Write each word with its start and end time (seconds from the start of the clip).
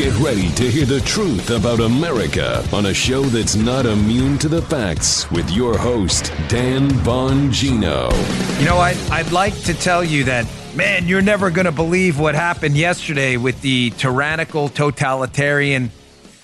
Get 0.00 0.18
ready 0.18 0.48
to 0.52 0.70
hear 0.70 0.86
the 0.86 1.02
truth 1.02 1.50
about 1.50 1.78
America 1.80 2.66
on 2.72 2.86
a 2.86 2.94
show 2.94 3.20
that's 3.20 3.54
not 3.54 3.84
immune 3.84 4.38
to 4.38 4.48
the 4.48 4.62
facts 4.62 5.30
with 5.30 5.50
your 5.50 5.76
host, 5.76 6.32
Dan 6.48 6.88
Bongino. 7.04 8.10
You 8.58 8.64
know, 8.64 8.78
I'd, 8.78 8.96
I'd 9.10 9.30
like 9.30 9.54
to 9.64 9.74
tell 9.74 10.02
you 10.02 10.24
that, 10.24 10.46
man, 10.74 11.06
you're 11.06 11.20
never 11.20 11.50
going 11.50 11.66
to 11.66 11.72
believe 11.72 12.18
what 12.18 12.34
happened 12.34 12.78
yesterday 12.78 13.36
with 13.36 13.60
the 13.60 13.90
tyrannical, 13.90 14.70
totalitarian, 14.70 15.90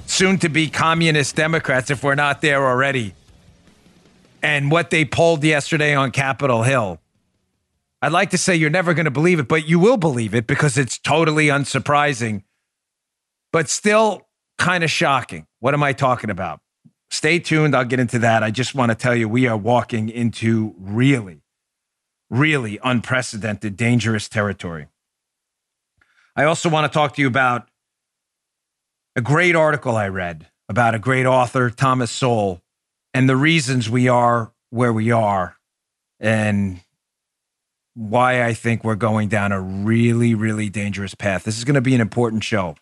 soon 0.05 0.37
to 0.41 0.51
be 0.51 0.69
communist 0.69 1.35
Democrats, 1.35 1.91
if 1.91 2.05
we're 2.05 2.15
not 2.15 2.43
there 2.43 2.63
already, 2.63 3.15
and 4.43 4.71
what 4.71 4.91
they 4.91 5.07
pulled 5.07 5.43
yesterday 5.43 5.95
on 5.95 6.11
Capitol 6.11 6.63
Hill. 6.63 7.01
I'd 8.03 8.13
like 8.13 8.29
to 8.33 8.39
say 8.39 8.55
you're 8.55 8.69
never 8.69 8.93
going 8.93 9.07
to 9.07 9.11
believe 9.11 9.39
it, 9.41 9.49
but 9.49 9.67
you 9.67 9.79
will 9.79 9.97
believe 9.97 10.35
it 10.35 10.47
because 10.47 10.77
it's 10.77 10.99
totally 10.99 11.47
unsurprising, 11.47 12.43
but 13.57 13.71
still 13.71 14.21
kind 14.59 14.85
of 14.85 14.91
shocking. 14.91 15.47
What 15.61 15.73
am 15.73 15.83
I 15.83 15.95
talking 15.95 16.29
about? 16.29 16.61
Stay 17.09 17.39
tuned. 17.39 17.75
I'll 17.75 17.87
get 17.87 17.99
into 17.99 18.19
that. 18.19 18.43
I 18.43 18.51
just 18.51 18.75
want 18.75 18.91
to 18.91 18.95
tell 18.95 19.15
you 19.15 19.31
we 19.31 19.47
are 19.47 19.57
walking 19.57 20.11
into 20.11 20.75
really, 20.79 21.41
really 22.29 22.79
unprecedented, 22.85 23.75
dangerous 23.75 24.29
territory. 24.29 24.89
I 26.37 26.45
also 26.45 26.69
want 26.69 26.93
to 26.93 26.95
talk 26.95 27.15
to 27.15 27.23
you 27.23 27.29
about 27.29 27.67
a 29.17 29.23
great 29.23 29.57
article 29.57 29.97
I 29.97 30.09
read 30.09 30.49
about 30.69 30.95
a 30.95 30.99
great 30.99 31.25
author, 31.25 31.71
Thomas 31.71 32.11
Sowell, 32.11 32.61
and 33.15 33.27
the 33.27 33.37
reasons 33.37 33.89
we 33.89 34.07
are 34.07 34.53
where 34.69 34.93
we 34.93 35.11
are. 35.11 35.57
And 36.21 36.81
why 37.95 38.45
I 38.45 38.53
think 38.53 38.85
we're 38.85 38.97
going 38.97 39.31
down 39.31 39.51
a 39.51 39.61
really, 39.63 40.35
really 40.35 40.69
dangerous 40.69 41.15
path. 41.15 41.45
This 41.45 41.57
is 41.57 41.65
going 41.65 41.77
to 41.77 41.81
be 41.81 41.95
an 41.95 42.03
important 42.03 42.45
show. 42.45 42.77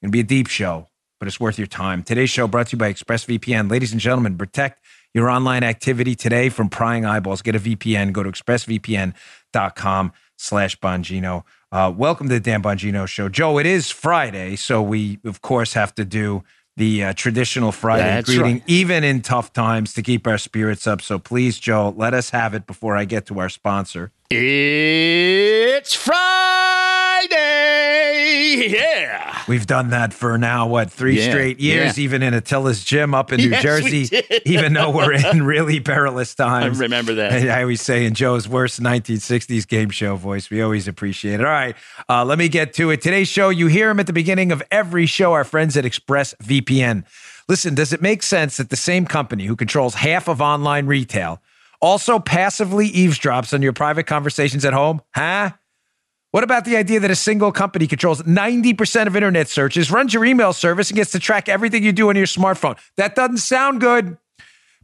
Going 0.00 0.10
to 0.10 0.12
be 0.12 0.20
a 0.20 0.24
deep 0.24 0.46
show, 0.46 0.86
but 1.18 1.26
it's 1.26 1.40
worth 1.40 1.58
your 1.58 1.66
time. 1.66 2.04
Today's 2.04 2.30
show 2.30 2.46
brought 2.46 2.68
to 2.68 2.76
you 2.76 2.78
by 2.78 2.92
ExpressVPN. 2.92 3.68
Ladies 3.68 3.90
and 3.90 4.00
gentlemen, 4.00 4.38
protect 4.38 4.80
your 5.12 5.28
online 5.28 5.64
activity 5.64 6.14
today 6.14 6.50
from 6.50 6.68
prying 6.68 7.04
eyeballs. 7.04 7.42
Get 7.42 7.56
a 7.56 7.58
VPN. 7.58 8.12
Go 8.12 8.22
to 8.22 8.30
expressvpn.com 8.30 10.12
slash 10.36 10.78
Bongino. 10.78 11.42
Uh, 11.72 11.92
welcome 11.94 12.28
to 12.28 12.34
the 12.34 12.40
Dan 12.40 12.62
Bongino 12.62 13.08
Show. 13.08 13.28
Joe, 13.28 13.58
it 13.58 13.66
is 13.66 13.90
Friday, 13.90 14.54
so 14.54 14.80
we, 14.80 15.18
of 15.24 15.42
course, 15.42 15.72
have 15.72 15.92
to 15.96 16.04
do 16.04 16.44
the 16.76 17.02
uh, 17.02 17.12
traditional 17.14 17.72
Friday 17.72 18.04
That's 18.04 18.28
greeting, 18.28 18.58
right. 18.58 18.62
even 18.68 19.02
in 19.02 19.20
tough 19.20 19.52
times, 19.52 19.94
to 19.94 20.02
keep 20.02 20.28
our 20.28 20.38
spirits 20.38 20.86
up. 20.86 21.02
So 21.02 21.18
please, 21.18 21.58
Joe, 21.58 21.92
let 21.96 22.14
us 22.14 22.30
have 22.30 22.54
it 22.54 22.68
before 22.68 22.96
I 22.96 23.04
get 23.04 23.26
to 23.26 23.40
our 23.40 23.48
sponsor. 23.48 24.12
It's 24.30 25.92
Friday. 25.92 26.67
Yeah. 28.68 29.38
We've 29.48 29.66
done 29.66 29.90
that 29.90 30.12
for 30.12 30.36
now, 30.38 30.66
what, 30.66 30.90
three 30.90 31.18
Yeah, 31.18 31.30
straight 31.30 31.58
years, 31.60 31.96
yeah. 31.98 32.04
even 32.04 32.22
in 32.22 32.34
Attila's 32.34 32.84
gym 32.84 33.14
up 33.14 33.32
in 33.32 33.38
New 33.40 33.48
Yes, 33.50 33.62
Jersey, 33.62 34.22
even 34.44 34.72
though 34.74 34.90
we're 34.90 35.12
in 35.14 35.42
really 35.42 35.80
perilous 35.80 36.34
times. 36.34 36.78
I 36.78 36.82
remember 36.82 37.14
that. 37.14 37.32
I 37.48 37.62
always 37.62 37.80
say 37.80 38.04
in 38.04 38.14
Joe's 38.14 38.48
worst 38.48 38.80
1960s 38.82 39.66
game 39.66 39.90
show 39.90 40.16
voice, 40.16 40.50
we 40.50 40.60
always 40.62 40.86
appreciate 40.88 41.40
it. 41.40 41.46
All 41.46 41.52
right, 41.52 41.74
uh, 42.08 42.24
let 42.24 42.38
me 42.38 42.48
get 42.48 42.72
to 42.74 42.90
it. 42.90 43.00
Today's 43.00 43.28
show, 43.28 43.48
you 43.48 43.66
hear 43.68 43.90
him 43.90 44.00
at 44.00 44.06
the 44.06 44.12
beginning 44.12 44.52
of 44.52 44.62
every 44.70 45.06
show, 45.06 45.32
our 45.32 45.44
friends 45.44 45.76
at 45.76 45.84
ExpressVPN. 45.84 47.04
Listen, 47.48 47.74
does 47.74 47.92
it 47.94 48.02
make 48.02 48.22
sense 48.22 48.58
that 48.58 48.68
the 48.68 48.76
same 48.76 49.06
company 49.06 49.46
who 49.46 49.56
controls 49.56 49.94
half 49.94 50.28
of 50.28 50.42
online 50.42 50.86
retail 50.86 51.40
also 51.80 52.18
passively 52.18 52.90
eavesdrops 52.90 53.54
on 53.54 53.62
your 53.62 53.72
private 53.72 54.04
conversations 54.04 54.64
at 54.66 54.74
home? 54.74 55.00
Huh? 55.14 55.52
What 56.30 56.44
about 56.44 56.66
the 56.66 56.76
idea 56.76 57.00
that 57.00 57.10
a 57.10 57.16
single 57.16 57.52
company 57.52 57.86
controls 57.86 58.20
90% 58.22 59.06
of 59.06 59.16
internet 59.16 59.48
searches, 59.48 59.90
runs 59.90 60.12
your 60.12 60.26
email 60.26 60.52
service, 60.52 60.90
and 60.90 60.96
gets 60.96 61.12
to 61.12 61.18
track 61.18 61.48
everything 61.48 61.82
you 61.82 61.92
do 61.92 62.10
on 62.10 62.16
your 62.16 62.26
smartphone? 62.26 62.76
That 62.98 63.14
doesn't 63.14 63.38
sound 63.38 63.80
good. 63.80 64.18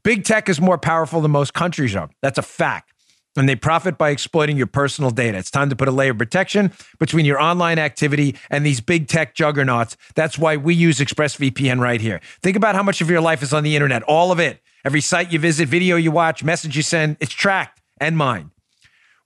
Big 0.02 0.24
tech 0.24 0.48
is 0.48 0.58
more 0.58 0.78
powerful 0.78 1.20
than 1.20 1.32
most 1.32 1.52
countries 1.52 1.94
are. 1.94 2.08
That's 2.22 2.38
a 2.38 2.42
fact. 2.42 2.92
And 3.36 3.46
they 3.46 3.56
profit 3.56 3.98
by 3.98 4.10
exploiting 4.10 4.56
your 4.56 4.68
personal 4.68 5.10
data. 5.10 5.36
It's 5.36 5.50
time 5.50 5.68
to 5.68 5.76
put 5.76 5.86
a 5.86 5.90
layer 5.90 6.12
of 6.12 6.18
protection 6.18 6.72
between 6.98 7.26
your 7.26 7.40
online 7.40 7.78
activity 7.78 8.36
and 8.48 8.64
these 8.64 8.80
big 8.80 9.08
tech 9.08 9.34
juggernauts. 9.34 9.98
That's 10.14 10.38
why 10.38 10.56
we 10.56 10.74
use 10.74 10.98
ExpressVPN 10.98 11.78
right 11.78 12.00
here. 12.00 12.22
Think 12.42 12.56
about 12.56 12.74
how 12.74 12.82
much 12.82 13.02
of 13.02 13.10
your 13.10 13.20
life 13.20 13.42
is 13.42 13.52
on 13.52 13.64
the 13.64 13.74
internet, 13.74 14.02
all 14.04 14.32
of 14.32 14.38
it. 14.40 14.62
Every 14.82 15.02
site 15.02 15.30
you 15.30 15.38
visit, 15.38 15.68
video 15.68 15.96
you 15.96 16.10
watch, 16.10 16.42
message 16.42 16.74
you 16.76 16.82
send, 16.82 17.18
it's 17.20 17.32
tracked 17.32 17.82
and 18.00 18.16
mined. 18.16 18.53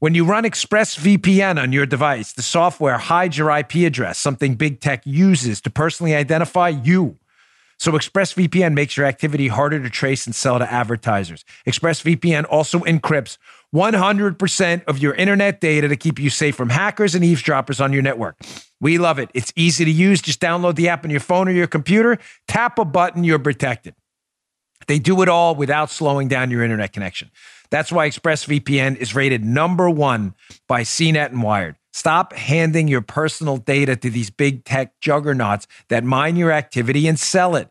When 0.01 0.15
you 0.15 0.25
run 0.25 0.45
ExpressVPN 0.45 1.61
on 1.61 1.73
your 1.73 1.85
device, 1.85 2.33
the 2.33 2.43
software 2.43 2.99
hides 2.99 3.37
your 3.37 3.51
IP 3.51 3.75
address, 3.79 4.17
something 4.17 4.55
big 4.55 4.81
tech 4.81 5.05
uses 5.05 5.61
to 5.63 5.71
personally 5.71 6.15
identify 6.15 6.69
you. 6.69 7.19
So 7.81 7.91
ExpressVPN 7.91 8.75
makes 8.75 8.97
your 8.97 9.07
activity 9.07 9.49
harder 9.49 9.83
to 9.83 9.91
trace 9.91 10.25
and 10.25 10.37
sell 10.37 10.61
to 10.61 10.73
advertisers. 10.73 11.45
ExpressVPN 11.67 12.47
also 12.49 12.79
encrypts 12.81 13.39
100% 13.75 14.85
of 14.85 14.99
your 14.99 15.15
internet 15.15 15.61
data 15.61 15.89
to 15.89 15.97
keep 15.97 16.21
you 16.21 16.31
safe 16.31 16.55
from 16.55 16.69
hackers 16.69 17.17
and 17.17 17.25
eavesdroppers 17.25 17.81
on 17.81 17.93
your 17.93 18.03
network. 18.03 18.37
We 18.81 18.99
love 18.99 19.19
it. 19.19 19.31
It's 19.35 19.53
easy 19.57 19.85
to 19.85 19.91
use. 19.91 20.23
Just 20.23 20.41
download 20.41 20.77
the 20.77 20.91
app 20.91 21.05
on 21.05 21.11
your 21.11 21.19
phone 21.19 21.49
or 21.49 21.53
your 21.53 21.67
computer, 21.67 22.19
tap 22.47 22.79
a 22.79 22.85
button, 22.85 23.25
you're 23.25 23.41
protected. 23.41 23.97
They 24.87 25.01
do 25.01 25.23
it 25.23 25.29
all 25.29 25.57
without 25.57 25.91
slowing 25.91 26.29
down 26.29 26.53
your 26.53 26.63
internet 26.63 26.93
connection. 26.93 27.31
That's 27.71 27.93
why 27.93 28.09
ExpressVPN 28.09 28.97
is 28.97 29.15
rated 29.15 29.45
number 29.45 29.91
one 29.91 30.35
by 30.67 30.83
CNET 30.83 31.31
and 31.31 31.43
Wired. 31.43 31.77
Stop 31.93 32.33
handing 32.33 32.89
your 32.89 33.01
personal 33.01 33.57
data 33.57 33.97
to 33.97 34.11
these 34.11 34.31
big 34.31 34.65
tech 34.65 35.01
juggernauts 35.01 35.67
that 35.89 36.05
mine 36.05 36.37
your 36.37 36.53
activity 36.53 37.09
and 37.09 37.19
sell 37.19 37.57
it. 37.57 37.69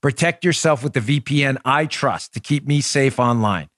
Protect 0.00 0.44
yourself 0.44 0.82
with 0.82 0.94
the 0.94 1.00
VPN 1.00 1.58
I 1.64 1.86
trust 1.86 2.34
to 2.34 2.40
keep 2.40 2.66
me 2.66 2.80
safe 2.80 3.18
online. 3.18 3.68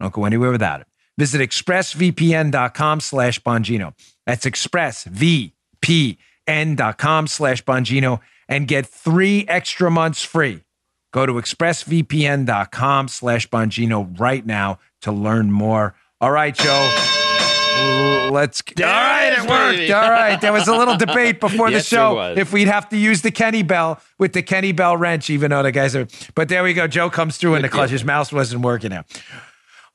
Don't 0.00 0.12
go 0.12 0.24
anywhere 0.24 0.50
without 0.50 0.80
it. 0.80 0.86
Visit 1.16 1.40
expressvpn.com 1.40 3.00
slash 3.00 3.40
Bongino. 3.40 3.94
That's 4.26 4.44
expressvpn.com 4.44 7.26
slash 7.26 7.64
Bongino 7.64 8.20
and 8.48 8.68
get 8.68 8.86
three 8.86 9.44
extra 9.48 9.90
months 9.90 10.22
free. 10.22 10.62
Go 11.18 11.26
to 11.26 11.32
expressvpn.com 11.32 13.08
slash 13.08 13.50
Bongino 13.50 14.20
right 14.20 14.46
now 14.46 14.78
to 15.00 15.10
learn 15.10 15.50
more. 15.50 15.96
All 16.20 16.30
right, 16.30 16.54
Joe. 16.54 18.28
Let's. 18.30 18.62
All 18.78 18.84
right, 18.84 19.32
it 19.32 19.40
worked. 19.40 19.90
All 19.90 20.10
right. 20.12 20.40
There 20.40 20.52
was 20.52 20.68
a 20.68 20.76
little 20.76 20.96
debate 20.96 21.40
before 21.40 21.70
the 21.70 21.78
Yes, 21.78 21.90
there 21.90 21.98
show 21.98 22.34
if 22.36 22.52
we'd 22.52 22.68
have 22.68 22.88
to 22.90 22.96
use 22.96 23.22
the 23.22 23.32
Kenny 23.32 23.64
Bell 23.64 24.00
with 24.20 24.32
the 24.32 24.42
Kenny 24.42 24.70
Bell 24.70 24.96
wrench, 24.96 25.28
even 25.28 25.50
though 25.50 25.64
the 25.64 25.72
guys 25.72 25.96
are. 25.96 26.06
But 26.36 26.50
there 26.50 26.62
we 26.62 26.72
go. 26.72 26.86
Joe 26.86 27.10
comes 27.10 27.36
through 27.36 27.56
in 27.56 27.62
the 27.62 27.68
clutch. 27.76 27.90
His 27.90 28.04
mouse 28.04 28.32
wasn't 28.32 28.62
working 28.62 28.92
out. 28.92 29.06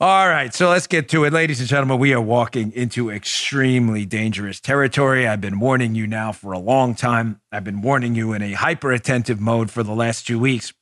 All 0.02 0.28
right, 0.28 0.54
so 0.54 0.68
let's 0.72 0.88
get 0.88 1.08
to 1.10 1.24
it. 1.24 1.32
Ladies 1.32 1.62
and 1.62 1.70
gentlemen, 1.70 2.00
we 2.00 2.14
are 2.14 2.20
walking 2.20 2.74
into 2.74 3.10
extremely 3.10 4.06
dangerous 4.06 4.60
territory. 4.60 5.26
I've 5.26 5.40
been 5.40 5.62
warning 5.62 5.96
you 5.96 6.06
now 6.06 6.34
for 6.34 6.52
a 6.52 6.60
long 6.60 6.96
time. 6.96 7.40
I've 7.50 7.64
been 7.64 7.82
warning 7.82 8.14
you 8.14 8.34
in 8.34 8.42
a 8.42 8.52
hyper 8.52 8.92
attentive 8.92 9.40
mode 9.40 9.72
for 9.72 9.84
the 9.84 9.94
last 9.94 10.28
two 10.28 10.38
weeks 10.38 10.74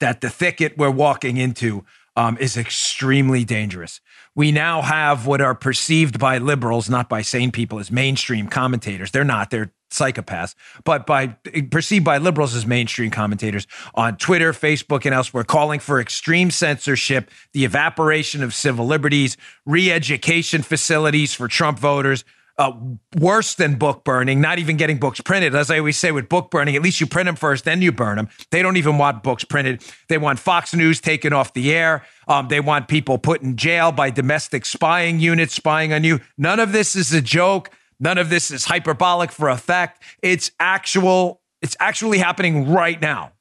that 0.00 0.20
the 0.20 0.30
thicket 0.30 0.76
we're 0.76 0.90
walking 0.90 1.36
into 1.36 1.84
um, 2.16 2.38
is 2.38 2.56
extremely 2.56 3.44
dangerous. 3.44 4.00
We 4.34 4.50
now 4.50 4.82
have 4.82 5.26
what 5.26 5.40
are 5.40 5.54
perceived 5.54 6.18
by 6.18 6.38
liberals, 6.38 6.88
not 6.88 7.08
by 7.08 7.22
sane 7.22 7.52
people, 7.52 7.78
as 7.78 7.90
mainstream 7.90 8.48
commentators. 8.48 9.10
They're 9.10 9.24
not, 9.24 9.50
they're 9.50 9.72
psychopaths, 9.90 10.54
but 10.84 11.06
by 11.06 11.28
perceived 11.70 12.04
by 12.04 12.18
liberals 12.18 12.54
as 12.54 12.66
mainstream 12.66 13.10
commentators 13.10 13.66
on 13.94 14.16
Twitter, 14.16 14.52
Facebook, 14.52 15.04
and 15.04 15.14
elsewhere, 15.14 15.44
calling 15.44 15.78
for 15.78 16.00
extreme 16.00 16.50
censorship, 16.50 17.30
the 17.52 17.64
evaporation 17.64 18.42
of 18.42 18.52
civil 18.52 18.86
liberties, 18.86 19.36
re-education 19.64 20.62
facilities 20.62 21.34
for 21.34 21.48
Trump 21.48 21.78
voters, 21.78 22.24
uh, 22.58 22.72
worse 23.16 23.54
than 23.54 23.76
book 23.76 24.04
burning, 24.04 24.40
not 24.40 24.58
even 24.58 24.76
getting 24.76 24.98
books 24.98 25.20
printed. 25.20 25.54
As 25.54 25.70
I 25.70 25.78
always 25.78 25.96
say 25.96 26.10
with 26.10 26.28
book 26.28 26.50
burning, 26.50 26.74
at 26.76 26.82
least 26.82 27.00
you 27.00 27.06
print 27.06 27.26
them 27.26 27.36
first, 27.36 27.64
then 27.64 27.82
you 27.82 27.92
burn 27.92 28.16
them. 28.16 28.28
They 28.50 28.62
don't 28.62 28.76
even 28.76 28.98
want 28.98 29.22
books 29.22 29.44
printed. 29.44 29.84
They 30.08 30.18
want 30.18 30.38
Fox 30.38 30.74
News 30.74 31.00
taken 31.00 31.32
off 31.32 31.52
the 31.52 31.74
air. 31.74 32.04
Um, 32.28 32.48
they 32.48 32.60
want 32.60 32.88
people 32.88 33.18
put 33.18 33.42
in 33.42 33.56
jail 33.56 33.92
by 33.92 34.10
domestic 34.10 34.64
spying 34.64 35.20
units 35.20 35.54
spying 35.54 35.92
on 35.92 36.04
you. 36.04 36.20
None 36.38 36.60
of 36.60 36.72
this 36.72 36.96
is 36.96 37.12
a 37.12 37.20
joke. 37.20 37.70
None 38.00 38.18
of 38.18 38.30
this 38.30 38.50
is 38.50 38.64
hyperbolic 38.64 39.30
for 39.30 39.48
effect. 39.48 40.02
It's 40.22 40.50
actual. 40.60 41.40
It's 41.62 41.76
actually 41.80 42.18
happening 42.18 42.70
right 42.70 43.00
now. 43.00 43.32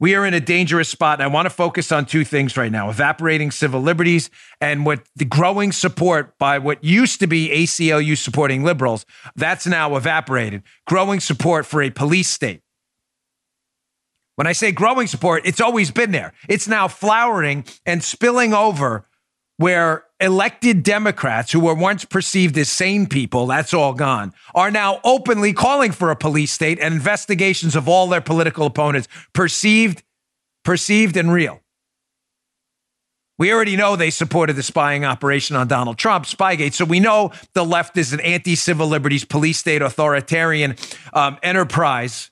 We 0.00 0.14
are 0.14 0.24
in 0.24 0.32
a 0.32 0.40
dangerous 0.40 0.88
spot. 0.88 1.20
And 1.20 1.24
I 1.24 1.32
want 1.32 1.46
to 1.46 1.50
focus 1.50 1.92
on 1.92 2.06
two 2.06 2.24
things 2.24 2.56
right 2.56 2.72
now 2.72 2.88
evaporating 2.88 3.50
civil 3.50 3.80
liberties 3.80 4.30
and 4.60 4.84
what 4.84 5.06
the 5.14 5.26
growing 5.26 5.70
support 5.70 6.36
by 6.38 6.58
what 6.58 6.82
used 6.82 7.20
to 7.20 7.26
be 7.26 7.50
ACLU 7.50 8.16
supporting 8.16 8.64
liberals. 8.64 9.04
That's 9.36 9.66
now 9.66 9.94
evaporated. 9.96 10.62
Growing 10.86 11.20
support 11.20 11.66
for 11.66 11.82
a 11.82 11.90
police 11.90 12.28
state. 12.28 12.62
When 14.36 14.46
I 14.46 14.52
say 14.52 14.72
growing 14.72 15.06
support, 15.06 15.42
it's 15.44 15.60
always 15.60 15.90
been 15.90 16.12
there. 16.12 16.32
It's 16.48 16.66
now 16.66 16.88
flowering 16.88 17.66
and 17.84 18.02
spilling 18.02 18.54
over 18.54 19.06
where 19.58 20.04
elected 20.20 20.82
Democrats 20.82 21.50
who 21.50 21.60
were 21.60 21.74
once 21.74 22.04
perceived 22.04 22.56
as 22.58 22.68
sane 22.68 23.06
people, 23.06 23.46
that's 23.46 23.72
all 23.72 23.94
gone, 23.94 24.32
are 24.54 24.70
now 24.70 25.00
openly 25.04 25.52
calling 25.52 25.92
for 25.92 26.10
a 26.10 26.16
police 26.16 26.52
state 26.52 26.78
and 26.80 26.94
investigations 26.94 27.74
of 27.74 27.88
all 27.88 28.06
their 28.08 28.20
political 28.20 28.66
opponents, 28.66 29.08
perceived, 29.32 30.02
perceived 30.64 31.16
and 31.16 31.32
real. 31.32 31.60
We 33.38 33.54
already 33.54 33.74
know 33.74 33.96
they 33.96 34.10
supported 34.10 34.56
the 34.56 34.62
spying 34.62 35.06
operation 35.06 35.56
on 35.56 35.66
Donald 35.66 35.96
Trump, 35.96 36.26
Spygate. 36.26 36.74
So 36.74 36.84
we 36.84 37.00
know 37.00 37.32
the 37.54 37.64
left 37.64 37.96
is 37.96 38.12
an 38.12 38.20
anti 38.20 38.54
civil 38.54 38.86
liberties, 38.86 39.24
police 39.24 39.58
state, 39.58 39.80
authoritarian 39.80 40.76
um, 41.14 41.38
enterprise 41.42 42.28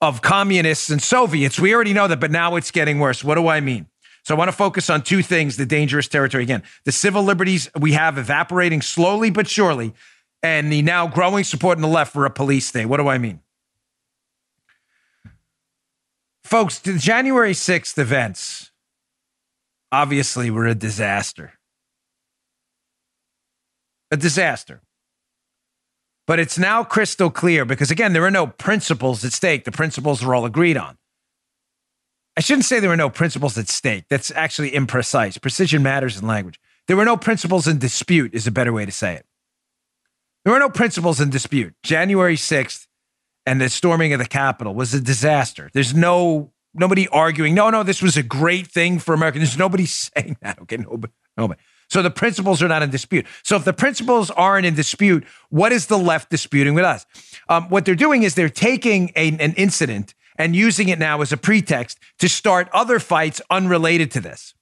of 0.00 0.22
communists 0.22 0.88
and 0.88 1.02
Soviets. 1.02 1.58
We 1.58 1.74
already 1.74 1.92
know 1.92 2.08
that, 2.08 2.18
but 2.18 2.30
now 2.30 2.56
it's 2.56 2.70
getting 2.70 2.98
worse. 2.98 3.22
What 3.22 3.34
do 3.34 3.46
I 3.48 3.60
mean? 3.60 3.88
So 4.28 4.34
I 4.34 4.38
want 4.38 4.48
to 4.48 4.56
focus 4.56 4.90
on 4.90 5.00
two 5.00 5.22
things 5.22 5.56
the 5.56 5.64
dangerous 5.64 6.06
territory. 6.06 6.42
Again, 6.42 6.62
the 6.84 6.92
civil 6.92 7.22
liberties 7.22 7.70
we 7.74 7.92
have 7.92 8.18
evaporating 8.18 8.82
slowly 8.82 9.30
but 9.30 9.48
surely, 9.48 9.94
and 10.42 10.70
the 10.70 10.82
now 10.82 11.06
growing 11.06 11.44
support 11.44 11.78
in 11.78 11.82
the 11.82 11.88
left 11.88 12.12
for 12.12 12.26
a 12.26 12.30
police 12.30 12.66
state. 12.66 12.84
What 12.84 12.98
do 12.98 13.08
I 13.08 13.16
mean? 13.16 13.40
Folks, 16.44 16.78
the 16.78 16.98
January 16.98 17.54
6th 17.54 17.96
events 17.96 18.70
obviously 19.90 20.50
were 20.50 20.66
a 20.66 20.74
disaster. 20.74 21.54
A 24.10 24.18
disaster. 24.18 24.82
But 26.26 26.38
it's 26.38 26.58
now 26.58 26.84
crystal 26.84 27.30
clear 27.30 27.64
because, 27.64 27.90
again, 27.90 28.12
there 28.12 28.26
are 28.26 28.30
no 28.30 28.46
principles 28.46 29.24
at 29.24 29.32
stake. 29.32 29.64
The 29.64 29.72
principles 29.72 30.22
are 30.22 30.34
all 30.34 30.44
agreed 30.44 30.76
on. 30.76 30.98
I 32.38 32.40
shouldn't 32.40 32.66
say 32.66 32.78
there 32.78 32.88
were 32.88 32.96
no 32.96 33.10
principles 33.10 33.58
at 33.58 33.68
stake. 33.68 34.04
That's 34.08 34.30
actually 34.30 34.70
imprecise. 34.70 35.42
Precision 35.42 35.82
matters 35.82 36.16
in 36.16 36.24
language. 36.24 36.60
There 36.86 36.96
were 36.96 37.04
no 37.04 37.16
principles 37.16 37.66
in 37.66 37.78
dispute, 37.78 38.32
is 38.32 38.46
a 38.46 38.52
better 38.52 38.72
way 38.72 38.86
to 38.86 38.92
say 38.92 39.14
it. 39.14 39.26
There 40.44 40.52
were 40.52 40.60
no 40.60 40.70
principles 40.70 41.20
in 41.20 41.30
dispute. 41.30 41.74
January 41.82 42.36
6th 42.36 42.86
and 43.44 43.60
the 43.60 43.68
storming 43.68 44.12
of 44.12 44.20
the 44.20 44.24
Capitol 44.24 44.72
was 44.72 44.94
a 44.94 45.00
disaster. 45.00 45.68
There's 45.74 45.96
no 45.96 46.52
nobody 46.74 47.08
arguing, 47.08 47.56
no, 47.56 47.70
no, 47.70 47.82
this 47.82 48.00
was 48.00 48.16
a 48.16 48.22
great 48.22 48.68
thing 48.68 49.00
for 49.00 49.14
America. 49.14 49.38
There's 49.40 49.58
nobody 49.58 49.86
saying 49.86 50.36
that. 50.40 50.60
Okay, 50.60 50.76
nobody, 50.76 51.12
nobody. 51.36 51.60
So 51.90 52.02
the 52.02 52.10
principles 52.10 52.62
are 52.62 52.68
not 52.68 52.84
in 52.84 52.90
dispute. 52.90 53.26
So 53.42 53.56
if 53.56 53.64
the 53.64 53.72
principles 53.72 54.30
aren't 54.30 54.64
in 54.64 54.76
dispute, 54.76 55.24
what 55.48 55.72
is 55.72 55.86
the 55.86 55.98
left 55.98 56.30
disputing 56.30 56.74
with 56.74 56.84
us? 56.84 57.04
Um, 57.48 57.68
what 57.68 57.84
they're 57.84 57.96
doing 57.96 58.22
is 58.22 58.36
they're 58.36 58.48
taking 58.48 59.10
a, 59.16 59.30
an 59.30 59.54
incident 59.54 60.14
and 60.38 60.54
using 60.54 60.88
it 60.88 60.98
now 60.98 61.20
as 61.20 61.32
a 61.32 61.36
pretext 61.36 61.98
to 62.20 62.28
start 62.28 62.68
other 62.72 62.98
fights 62.98 63.42
unrelated 63.50 64.10
to 64.12 64.20
this. 64.20 64.54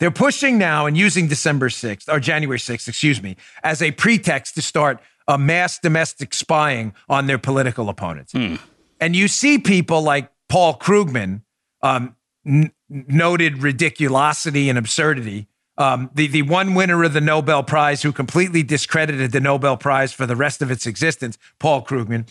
They're 0.00 0.10
pushing 0.10 0.58
now 0.58 0.86
and 0.86 0.96
using 0.96 1.28
December 1.28 1.68
6th 1.68 2.12
or 2.12 2.18
January 2.18 2.58
6th, 2.58 2.88
excuse 2.88 3.22
me, 3.22 3.36
as 3.62 3.80
a 3.80 3.92
pretext 3.92 4.54
to 4.56 4.62
start 4.62 5.00
a 5.28 5.38
mass 5.38 5.78
domestic 5.78 6.34
spying 6.34 6.94
on 7.08 7.26
their 7.26 7.38
political 7.38 7.88
opponents. 7.88 8.32
Hmm. 8.32 8.56
And 9.00 9.14
you 9.14 9.28
see 9.28 9.58
people 9.58 10.02
like 10.02 10.30
Paul 10.48 10.78
Krugman, 10.78 11.42
um, 11.82 12.16
n- 12.46 12.72
noted 12.88 13.56
ridiculosity 13.56 14.68
and 14.68 14.78
absurdity. 14.78 15.48
Um, 15.76 16.10
the 16.14 16.28
the 16.28 16.42
one 16.42 16.74
winner 16.74 17.02
of 17.02 17.12
the 17.12 17.20
Nobel 17.20 17.62
Prize 17.62 18.02
who 18.02 18.12
completely 18.12 18.62
discredited 18.62 19.32
the 19.32 19.40
Nobel 19.40 19.76
Prize 19.76 20.12
for 20.12 20.24
the 20.26 20.36
rest 20.36 20.62
of 20.62 20.70
its 20.70 20.86
existence, 20.86 21.36
Paul 21.58 21.84
Krugman, 21.84 22.28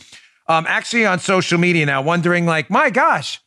um, 0.47 0.65
actually 0.67 1.05
on 1.05 1.19
social 1.19 1.57
media 1.57 1.85
now, 1.85 2.01
wondering 2.01 2.45
like, 2.45 2.69
my 2.69 2.89
gosh, 2.89 3.41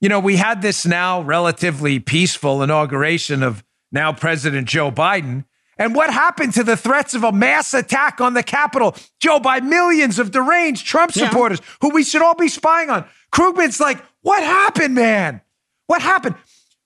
you 0.00 0.08
know, 0.08 0.20
we 0.20 0.36
had 0.36 0.62
this 0.62 0.86
now 0.86 1.20
relatively 1.20 1.98
peaceful 1.98 2.62
inauguration 2.62 3.42
of 3.42 3.62
now 3.92 4.12
President 4.12 4.66
Joe 4.66 4.90
Biden. 4.90 5.44
And 5.76 5.94
what 5.94 6.12
happened 6.12 6.52
to 6.54 6.64
the 6.64 6.76
threats 6.76 7.14
of 7.14 7.24
a 7.24 7.32
mass 7.32 7.72
attack 7.72 8.20
on 8.20 8.34
the 8.34 8.42
Capitol, 8.42 8.94
Joe, 9.18 9.40
by 9.40 9.60
millions 9.60 10.18
of 10.18 10.30
deranged 10.30 10.86
Trump 10.86 11.12
supporters 11.12 11.58
yeah. 11.60 11.74
who 11.80 11.94
we 11.94 12.04
should 12.04 12.22
all 12.22 12.34
be 12.34 12.48
spying 12.48 12.90
on? 12.90 13.06
Krugman's 13.32 13.80
like, 13.80 14.02
what 14.20 14.42
happened, 14.42 14.94
man? 14.94 15.40
What 15.86 16.02
happened? 16.02 16.36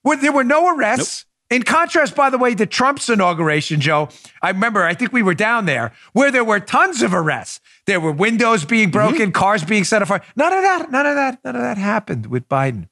Were, 0.03 0.15
there 0.15 0.31
were 0.31 0.45
no 0.45 0.75
arrests. 0.75 1.25
Nope. 1.25 1.57
In 1.57 1.63
contrast, 1.63 2.15
by 2.15 2.29
the 2.29 2.37
way, 2.37 2.55
to 2.55 2.65
Trump's 2.65 3.09
inauguration, 3.09 3.79
Joe, 3.79 4.09
I 4.41 4.49
remember, 4.49 4.83
I 4.83 4.93
think 4.95 5.13
we 5.13 5.21
were 5.21 5.35
down 5.35 5.65
there 5.65 5.91
where 6.13 6.31
there 6.31 6.43
were 6.43 6.59
tons 6.59 7.01
of 7.01 7.13
arrests. 7.13 7.59
There 7.87 7.99
were 7.99 8.11
windows 8.11 8.65
being 8.65 8.89
mm-hmm. 8.89 8.91
broken, 8.91 9.21
mm-hmm. 9.27 9.31
cars 9.31 9.63
being 9.63 9.83
set 9.83 10.01
afire. 10.01 10.21
None 10.35 10.53
of 10.53 10.63
that, 10.63 10.91
none 10.91 11.05
of 11.05 11.15
that, 11.15 11.39
none 11.43 11.55
of 11.55 11.61
that 11.61 11.77
happened 11.77 12.27
with 12.27 12.47
Biden. 12.49 12.89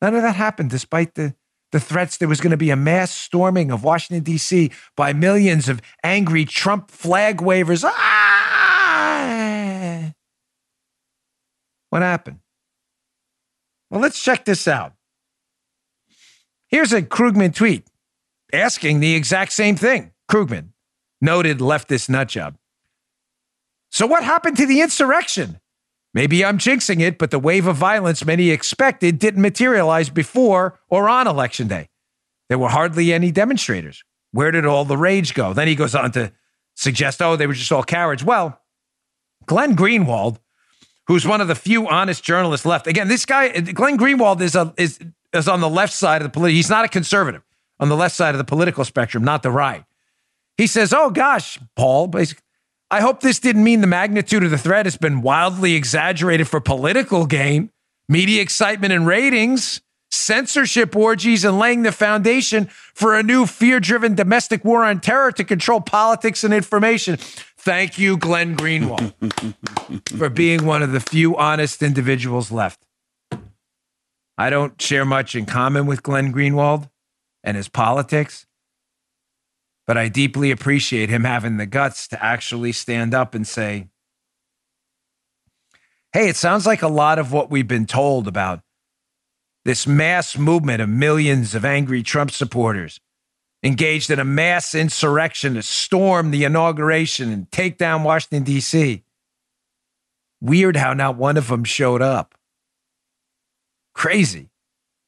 None 0.00 0.14
of 0.14 0.22
that 0.22 0.36
happened, 0.36 0.70
despite 0.70 1.14
the, 1.14 1.34
the 1.72 1.80
threats 1.80 2.18
there 2.18 2.28
was 2.28 2.40
going 2.40 2.50
to 2.50 2.56
be 2.56 2.70
a 2.70 2.76
mass 2.76 3.10
storming 3.10 3.70
of 3.70 3.82
Washington, 3.82 4.22
D.C. 4.22 4.70
by 4.96 5.12
millions 5.12 5.68
of 5.68 5.80
angry 6.02 6.44
Trump 6.44 6.90
flag 6.90 7.40
wavers. 7.40 7.84
Ah! 7.84 7.94
What 11.90 12.02
happened? 12.02 12.40
Well, 13.90 14.00
let's 14.00 14.22
check 14.22 14.44
this 14.44 14.66
out. 14.68 14.92
Here's 16.68 16.92
a 16.92 17.02
Krugman 17.02 17.54
tweet 17.54 17.86
asking 18.52 19.00
the 19.00 19.14
exact 19.14 19.52
same 19.52 19.76
thing. 19.76 20.10
Krugman, 20.28 20.70
noted 21.20 21.58
leftist 21.58 22.10
nutjob. 22.10 22.56
So, 23.94 24.08
what 24.08 24.24
happened 24.24 24.56
to 24.56 24.66
the 24.66 24.80
insurrection? 24.80 25.60
Maybe 26.14 26.44
I'm 26.44 26.58
jinxing 26.58 27.00
it, 27.00 27.16
but 27.16 27.30
the 27.30 27.38
wave 27.38 27.68
of 27.68 27.76
violence 27.76 28.24
many 28.24 28.50
expected 28.50 29.20
didn't 29.20 29.40
materialize 29.40 30.10
before 30.10 30.80
or 30.88 31.08
on 31.08 31.28
election 31.28 31.68
day. 31.68 31.88
There 32.48 32.58
were 32.58 32.70
hardly 32.70 33.12
any 33.12 33.30
demonstrators. 33.30 34.02
Where 34.32 34.50
did 34.50 34.66
all 34.66 34.84
the 34.84 34.96
rage 34.96 35.32
go? 35.32 35.52
Then 35.52 35.68
he 35.68 35.76
goes 35.76 35.94
on 35.94 36.10
to 36.12 36.32
suggest, 36.74 37.22
oh, 37.22 37.36
they 37.36 37.46
were 37.46 37.54
just 37.54 37.70
all 37.70 37.84
cowards. 37.84 38.24
Well, 38.24 38.60
Glenn 39.46 39.76
Greenwald, 39.76 40.38
who's 41.06 41.24
one 41.24 41.40
of 41.40 41.46
the 41.46 41.54
few 41.54 41.88
honest 41.88 42.24
journalists 42.24 42.66
left. 42.66 42.88
Again, 42.88 43.06
this 43.06 43.24
guy, 43.24 43.48
Glenn 43.60 43.96
Greenwald, 43.96 44.40
is 44.40 44.56
a, 44.56 44.74
is 44.76 44.98
is 45.32 45.46
on 45.46 45.60
the 45.60 45.70
left 45.70 45.92
side 45.92 46.20
of 46.20 46.26
the 46.26 46.32
political. 46.32 46.56
He's 46.56 46.70
not 46.70 46.84
a 46.84 46.88
conservative 46.88 47.42
on 47.78 47.88
the 47.88 47.96
left 47.96 48.16
side 48.16 48.34
of 48.34 48.38
the 48.38 48.44
political 48.44 48.84
spectrum, 48.84 49.22
not 49.22 49.44
the 49.44 49.52
right. 49.52 49.84
He 50.58 50.66
says, 50.66 50.92
"Oh 50.92 51.10
gosh, 51.10 51.60
Paul, 51.76 52.10
I 52.94 53.00
hope 53.00 53.22
this 53.22 53.40
didn't 53.40 53.64
mean 53.64 53.80
the 53.80 53.88
magnitude 53.88 54.44
of 54.44 54.52
the 54.52 54.58
threat 54.58 54.86
has 54.86 54.96
been 54.96 55.20
wildly 55.20 55.74
exaggerated 55.74 56.46
for 56.46 56.60
political 56.60 57.26
gain, 57.26 57.70
media 58.08 58.40
excitement 58.40 58.92
and 58.92 59.04
ratings." 59.04 59.80
Censorship 60.12 60.94
orgies 60.94 61.44
and 61.44 61.58
laying 61.58 61.82
the 61.82 61.90
foundation 61.90 62.66
for 62.94 63.16
a 63.16 63.22
new 63.24 63.46
fear 63.46 63.80
driven 63.80 64.14
domestic 64.14 64.64
war 64.64 64.84
on 64.84 65.00
terror 65.00 65.32
to 65.32 65.42
control 65.42 65.80
politics 65.80 66.44
and 66.44 66.54
information. 66.54 67.16
Thank 67.16 67.98
you, 67.98 68.16
Glenn 68.16 68.56
Greenwald, 68.56 69.12
for 70.16 70.28
being 70.28 70.64
one 70.64 70.84
of 70.84 70.92
the 70.92 71.00
few 71.00 71.36
honest 71.36 71.82
individuals 71.82 72.52
left. 72.52 72.86
I 74.38 74.50
don't 74.50 74.80
share 74.80 75.04
much 75.04 75.34
in 75.34 75.46
common 75.46 75.86
with 75.86 76.04
Glenn 76.04 76.32
Greenwald 76.32 76.88
and 77.42 77.56
his 77.56 77.68
politics, 77.68 78.46
but 79.86 79.98
I 79.98 80.08
deeply 80.08 80.50
appreciate 80.50 81.10
him 81.10 81.24
having 81.24 81.56
the 81.56 81.66
guts 81.66 82.08
to 82.08 82.24
actually 82.24 82.72
stand 82.72 83.14
up 83.14 83.34
and 83.34 83.46
say, 83.46 83.88
hey, 86.12 86.28
it 86.28 86.36
sounds 86.36 86.66
like 86.66 86.82
a 86.82 86.88
lot 86.88 87.18
of 87.18 87.32
what 87.32 87.50
we've 87.50 87.68
been 87.68 87.86
told 87.86 88.28
about 88.28 88.60
this 89.64 89.86
mass 89.86 90.36
movement 90.36 90.80
of 90.82 90.88
millions 90.88 91.54
of 91.54 91.64
angry 91.64 92.02
Trump 92.02 92.30
supporters 92.30 93.00
engaged 93.62 94.10
in 94.10 94.18
a 94.18 94.24
mass 94.24 94.74
insurrection 94.74 95.54
to 95.54 95.62
storm 95.62 96.30
the 96.30 96.44
inauguration 96.44 97.32
and 97.32 97.50
take 97.50 97.78
down 97.78 98.04
Washington, 98.04 98.44
D.C. 98.44 99.02
Weird 100.40 100.76
how 100.76 100.92
not 100.92 101.16
one 101.16 101.38
of 101.38 101.48
them 101.48 101.64
showed 101.64 102.02
up. 102.02 102.34
Crazy. 103.94 104.50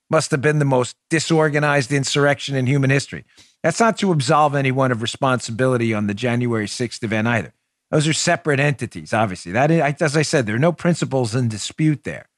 Must 0.09 0.31
have 0.31 0.41
been 0.41 0.59
the 0.59 0.65
most 0.65 0.97
disorganized 1.11 1.93
insurrection 1.93 2.55
in 2.55 2.67
human 2.67 2.91
history. 2.91 3.25
That's 3.67 3.81
not 3.81 3.99
to 3.99 4.13
absolve 4.13 4.55
anyone 4.55 4.93
of 4.93 5.03
responsibility 5.03 5.93
on 5.93 6.07
the 6.07 6.15
January 6.15 6.67
6th 6.67 7.03
event 7.03 7.27
either. 7.27 7.53
Those 7.91 8.07
are 8.07 8.13
separate 8.13 8.61
entities, 8.61 9.13
obviously. 9.13 9.51
That, 9.51 9.73
as 9.73 10.17
I 10.17 10.23
said, 10.23 10.47
there 10.47 10.55
are 10.55 10.61
no 10.61 10.71
principles 10.71 11.35
in 11.35 11.49
dispute 11.49 12.05
there. 12.05 12.29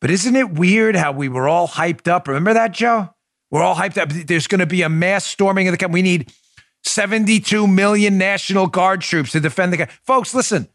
But 0.00 0.12
isn't 0.12 0.36
it 0.36 0.52
weird 0.52 0.94
how 0.94 1.10
we 1.10 1.28
were 1.28 1.48
all 1.48 1.66
hyped 1.66 2.06
up? 2.06 2.28
Remember 2.28 2.54
that, 2.54 2.70
Joe? 2.70 3.12
We're 3.50 3.64
all 3.64 3.74
hyped 3.74 3.98
up. 3.98 4.10
There's 4.10 4.46
going 4.46 4.60
to 4.60 4.66
be 4.66 4.82
a 4.82 4.88
mass 4.88 5.24
storming 5.24 5.66
of 5.66 5.72
the 5.72 5.78
camp. 5.78 5.92
We 5.92 6.02
need 6.02 6.32
72 6.84 7.66
million 7.66 8.18
National 8.18 8.68
Guard 8.68 9.00
troops 9.00 9.32
to 9.32 9.40
defend 9.40 9.72
the 9.72 9.78
camp. 9.78 9.90
Folks, 10.04 10.32
listen. 10.32 10.68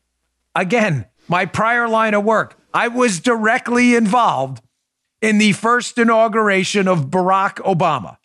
Again, 0.53 1.05
my 1.29 1.45
prior 1.45 1.87
line 1.87 2.13
of 2.13 2.25
work, 2.25 2.59
I 2.73 2.89
was 2.89 3.21
directly 3.21 3.95
involved 3.95 4.61
in 5.21 5.37
the 5.37 5.53
first 5.53 5.97
inauguration 5.97 6.89
of 6.89 7.05
Barack 7.05 7.59
Obama. 7.59 8.17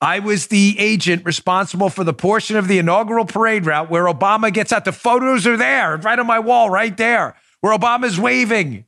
I 0.00 0.20
was 0.20 0.46
the 0.46 0.76
agent 0.78 1.24
responsible 1.24 1.90
for 1.90 2.04
the 2.04 2.14
portion 2.14 2.56
of 2.56 2.68
the 2.68 2.78
inaugural 2.78 3.24
parade 3.24 3.66
route 3.66 3.90
where 3.90 4.04
Obama 4.04 4.52
gets 4.52 4.72
out. 4.72 4.84
The 4.84 4.92
photos 4.92 5.46
are 5.46 5.56
there, 5.56 5.96
right 5.96 6.18
on 6.18 6.26
my 6.26 6.38
wall, 6.38 6.70
right 6.70 6.96
there, 6.96 7.34
where 7.60 7.76
Obama's 7.76 8.18
waving. 8.18 8.84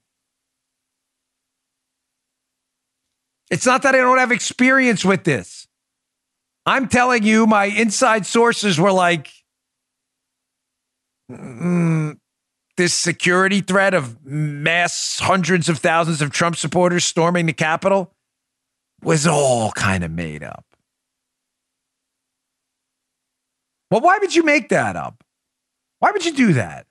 It's 3.50 3.66
not 3.66 3.82
that 3.82 3.96
I 3.96 3.98
don't 3.98 4.18
have 4.18 4.30
experience 4.30 5.04
with 5.04 5.24
this. 5.24 5.66
I'm 6.64 6.86
telling 6.86 7.24
you, 7.24 7.46
my 7.46 7.64
inside 7.64 8.24
sources 8.24 8.78
were 8.78 8.92
like, 8.92 9.28
mm, 11.28 12.16
this 12.76 12.94
security 12.94 13.60
threat 13.60 13.94
of 13.94 14.24
mass 14.24 15.18
hundreds 15.20 15.68
of 15.68 15.78
thousands 15.78 16.22
of 16.22 16.30
Trump 16.30 16.54
supporters 16.54 17.04
storming 17.04 17.46
the 17.46 17.52
Capitol 17.52 18.14
was 19.02 19.26
all 19.26 19.72
kind 19.72 20.04
of 20.04 20.12
made 20.12 20.44
up. 20.44 20.64
Well, 23.90 24.00
why 24.00 24.18
would 24.18 24.34
you 24.34 24.42
make 24.44 24.68
that 24.68 24.96
up? 24.96 25.24
Why 25.98 26.12
would 26.12 26.24
you 26.24 26.32
do 26.32 26.52
that? 26.54 26.86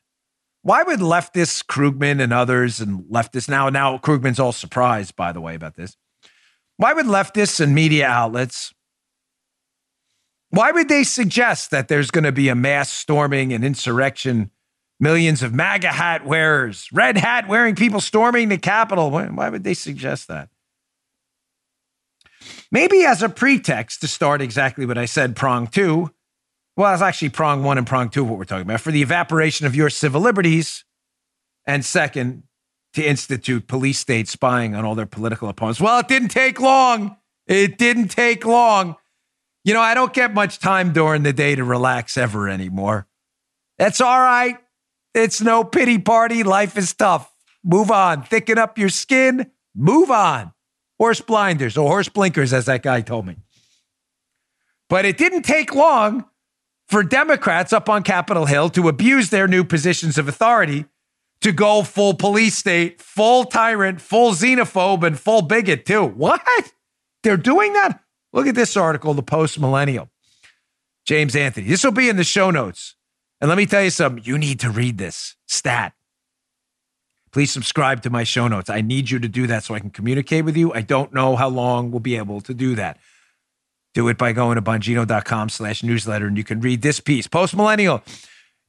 Why 0.62 0.84
would 0.84 1.00
leftists, 1.00 1.66
Krugman 1.66 2.22
and 2.22 2.34
others, 2.34 2.82
and 2.82 3.04
leftists 3.06 3.48
now, 3.48 3.70
now 3.70 3.98
Krugman's 3.98 4.40
all 4.40 4.52
surprised, 4.52 5.16
by 5.16 5.32
the 5.32 5.42
way, 5.42 5.56
about 5.56 5.76
this. 5.76 5.96
Why 6.76 6.94
would 6.94 7.06
leftists 7.06 7.60
and 7.60 7.74
media 7.74 8.08
outlets, 8.08 8.74
why 10.50 10.72
would 10.72 10.90
they 10.90 11.04
suggest 11.04 11.72
that 11.72 11.88
there's 11.88 12.12
going 12.12 12.24
to 12.24 12.32
be 12.32 12.50
a 12.50 12.56
mass 12.56 12.90
storming 12.92 13.54
and 13.54 13.64
insurrection? 13.64 14.52
Millions 15.00 15.44
of 15.44 15.54
MAGA 15.54 15.90
hat 15.90 16.26
wearers, 16.26 16.90
red 16.92 17.18
hat 17.18 17.48
wearing 17.48 17.76
people 17.76 18.02
storming 18.02 18.50
the 18.50 18.58
Capitol. 18.58 19.12
Why, 19.12 19.28
why 19.28 19.50
would 19.50 19.64
they 19.64 19.74
suggest 19.74 20.28
that? 20.28 20.50
Maybe 22.72 23.06
as 23.06 23.24
a 23.24 23.30
pretext 23.30 24.02
to 24.02 24.08
start 24.08 24.42
exactly 24.42 24.86
what 24.86 24.98
I 24.98 25.06
said, 25.06 25.36
prong 25.36 25.68
two, 25.68 26.12
well, 26.80 26.94
it's 26.94 27.02
actually 27.02 27.28
prong 27.28 27.62
one 27.62 27.78
and 27.78 27.86
prong 27.86 28.08
two 28.08 28.24
what 28.24 28.38
we're 28.38 28.46
talking 28.46 28.62
about 28.62 28.80
for 28.80 28.90
the 28.90 29.02
evaporation 29.02 29.66
of 29.66 29.76
your 29.76 29.90
civil 29.90 30.22
liberties. 30.22 30.86
And 31.68 31.84
second, 31.84 32.44
to 32.94 33.06
institute 33.06 33.68
police 33.68 34.00
state 34.00 34.30
spying 34.30 34.76
on 34.76 34.86
all 34.86 34.96
their 34.96 35.06
political 35.06 35.50
opponents. 35.50 35.82
Well, 35.82 36.00
it 36.00 36.08
didn't 36.08 36.30
take 36.30 36.58
long. 36.58 37.18
It 37.48 37.78
didn't 37.78 38.08
take 38.08 38.46
long. 38.46 38.96
You 39.66 39.74
know, 39.74 39.82
I 39.82 39.94
don't 39.94 40.14
get 40.14 40.34
much 40.34 40.60
time 40.60 40.94
during 40.94 41.24
the 41.24 41.34
day 41.34 41.54
to 41.54 41.66
relax 41.66 42.18
ever 42.18 42.48
anymore. 42.48 43.08
That's 43.78 44.00
all 44.00 44.22
right. 44.22 44.58
It's 45.14 45.42
no 45.42 45.66
pity 45.66 45.98
party. 45.98 46.44
Life 46.44 46.78
is 46.78 46.94
tough. 46.94 47.30
Move 47.62 47.92
on. 47.92 48.24
Thicken 48.24 48.58
up 48.58 48.78
your 48.78 48.88
skin. 48.88 49.52
Move 49.76 50.10
on. 50.10 50.54
Horse 50.98 51.20
blinders 51.20 51.76
or 51.76 51.90
horse 51.90 52.08
blinkers, 52.08 52.54
as 52.54 52.68
that 52.68 52.84
guy 52.84 53.02
told 53.02 53.26
me. 53.26 53.36
But 54.88 55.04
it 55.04 55.18
didn't 55.18 55.44
take 55.44 55.76
long 55.76 56.24
for 56.90 57.04
Democrats 57.04 57.72
up 57.72 57.88
on 57.88 58.04
Capitol 58.04 58.46
Hill 58.46 58.70
to 58.72 58.90
abuse 58.90 59.30
their 59.30 59.48
new 59.48 59.64
positions 59.64 60.18
of 60.18 60.28
authority 60.28 60.86
to 61.42 61.52
go 61.52 61.84
full 61.84 62.16
police 62.16 62.58
state, 62.58 63.02
full 63.02 63.46
tyrant, 63.46 64.02
full 64.02 64.34
xenophobe, 64.34 65.04
and 65.04 65.18
full 65.18 65.42
bigot, 65.42 65.86
too. 65.86 66.04
What? 66.04 66.42
They're 67.24 67.38
doing 67.38 67.74
that? 67.74 68.02
Look 68.34 68.48
at 68.48 68.56
this 68.56 68.76
article, 68.76 69.14
The 69.14 69.24
Post 69.24 69.60
Millennial. 69.60 70.10
James 71.06 71.36
Anthony. 71.36 71.68
This 71.68 71.84
will 71.84 71.92
be 71.92 72.10
in 72.10 72.18
the 72.18 72.24
show 72.24 72.52
notes. 72.52 72.96
And 73.40 73.50
let 73.50 73.58
me 73.58 73.66
tell 73.66 73.84
you 73.84 73.90
something. 73.90 74.24
You 74.24 74.38
need 74.38 74.60
to 74.60 74.70
read 74.70 74.98
this 74.98 75.36
stat. 75.48 75.94
Please 77.32 77.52
subscribe 77.52 78.02
to 78.04 78.10
my 78.10 78.24
show 78.24 78.48
notes. 78.48 78.70
I 78.70 78.82
need 78.82 79.10
you 79.10 79.20
to 79.20 79.28
do 79.28 79.48
that 79.48 79.64
so 79.64 79.76
I 79.76 79.80
can 79.80 79.92
communicate 79.92 80.46
with 80.46 80.58
you. 80.58 80.74
I 80.74 80.82
don't 80.82 81.14
know 81.14 81.36
how 81.36 81.48
long 81.48 81.92
we'll 81.92 82.00
be 82.00 82.18
able 82.18 82.42
to 82.42 82.54
do 82.54 82.76
that. 82.76 82.98
Do 84.00 84.08
it 84.08 84.18
by 84.18 84.32
going 84.32 84.56
to 84.56 84.62
bongino.com 84.62 85.50
slash 85.50 85.84
newsletter 85.84 86.26
and 86.26 86.38
you 86.38 86.46
can 86.46 86.62
read 86.62 86.82
this 86.82 87.02
piece. 87.02 87.28
Post 87.28 87.54
millennial. 87.54 88.02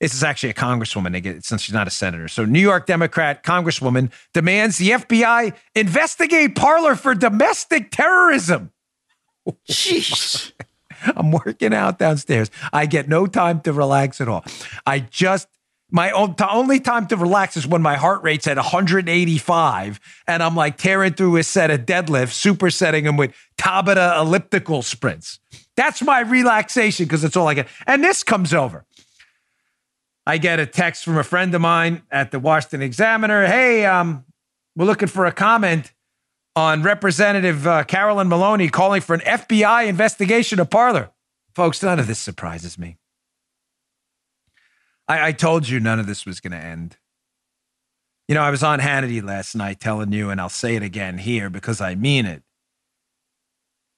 This 0.01 0.13
is 0.13 0.25
actually 0.25 0.51
a 0.51 0.55
congresswoman, 0.55 1.23
get, 1.23 1.45
since 1.45 1.63
she's 1.63 1.73
not 1.73 1.87
a 1.87 1.91
senator. 1.91 2.27
So, 2.27 2.45
New 2.45 2.59
York 2.59 2.87
Democrat 2.87 3.45
congresswoman 3.45 4.11
demands 4.35 4.79
the 4.79 4.91
FBI 4.91 5.55
investigate 5.77 6.57
Parler 6.57 6.97
for 6.97 7.15
domestic 7.15 7.93
terrorism. 7.93 8.73
Jeez. 9.71 10.51
I'm 11.17 11.31
working 11.31 11.73
out 11.73 12.01
downstairs. 12.01 12.51
I 12.73 12.87
get 12.87 13.09
no 13.09 13.29
time 13.29 13.61
to 13.61 13.73
relax 13.73 14.21
at 14.21 14.27
all. 14.27 14.45
I 14.85 14.99
just 14.99 15.47
my 15.91 16.11
own, 16.11 16.35
only 16.51 16.81
time 16.81 17.07
to 17.09 17.17
relax 17.17 17.57
is 17.57 17.67
when 17.67 17.83
my 17.83 17.97
heart 17.97 18.23
rate's 18.23 18.47
at 18.47 18.57
185 18.57 20.01
and 20.27 20.43
I'm 20.43 20.55
like 20.55 20.77
tearing 20.77 21.15
through 21.15 21.37
a 21.37 21.43
set 21.43 21.71
of 21.71 21.81
deadlifts, 21.81 22.39
supersetting 22.41 23.05
them 23.05 23.17
with 23.17 23.35
Tabata 23.59 24.19
elliptical 24.21 24.83
sprints. 24.83 25.41
That's 25.77 26.03
my 26.03 26.21
relaxation 26.21 27.07
because 27.07 27.25
it's 27.25 27.37
all 27.37 27.49
I 27.49 27.55
get. 27.55 27.69
And 27.87 28.05
this 28.05 28.23
comes 28.23 28.55
over. 28.55 28.85
I 30.27 30.39
get 30.39 30.61
a 30.61 30.67
text 30.67 31.05
from 31.05 31.19
a 31.19 31.25
friend 31.25 31.55
of 31.55 31.61
mine 31.61 32.03
at 32.11 32.31
the 32.31 32.39
Washington 32.39 32.83
Examiner. 32.83 33.47
Hey, 33.47 33.85
um, 33.85 34.25
we're 34.77 34.87
looking 34.87 35.09
for 35.09 35.27
a 35.27 35.33
comment 35.33 35.93
on 36.55 36.83
Representative 36.83 37.67
uh, 37.67 37.85
Carolyn 37.85 38.29
Maloney 38.29 38.69
calling 38.69 39.01
for 39.01 39.15
an 39.15 39.21
FBI 39.21 39.87
investigation 39.87 40.61
of 40.61 40.71
Parler. 40.71 41.11
Folks, 41.55 41.83
none 41.83 41.99
of 41.99 42.07
this 42.07 42.19
surprises 42.19 42.79
me. 42.79 43.00
I, 45.11 45.29
I 45.29 45.33
told 45.33 45.69
you 45.69 45.81
none 45.81 45.99
of 45.99 46.07
this 46.07 46.25
was 46.25 46.39
going 46.39 46.53
to 46.53 46.57
end. 46.57 46.97
You 48.29 48.37
know, 48.37 48.43
I 48.43 48.51
was 48.51 48.63
on 48.63 48.79
Hannity 48.79 49.21
last 49.21 49.57
night 49.57 49.81
telling 49.81 50.13
you, 50.13 50.31
and 50.31 50.41
I'll 50.41 50.49
say 50.49 50.77
it 50.77 50.85
again 50.85 51.19
here 51.19 51.51
because 51.51 51.81
I 51.81 51.97
mean 51.97 52.27
it. 52.27 52.45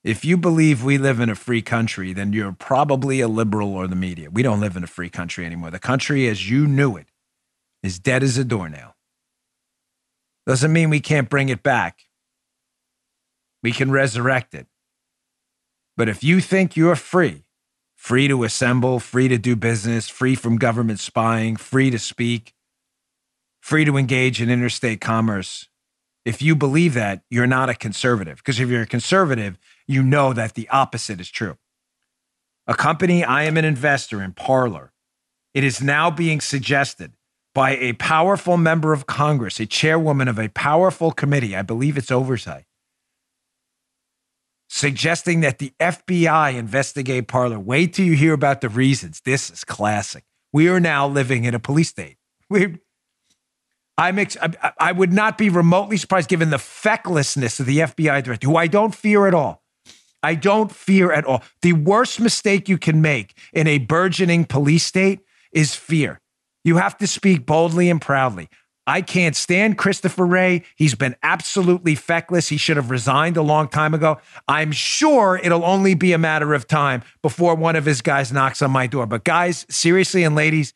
If 0.03 0.25
you 0.25 0.39
believe 0.39 0.83
we 0.83 0.97
live 0.97 1.21
in 1.21 1.29
a 1.29 1.35
free 1.35 1.61
country, 1.61 2.15
then 2.15 2.33
you're 2.33 2.53
probably 2.53 3.21
a 3.21 3.29
liberal 3.29 3.75
or 3.75 3.87
the 3.87 3.95
media. 3.95 4.31
We 4.31 4.43
don't 4.43 4.59
live 4.59 4.75
in 4.75 4.85
a 4.85 4.87
free 4.87 5.11
country 5.11 5.45
anymore. 5.45 5.71
The 5.71 5.79
country 5.79 6.27
as 6.29 6.49
you 6.51 6.67
knew 6.67 6.97
it 6.97 7.09
is 7.83 7.99
dead 7.99 8.23
as 8.23 8.39
a 8.39 8.45
doornail. 8.45 8.97
Doesn't 10.47 10.73
mean 10.73 10.89
we 10.89 11.01
can't 11.01 11.29
bring 11.29 11.51
it 11.51 11.63
back. 11.63 12.07
We 13.63 13.71
can 13.71 13.91
resurrect 13.91 14.55
it. 14.55 14.67
But 15.95 16.09
if 16.09 16.25
you 16.25 16.41
think 16.41 16.75
you're 16.75 16.97
free, 16.97 17.45
free 18.03 18.27
to 18.27 18.43
assemble, 18.43 18.99
free 18.99 19.29
to 19.29 19.39
do 19.39 19.55
business, 19.55 20.09
free 20.09 20.35
from 20.35 20.57
government 20.57 20.99
spying, 20.99 21.55
free 21.55 21.89
to 21.89 22.01
speak, 22.01 22.53
free 23.61 23.85
to 23.85 23.97
engage 23.97 24.43
in 24.43 24.51
interstate 24.51 25.01
commerce. 25.01 25.69
If 26.25 26.43
you 26.43 26.57
believe 26.57 26.95
that, 26.95 27.23
you're 27.31 27.47
not 27.47 27.69
a 27.69 27.75
conservative. 27.75 28.39
Because 28.39 28.59
if 28.59 28.69
you're 28.69 28.83
a 28.83 28.87
conservative, 28.87 29.57
you 29.87 30.03
know 30.03 30.33
that 30.33 30.55
the 30.55 30.69
opposite 30.71 31.21
is 31.21 31.31
true. 31.31 31.59
A 32.67 32.75
company, 32.75 33.23
I 33.23 33.45
am 33.45 33.57
an 33.57 33.65
investor 33.65 34.21
in 34.21 34.33
Parler. 34.33 34.93
It 35.55 35.63
is 35.63 35.81
now 35.81 36.11
being 36.11 36.41
suggested 36.41 37.13
by 37.55 37.77
a 37.77 37.93
powerful 37.93 38.57
member 38.57 38.93
of 38.93 39.07
Congress, 39.07 39.61
a 39.61 39.67
chairwoman 39.67 40.27
of 40.27 40.41
a 40.41 40.49
powerful 40.49 41.13
committee, 41.13 41.55
I 41.55 41.63
believe 41.63 41.97
it's 41.97 42.11
oversight, 42.11 42.65
suggesting 44.73 45.41
that 45.41 45.59
the 45.59 45.75
FBI 45.79 46.55
investigate 46.55 47.29
Parler. 47.29 47.59
Wait 47.59 47.93
till 47.93 48.07
you 48.07 48.15
hear 48.15 48.33
about 48.33 48.63
the 48.63 48.71
reasons. 48.71 49.21
This 49.21 49.51
is 49.51 49.65
classic. 49.65 50.25
We 50.51 50.67
are 50.69 50.81
now 50.81 51.07
living 51.07 51.45
in 51.45 51.55
a 51.55 51.59
police 51.59 51.91
state. 51.91 52.17
We, 52.49 52.79
I'm 53.99 54.19
ex- 54.19 54.39
I, 54.41 54.73
I 54.79 54.93
would 54.93 55.13
not 55.13 55.37
be 55.37 55.51
remotely 55.51 55.99
surprised 55.99 56.31
given 56.31 56.49
the 56.49 56.59
fecklessness 56.59 57.61
of 57.61 57.67
the 57.67 57.81
FBI 57.81 58.23
director, 58.23 58.47
who 58.47 58.57
I 58.57 58.67
don't 58.67 58.95
fear 58.95 59.27
at 59.27 59.35
all. 59.35 59.63
I 60.23 60.35
don't 60.35 60.73
fear 60.73 61.13
at 61.13 61.27
all. 61.27 61.43
The 61.61 61.75
worst 61.75 62.19
mistake 62.19 62.67
you 62.67 62.79
can 62.79 63.03
make 63.03 63.37
in 63.53 63.67
a 63.67 63.77
burgeoning 63.77 64.47
police 64.47 64.87
state 64.87 65.21
is 65.53 65.75
fear. 65.75 66.19
You 66.65 66.79
have 66.79 66.97
to 66.99 67.07
speak 67.07 67.45
boldly 67.45 67.91
and 67.91 68.01
proudly. 68.01 68.49
I 68.87 69.01
can't 69.01 69.37
stand 69.37 69.79
Christopher 69.79 70.27
Wray. 70.27 70.65
He's 70.75 70.97
been 70.97 71.15
absolutely 71.23 71.95
feckless. 71.95 72.49
He 72.49 72.57
should 72.57 72.77
have 72.77 72.91
resigned 72.91 73.37
a 73.37 73.43
long 73.43 73.69
time 73.69 73.95
ago. 73.95 74.19
I'm 74.49 74.73
sure 74.73 75.41
it'll 75.43 75.65
only 75.65 75.95
be 75.95 76.13
a 76.13 76.19
matter 76.19 76.53
of 76.53 76.67
time 76.67 77.03
before 77.23 77.55
one 77.55 77.77
of 77.77 77.85
his 77.85 78.03
guys 78.03 78.33
knocks 78.33 78.61
on 78.61 78.73
my 78.73 78.89
door. 78.89 79.07
But, 79.07 79.23
guys, 79.23 79.67
seriously, 79.71 80.25
and 80.25 80.35
ladies, 80.35 80.75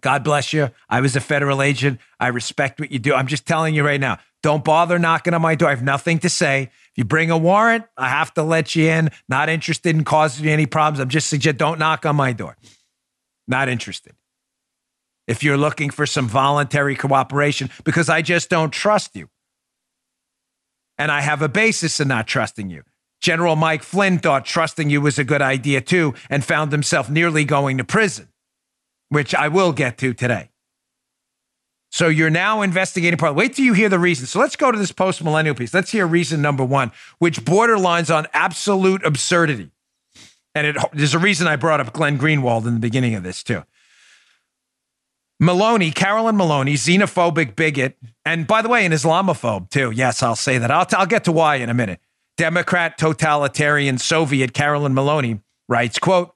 God 0.00 0.24
bless 0.24 0.54
you. 0.54 0.70
I 0.88 1.00
was 1.00 1.16
a 1.16 1.20
federal 1.20 1.60
agent. 1.60 2.00
I 2.18 2.28
respect 2.28 2.80
what 2.80 2.90
you 2.90 2.98
do. 2.98 3.14
I'm 3.14 3.26
just 3.26 3.46
telling 3.46 3.74
you 3.74 3.84
right 3.84 4.00
now 4.00 4.18
don't 4.42 4.64
bother 4.64 4.98
knocking 4.98 5.34
on 5.34 5.42
my 5.42 5.56
door. 5.56 5.68
I 5.68 5.72
have 5.72 5.82
nothing 5.82 6.20
to 6.20 6.28
say. 6.28 6.62
If 6.62 6.92
you 6.94 7.04
bring 7.04 7.30
a 7.30 7.36
warrant, 7.36 7.84
I 7.96 8.08
have 8.08 8.32
to 8.34 8.44
let 8.44 8.76
you 8.76 8.88
in. 8.88 9.10
Not 9.28 9.48
interested 9.48 9.96
in 9.96 10.04
causing 10.04 10.44
you 10.44 10.52
any 10.52 10.66
problems. 10.66 11.00
I'm 11.00 11.08
just 11.08 11.28
suggesting 11.28 11.56
don't 11.56 11.80
knock 11.80 12.06
on 12.06 12.14
my 12.14 12.32
door. 12.32 12.56
Not 13.48 13.68
interested 13.68 14.14
if 15.26 15.42
you're 15.42 15.56
looking 15.56 15.90
for 15.90 16.06
some 16.06 16.28
voluntary 16.28 16.96
cooperation 16.96 17.70
because 17.84 18.08
I 18.08 18.22
just 18.22 18.48
don't 18.48 18.72
trust 18.72 19.16
you. 19.16 19.28
And 20.98 21.10
I 21.10 21.20
have 21.20 21.42
a 21.42 21.48
basis 21.48 22.00
in 22.00 22.08
not 22.08 22.26
trusting 22.26 22.70
you. 22.70 22.82
General 23.20 23.56
Mike 23.56 23.82
Flynn 23.82 24.18
thought 24.18 24.44
trusting 24.44 24.90
you 24.90 25.00
was 25.00 25.18
a 25.18 25.24
good 25.24 25.42
idea 25.42 25.80
too 25.80 26.14
and 26.30 26.44
found 26.44 26.72
himself 26.72 27.10
nearly 27.10 27.44
going 27.44 27.78
to 27.78 27.84
prison, 27.84 28.28
which 29.08 29.34
I 29.34 29.48
will 29.48 29.72
get 29.72 29.98
to 29.98 30.14
today. 30.14 30.50
So 31.90 32.08
you're 32.08 32.30
now 32.30 32.62
investigating 32.62 33.16
part. 33.16 33.34
Wait 33.34 33.54
till 33.54 33.64
you 33.64 33.72
hear 33.72 33.88
the 33.88 33.98
reason. 33.98 34.26
So 34.26 34.38
let's 34.38 34.56
go 34.56 34.70
to 34.70 34.78
this 34.78 34.92
post 34.92 35.22
millennial 35.24 35.54
piece. 35.54 35.72
Let's 35.72 35.90
hear 35.90 36.06
reason 36.06 36.42
number 36.42 36.64
one, 36.64 36.92
which 37.18 37.44
borderlines 37.44 38.14
on 38.14 38.26
absolute 38.32 39.04
absurdity. 39.04 39.70
And 40.54 40.66
it, 40.66 40.76
there's 40.92 41.14
a 41.14 41.18
reason 41.18 41.46
I 41.46 41.56
brought 41.56 41.80
up 41.80 41.92
Glenn 41.92 42.18
Greenwald 42.18 42.66
in 42.66 42.74
the 42.74 42.80
beginning 42.80 43.14
of 43.14 43.22
this 43.22 43.42
too. 43.42 43.62
Maloney, 45.38 45.90
Carolyn 45.90 46.36
Maloney, 46.36 46.74
xenophobic 46.74 47.56
bigot, 47.56 47.96
and 48.24 48.46
by 48.46 48.62
the 48.62 48.68
way, 48.68 48.86
an 48.86 48.92
Islamophobe 48.92 49.70
too. 49.70 49.90
Yes, 49.90 50.22
I'll 50.22 50.36
say 50.36 50.58
that. 50.58 50.70
I'll, 50.70 50.86
t- 50.86 50.96
I'll 50.96 51.06
get 51.06 51.24
to 51.24 51.32
why 51.32 51.56
in 51.56 51.68
a 51.68 51.74
minute. 51.74 52.00
Democrat 52.36 52.98
totalitarian 52.98 53.98
Soviet 53.98 54.52
Carolyn 54.52 54.94
Maloney 54.94 55.40
writes, 55.68 55.98
quote, 55.98 56.34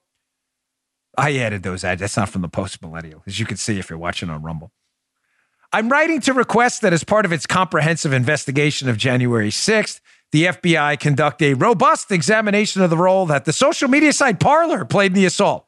I 1.16 1.36
added 1.36 1.62
those 1.62 1.84
ads. 1.84 2.00
That's 2.00 2.16
not 2.16 2.28
from 2.28 2.42
the 2.42 2.48
post 2.48 2.80
millennial, 2.82 3.22
as 3.26 3.38
you 3.38 3.46
can 3.46 3.56
see 3.56 3.78
if 3.78 3.90
you're 3.90 3.98
watching 3.98 4.30
on 4.30 4.42
Rumble. 4.42 4.70
I'm 5.72 5.88
writing 5.88 6.20
to 6.22 6.32
request 6.32 6.82
that 6.82 6.92
as 6.92 7.04
part 7.04 7.24
of 7.24 7.32
its 7.32 7.46
comprehensive 7.46 8.12
investigation 8.12 8.88
of 8.88 8.96
January 8.96 9.50
6th, 9.50 10.00
the 10.32 10.46
FBI 10.46 10.98
conduct 10.98 11.42
a 11.42 11.54
robust 11.54 12.10
examination 12.10 12.82
of 12.82 12.90
the 12.90 12.96
role 12.96 13.26
that 13.26 13.44
the 13.44 13.52
social 13.52 13.88
media 13.88 14.12
site 14.12 14.40
Parler 14.40 14.84
played 14.84 15.12
in 15.12 15.14
the 15.14 15.24
assault, 15.24 15.66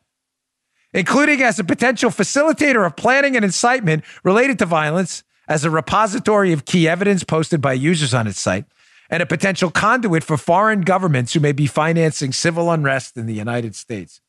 including 0.92 1.42
as 1.42 1.58
a 1.58 1.64
potential 1.64 2.10
facilitator 2.10 2.86
of 2.86 2.96
planning 2.96 3.36
and 3.36 3.44
incitement 3.44 4.04
related 4.24 4.58
to 4.58 4.66
violence, 4.66 5.24
as 5.48 5.64
a 5.64 5.70
repository 5.70 6.52
of 6.52 6.64
key 6.64 6.88
evidence 6.88 7.24
posted 7.24 7.60
by 7.60 7.72
users 7.72 8.14
on 8.14 8.26
its 8.26 8.40
site, 8.40 8.64
and 9.10 9.22
a 9.22 9.26
potential 9.26 9.70
conduit 9.70 10.24
for 10.24 10.36
foreign 10.36 10.80
governments 10.82 11.34
who 11.34 11.40
may 11.40 11.52
be 11.52 11.66
financing 11.66 12.32
civil 12.32 12.70
unrest 12.70 13.16
in 13.16 13.26
the 13.26 13.34
United 13.34 13.74
States. 13.74 14.20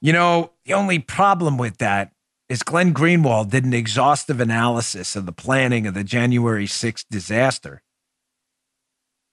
You 0.00 0.12
know, 0.12 0.52
the 0.64 0.74
only 0.74 0.98
problem 0.98 1.58
with 1.58 1.78
that 1.78 2.12
is 2.48 2.62
Glenn 2.62 2.94
Greenwald 2.94 3.50
did 3.50 3.64
an 3.64 3.74
exhaustive 3.74 4.40
analysis 4.40 5.16
of 5.16 5.26
the 5.26 5.32
planning 5.32 5.86
of 5.86 5.94
the 5.94 6.04
January 6.04 6.66
6th 6.66 7.04
disaster. 7.10 7.82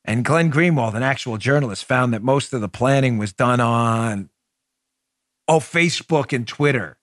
And 0.05 0.25
Glenn 0.25 0.51
Greenwald, 0.51 0.95
an 0.95 1.03
actual 1.03 1.37
journalist, 1.37 1.85
found 1.85 2.13
that 2.13 2.21
most 2.21 2.53
of 2.53 2.61
the 2.61 2.67
planning 2.67 3.17
was 3.17 3.31
done 3.31 3.59
on 3.59 4.29
oh, 5.47 5.59
Facebook 5.59 6.33
and 6.33 6.47
Twitter. 6.47 6.97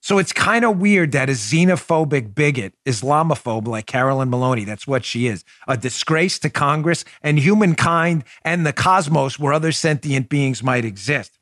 So 0.00 0.18
it's 0.18 0.32
kind 0.32 0.64
of 0.64 0.78
weird 0.78 1.12
that 1.12 1.28
a 1.28 1.32
xenophobic 1.32 2.34
bigot, 2.34 2.74
Islamophobe 2.86 3.66
like 3.66 3.86
Carolyn 3.86 4.30
Maloney, 4.30 4.64
that's 4.64 4.86
what 4.86 5.04
she 5.04 5.26
is, 5.26 5.44
a 5.66 5.76
disgrace 5.76 6.38
to 6.40 6.50
Congress 6.50 7.04
and 7.20 7.38
humankind 7.38 8.24
and 8.42 8.64
the 8.64 8.72
cosmos 8.72 9.38
where 9.38 9.52
other 9.52 9.72
sentient 9.72 10.28
beings 10.28 10.62
might 10.62 10.84
exist. 10.84 11.38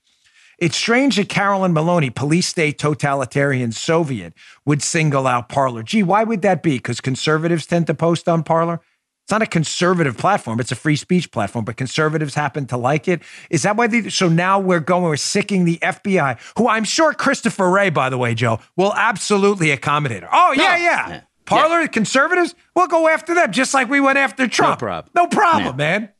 It's 0.59 0.77
strange 0.77 1.17
that 1.17 1.29
Carolyn 1.29 1.75
Maloney, 1.75 2.09
police 2.09 2.47
state 2.47 2.79
totalitarian 2.79 3.73
Soviet, 3.73 4.33
would 4.65 4.83
single 4.83 5.27
out 5.27 5.51
Parler. 5.51 5.83
Gee, 5.83 6.03
why 6.03 6.25
would 6.25 6.41
that 6.41 6.63
be? 6.63 6.79
Because 6.79 7.03
conservatives 7.03 7.67
tend 7.67 7.87
to 7.89 7.95
post 7.95 8.27
on 8.27 8.43
Parler? 8.43 8.81
It's 9.26 9.33
not 9.33 9.42
a 9.42 9.47
conservative 9.47 10.16
platform. 10.16 10.61
It's 10.61 10.71
a 10.71 10.76
free 10.76 10.95
speech 10.95 11.33
platform, 11.33 11.64
but 11.64 11.76
conservatives 11.76 12.37
happen 12.37 12.64
to 12.66 12.76
like 12.76 13.09
it. 13.09 13.23
Is 13.50 13.64
that 13.64 13.76
why 13.76 13.88
they? 13.88 14.09
So 14.09 14.28
now 14.28 14.61
we're 14.61 14.78
going, 14.78 15.02
we're 15.02 15.16
sicking 15.16 15.64
the 15.64 15.78
FBI, 15.83 16.38
who 16.56 16.68
I'm 16.68 16.85
sure 16.85 17.12
Christopher 17.12 17.68
Wray, 17.68 17.90
by 17.90 18.09
the 18.09 18.18
way, 18.18 18.37
Joe, 18.37 18.61
will 18.76 18.95
absolutely 18.95 19.73
accommodate 19.73 20.23
her. 20.23 20.28
Oh, 20.30 20.52
yeah, 20.52 20.76
yeah. 20.76 21.09
yeah. 21.09 21.21
Parler, 21.45 21.80
yeah. 21.80 21.87
conservatives, 21.88 22.54
we'll 22.76 22.87
go 22.87 23.09
after 23.09 23.35
them 23.35 23.50
just 23.50 23.75
like 23.75 23.88
we 23.88 23.99
went 23.99 24.16
after 24.16 24.47
Trump. 24.47 24.80
No 24.80 24.87
problem. 24.87 25.12
No 25.16 25.26
problem, 25.26 25.76
man. 25.76 26.11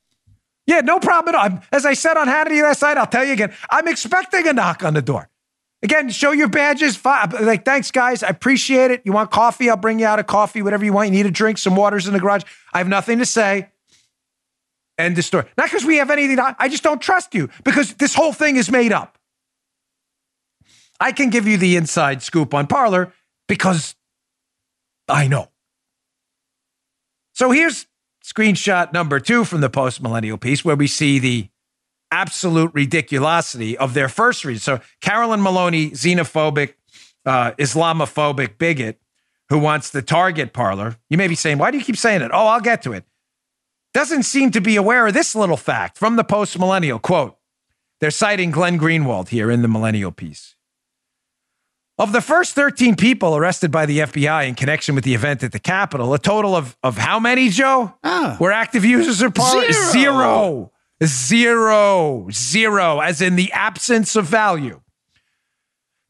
Yeah, 0.66 0.80
no 0.80 0.98
problem 0.98 1.32
at 1.32 1.38
all. 1.38 1.44
I'm, 1.44 1.60
as 1.70 1.86
I 1.86 1.94
said 1.94 2.16
on 2.16 2.26
Hannity 2.26 2.60
last 2.60 2.82
night, 2.82 2.96
I'll 2.96 3.06
tell 3.06 3.25
you 3.25 3.34
again, 3.34 3.54
I'm 3.70 3.86
expecting 3.86 4.48
a 4.48 4.52
knock 4.52 4.82
on 4.82 4.94
the 4.94 5.02
door. 5.02 5.28
Again, 5.83 6.09
show 6.09 6.33
your 6.33 6.49
badges. 6.49 7.02
Like, 7.04 7.64
thanks, 7.64 7.90
guys. 7.90 8.23
I 8.23 8.28
appreciate 8.28 8.90
it. 8.90 9.02
You 9.04 9.12
want 9.12 9.30
coffee? 9.30 9.68
I'll 9.68 9.76
bring 9.76 9.99
you 9.99 10.06
out 10.06 10.18
a 10.18 10.25
coffee, 10.25 10.62
whatever 10.62 10.85
you 10.85 10.92
want. 10.92 11.09
You 11.09 11.12
need 11.12 11.26
a 11.26 11.30
drink, 11.30 11.59
some 11.59 11.76
water's 11.76 12.06
in 12.06 12.12
the 12.12 12.21
garage. 12.21 12.42
I 12.73 12.78
have 12.78 12.88
nothing 12.88 13.18
to 13.18 13.26
say. 13.26 13.68
End 14.99 15.14
the 15.14 15.23
story. 15.23 15.45
Not 15.59 15.66
because 15.66 15.85
we 15.85 15.97
have 15.97 16.11
anything. 16.11 16.37
To, 16.37 16.56
I 16.59 16.68
just 16.68 16.83
don't 16.83 17.00
trust 17.00 17.35
you 17.35 17.50
because 17.64 17.95
this 17.95 18.14
whole 18.14 18.33
thing 18.33 18.56
is 18.56 18.71
made 18.71 18.92
up. 18.92 19.18
I 20.99 21.12
can 21.12 21.28
give 21.28 21.47
you 21.47 21.59
the 21.59 21.76
inside 21.76 22.23
scoop 22.23 22.54
on 22.54 22.66
Parler 22.66 23.12
because 23.47 23.95
I 25.09 25.28
know. 25.28 25.50
So 27.35 27.50
here's 27.50 27.87
screenshot 28.25 28.95
number 28.95 29.21
two 29.21 29.45
from 29.45 29.61
the 29.61 29.68
post 29.68 30.02
millennial 30.02 30.38
piece 30.38 30.64
where 30.64 30.75
we 30.75 30.87
see 30.87 31.18
the 31.18 31.49
absolute 32.10 32.72
ridiculosity 32.72 33.75
of 33.75 33.94
their 33.94 34.08
first 34.08 34.44
read. 34.44 34.60
So 34.60 34.80
Carolyn 35.00 35.42
Maloney, 35.42 35.90
xenophobic, 35.90 36.75
uh, 37.25 37.52
Islamophobic 37.52 38.58
bigot 38.58 39.00
who 39.49 39.58
wants 39.58 39.90
the 39.90 40.02
target 40.02 40.52
Parler. 40.52 40.97
You 41.08 41.19
may 41.19 41.28
be 41.28 41.34
saying, 41.34 41.58
why 41.58 41.71
do 41.71 41.78
you 41.78 41.84
keep 41.84 41.97
saying 41.97 42.23
it? 42.23 42.30
Oh, 42.32 42.47
I'll 42.47 42.60
get 42.60 42.82
to 42.82 42.92
it. 42.92 43.04
Doesn't 43.95 44.25
seem 44.25 44.50
to 44.50 44.60
be 44.60 44.76
aware 44.76 45.06
of 45.06 45.14
this 45.14 45.34
little 45.34 45.56
fact 45.56 45.97
from 45.97 46.16
the 46.16 46.25
post 46.25 46.58
millennial 46.58 46.99
quote. 46.99 47.36
They're 48.00 48.10
citing 48.10 48.50
Glenn 48.50 48.78
Greenwald 48.78 49.28
here 49.28 49.50
in 49.50 49.62
the 49.62 49.69
millennial 49.69 50.12
piece. 50.12 50.54
Of 51.99 52.12
the 52.12 52.21
first 52.21 52.54
13 52.54 52.97
people 52.97 53.36
arrested 53.36 53.71
by 53.71 53.86
the 53.86 54.00
FBI 54.00 54.47
in 54.47 54.54
connection 54.54 54.95
with 54.95 55.04
the 55.04 55.14
event 55.14 55.42
at 55.42 55.52
the 55.52 55.58
Capitol, 55.58 56.12
a 56.12 56.19
total 56.19 56.54
of, 56.54 56.76
of 56.82 56.99
how 56.99 57.19
many, 57.19 57.49
Joe? 57.49 57.95
Ah, 58.04 58.36
were 58.38 58.52
active 58.52 58.84
users 58.84 59.23
of 59.23 59.32
Parler? 59.32 59.73
Zero. 59.73 59.92
Zero. 59.92 60.73
Zero. 61.04 62.28
Zero, 62.30 63.00
as 63.00 63.21
in 63.21 63.37
the 63.37 63.52
absence 63.52 64.17
of 64.17 64.26
value. 64.26 64.80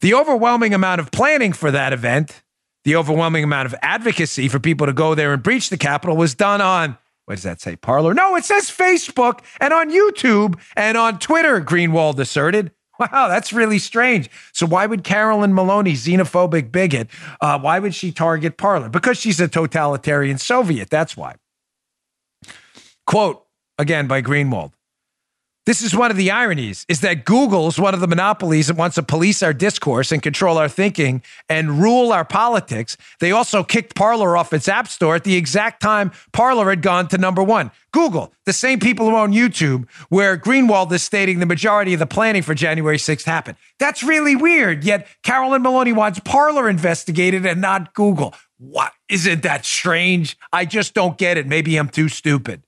The 0.01 0.15
overwhelming 0.15 0.75
amount 0.75 1.01
of 1.01 1.11
planning 1.11 1.53
for 1.53 1.71
that 1.71 1.93
event, 1.93 2.43
the 2.85 2.97
overwhelming 2.97 3.43
amount 3.43 3.67
of 3.67 3.75
advocacy 3.83 4.49
for 4.49 4.61
people 4.61 4.87
to 4.87 4.93
go 4.93 5.15
there 5.15 5.33
and 5.33 5.43
breach 5.43 5.71
the 5.71 5.79
Capitol 5.79 6.17
was 6.17 6.35
done 6.35 6.61
on, 6.61 6.99
what 7.25 7.35
does 7.35 7.43
that 7.43 7.61
say, 7.61 7.75
Parler? 7.75 8.15
No, 8.15 8.37
it 8.37 8.45
says 8.45 8.71
Facebook 8.71 9.41
and 9.61 9.73
on 9.73 9.91
YouTube 9.91 10.61
and 10.77 10.97
on 10.97 11.19
Twitter, 11.19 11.61
Greenwald 11.61 12.19
asserted. 12.19 12.71
Wow, 12.99 13.29
that's 13.29 13.53
really 13.53 13.79
strange. 13.79 14.31
So 14.53 14.65
why 14.67 14.87
would 14.87 15.05
Carolyn 15.05 15.53
Maloney, 15.53 15.93
xenophobic 15.93 16.73
bigot, 16.73 17.09
uh, 17.43 17.59
why 17.59 17.79
would 17.79 17.95
she 17.95 18.11
target 18.11 18.57
Parler? 18.57 18.89
Because 18.89 19.19
she's 19.19 19.39
a 19.39 19.49
totalitarian 19.49 20.39
Soviet. 20.39 20.89
That's 20.89 21.15
why. 21.15 21.35
Quote 23.07 23.46
again 23.79 24.07
by 24.07 24.23
Greenwald. 24.23 24.73
This 25.67 25.83
is 25.83 25.97
one 25.97 26.13
of 26.13 26.17
the 26.17 26.31
ironies 26.31 26.87
is 26.89 27.01
that 27.01 27.25
Google 27.25 27.67
is 27.67 27.77
one 27.77 27.93
of 27.93 27.99
the 27.99 28.07
monopolies 28.07 28.69
that 28.69 28.77
wants 28.77 28.95
to 28.95 29.03
police 29.03 29.43
our 29.43 29.53
discourse 29.53 30.13
and 30.13 30.23
control 30.23 30.59
our 30.59 30.69
thinking 30.69 31.23
and 31.49 31.83
rule 31.83 32.13
our 32.13 32.25
politics. 32.25 32.97
They 33.19 33.33
also 33.33 33.65
kicked 33.65 33.97
Parler 33.97 34.37
off 34.37 34.53
its 34.53 34.69
app 34.69 34.87
store 34.87 35.17
at 35.17 35.25
the 35.25 35.35
exact 35.35 35.83
time 35.83 36.13
Parler 36.33 36.71
had 36.71 36.83
gone 36.83 37.09
to 37.09 37.19
number 37.19 37.43
one. 37.43 37.73
Google, 37.91 38.33
the 38.45 38.53
same 38.53 38.79
people 38.79 39.11
who 39.11 39.17
own 39.17 39.33
YouTube, 39.33 39.89
where 40.09 40.39
Greenwald 40.39 40.93
is 40.93 41.03
stating 41.03 41.41
the 41.41 41.47
majority 41.47 41.95
of 41.95 41.99
the 41.99 42.07
planning 42.07 42.43
for 42.43 42.55
January 42.55 42.99
6th 42.99 43.25
happened. 43.25 43.57
That's 43.81 44.05
really 44.05 44.37
weird. 44.37 44.85
Yet 44.85 45.09
Carolyn 45.25 45.63
Maloney 45.63 45.93
wants 45.93 46.21
Parler 46.21 46.69
investigated 46.69 47.45
and 47.45 47.61
not 47.61 47.93
Google. 47.93 48.35
What? 48.59 48.93
Isn't 49.09 49.43
that 49.43 49.65
strange? 49.65 50.39
I 50.53 50.65
just 50.65 50.95
don't 50.95 51.19
get 51.19 51.39
it. 51.39 51.49
Maybe 51.49 51.77
I'm 51.77 51.89
too 51.89 52.09
stupid. 52.09 52.63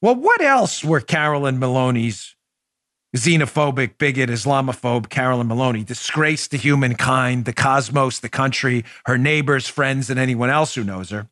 Well, 0.00 0.14
what 0.14 0.40
else 0.40 0.84
were 0.84 1.00
Carolyn 1.00 1.58
Maloney's 1.58 2.36
xenophobic, 3.16 3.98
bigot, 3.98 4.30
Islamophobe 4.30 5.08
Carolyn 5.08 5.48
Maloney, 5.48 5.82
disgrace 5.82 6.46
to 6.48 6.56
humankind, 6.56 7.46
the 7.46 7.52
cosmos, 7.52 8.20
the 8.20 8.28
country, 8.28 8.84
her 9.06 9.18
neighbors, 9.18 9.66
friends, 9.66 10.10
and 10.10 10.20
anyone 10.20 10.50
else 10.50 10.74
who 10.74 10.84
knows 10.84 11.10
her? 11.10 11.28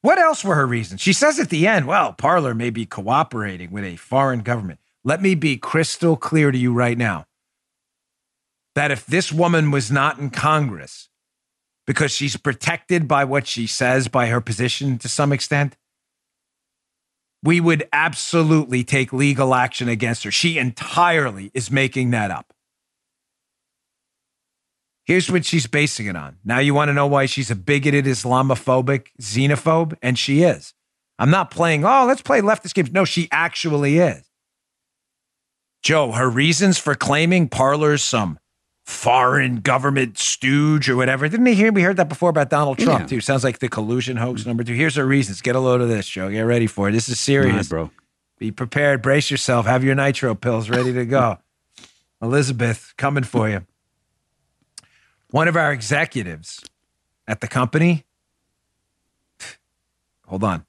What 0.00 0.18
else 0.18 0.44
were 0.44 0.54
her 0.54 0.66
reasons? 0.66 1.00
She 1.00 1.12
says 1.12 1.38
at 1.38 1.50
the 1.50 1.66
end, 1.66 1.86
well, 1.86 2.12
Parler 2.12 2.54
may 2.54 2.70
be 2.70 2.86
cooperating 2.86 3.70
with 3.70 3.84
a 3.84 3.96
foreign 3.96 4.40
government. 4.40 4.80
Let 5.04 5.20
me 5.20 5.34
be 5.34 5.56
crystal 5.56 6.16
clear 6.16 6.50
to 6.50 6.58
you 6.58 6.72
right 6.72 6.96
now 6.96 7.26
that 8.74 8.90
if 8.90 9.04
this 9.06 9.32
woman 9.32 9.70
was 9.70 9.90
not 9.90 10.18
in 10.18 10.30
Congress, 10.30 11.07
because 11.88 12.12
she's 12.12 12.36
protected 12.36 13.08
by 13.08 13.24
what 13.24 13.46
she 13.46 13.66
says, 13.66 14.08
by 14.08 14.26
her 14.26 14.42
position 14.42 14.98
to 14.98 15.08
some 15.08 15.32
extent, 15.32 15.74
we 17.42 17.62
would 17.62 17.88
absolutely 17.94 18.84
take 18.84 19.10
legal 19.10 19.54
action 19.54 19.88
against 19.88 20.22
her. 20.24 20.30
She 20.30 20.58
entirely 20.58 21.50
is 21.54 21.70
making 21.70 22.10
that 22.10 22.30
up. 22.30 22.52
Here's 25.06 25.32
what 25.32 25.46
she's 25.46 25.66
basing 25.66 26.04
it 26.04 26.14
on. 26.14 26.36
Now, 26.44 26.58
you 26.58 26.74
want 26.74 26.90
to 26.90 26.92
know 26.92 27.06
why 27.06 27.24
she's 27.24 27.50
a 27.50 27.56
bigoted, 27.56 28.04
Islamophobic, 28.04 29.06
xenophobe? 29.18 29.96
And 30.02 30.18
she 30.18 30.42
is. 30.42 30.74
I'm 31.18 31.30
not 31.30 31.50
playing, 31.50 31.86
oh, 31.86 32.04
let's 32.06 32.20
play 32.20 32.42
leftist 32.42 32.74
games. 32.74 32.92
No, 32.92 33.06
she 33.06 33.28
actually 33.32 33.96
is. 33.96 34.28
Joe, 35.82 36.12
her 36.12 36.28
reasons 36.28 36.76
for 36.76 36.94
claiming 36.94 37.48
Parler's 37.48 38.04
some 38.04 38.38
foreign 38.88 39.60
government 39.60 40.16
stooge 40.16 40.88
or 40.88 40.96
whatever. 40.96 41.28
Didn't 41.28 41.44
he 41.44 41.54
hear? 41.54 41.70
We 41.70 41.82
heard 41.82 41.98
that 41.98 42.08
before 42.08 42.30
about 42.30 42.48
Donald 42.48 42.78
Trump 42.78 43.00
yeah. 43.00 43.06
too. 43.06 43.20
Sounds 43.20 43.44
like 43.44 43.58
the 43.58 43.68
collusion 43.68 44.16
hoax 44.16 44.46
number 44.46 44.64
two. 44.64 44.72
Here's 44.72 44.96
our 44.96 45.04
reasons. 45.04 45.42
Get 45.42 45.54
a 45.54 45.60
load 45.60 45.82
of 45.82 45.88
this, 45.88 46.08
Joe. 46.08 46.30
Get 46.30 46.40
ready 46.40 46.66
for 46.66 46.88
it. 46.88 46.92
This 46.92 47.10
is 47.10 47.20
serious, 47.20 47.54
right, 47.54 47.68
bro. 47.68 47.90
Be 48.38 48.50
prepared. 48.50 49.02
Brace 49.02 49.30
yourself. 49.30 49.66
Have 49.66 49.84
your 49.84 49.94
nitro 49.94 50.34
pills 50.34 50.70
ready 50.70 50.94
to 50.94 51.04
go. 51.04 51.36
Elizabeth, 52.22 52.94
coming 52.96 53.24
for 53.24 53.50
you. 53.50 53.66
One 55.30 55.48
of 55.48 55.56
our 55.56 55.70
executives 55.70 56.64
at 57.26 57.42
the 57.42 57.46
company. 57.46 58.06
Hold 60.28 60.44
on. 60.44 60.64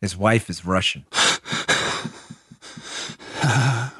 His 0.00 0.16
wife 0.16 0.50
is 0.50 0.66
Russian. 0.66 1.04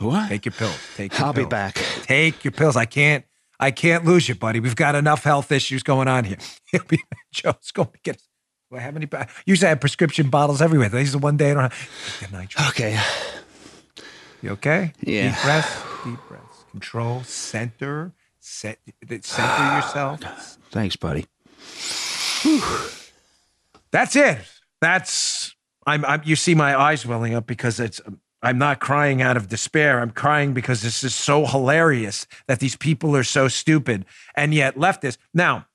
what? 0.02 0.28
Take 0.28 0.44
your 0.44 0.52
pills. 0.52 0.78
Take. 0.96 1.12
Your 1.18 1.26
I'll 1.26 1.34
pills. 1.34 1.46
be 1.46 1.50
back. 1.50 1.74
Take 2.02 2.44
your 2.44 2.52
pills. 2.52 2.76
I 2.76 2.84
can't. 2.84 3.24
I 3.60 3.70
can't 3.70 4.04
lose 4.04 4.28
you, 4.28 4.34
buddy. 4.34 4.58
We've 4.58 4.74
got 4.74 4.96
enough 4.96 5.22
health 5.22 5.52
issues 5.52 5.82
going 5.84 6.08
on 6.08 6.24
here. 6.24 6.38
He'll 6.72 6.84
be 6.84 7.02
Joe's 7.32 7.70
going 7.72 7.88
to 7.88 7.98
get. 8.02 8.20
Do 8.70 8.76
I 8.78 8.80
have 8.80 8.96
any? 8.96 9.08
Usually 9.46 9.66
I 9.66 9.70
have 9.70 9.80
prescription 9.80 10.30
bottles 10.30 10.60
everywhere. 10.60 10.88
Today's 10.88 11.12
the 11.12 11.18
one 11.18 11.36
day 11.36 11.52
I 11.52 11.54
don't 11.54 11.72
have. 11.72 12.52
Okay. 12.70 12.98
You 14.42 14.50
okay? 14.52 14.92
Yeah. 15.00 15.30
Deep 15.32 15.42
breaths. 15.42 15.82
Deep 16.04 16.18
breaths. 16.28 16.64
Control. 16.70 17.22
Center. 17.22 18.12
Set. 18.40 18.78
Center 19.20 19.76
yourself. 19.76 20.20
Thanks, 20.70 20.96
buddy. 20.96 21.26
That's 23.92 24.16
it. 24.16 24.38
That's. 24.80 25.54
I'm. 25.86 26.04
I'm. 26.04 26.22
You 26.24 26.34
see 26.34 26.54
my 26.54 26.78
eyes 26.78 27.06
welling 27.06 27.34
up 27.34 27.46
because 27.46 27.78
it's. 27.78 28.00
I'm 28.42 28.58
not 28.58 28.80
crying 28.80 29.22
out 29.22 29.36
of 29.36 29.48
despair. 29.48 30.00
I'm 30.00 30.10
crying 30.10 30.52
because 30.52 30.82
this 30.82 31.04
is 31.04 31.14
so 31.14 31.46
hilarious 31.46 32.26
that 32.48 32.58
these 32.58 32.76
people 32.76 33.16
are 33.16 33.22
so 33.22 33.46
stupid 33.48 34.04
and 34.36 34.52
yet 34.52 34.76
leftists. 34.76 35.18
Now, 35.32 35.66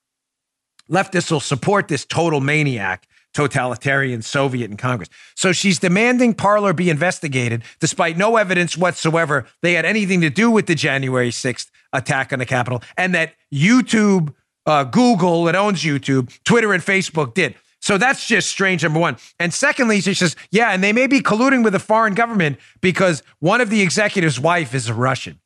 leftists 0.89 1.31
will 1.31 1.39
support 1.39 1.87
this 1.87 2.05
total 2.05 2.41
maniac, 2.41 3.07
totalitarian 3.33 4.21
Soviet 4.21 4.69
in 4.69 4.75
Congress. 4.75 5.09
So 5.35 5.53
she's 5.53 5.79
demanding 5.79 6.33
Parler 6.33 6.73
be 6.73 6.89
investigated 6.89 7.63
despite 7.79 8.17
no 8.17 8.35
evidence 8.35 8.77
whatsoever 8.77 9.45
they 9.61 9.73
had 9.73 9.85
anything 9.85 10.19
to 10.21 10.29
do 10.29 10.51
with 10.51 10.65
the 10.65 10.75
January 10.75 11.29
6th 11.29 11.69
attack 11.93 12.33
on 12.33 12.39
the 12.39 12.45
Capitol 12.45 12.83
and 12.97 13.15
that 13.15 13.33
YouTube, 13.53 14.33
uh, 14.65 14.83
Google, 14.83 15.45
that 15.45 15.55
owns 15.55 15.83
YouTube, 15.83 16.37
Twitter, 16.43 16.73
and 16.73 16.83
Facebook 16.83 17.33
did. 17.33 17.55
So 17.81 17.97
that's 17.97 18.25
just 18.27 18.49
strange, 18.49 18.83
number 18.83 18.99
one. 18.99 19.17
And 19.39 19.53
secondly, 19.53 20.01
she 20.01 20.13
says, 20.13 20.35
yeah, 20.51 20.71
and 20.71 20.83
they 20.83 20.93
may 20.93 21.07
be 21.07 21.21
colluding 21.21 21.63
with 21.63 21.75
a 21.75 21.79
foreign 21.79 22.15
government 22.15 22.57
because 22.81 23.23
one 23.39 23.61
of 23.61 23.69
the 23.69 23.81
executive's 23.81 24.39
wife 24.39 24.73
is 24.73 24.89
a 24.89 24.93
Russian. 24.93 25.39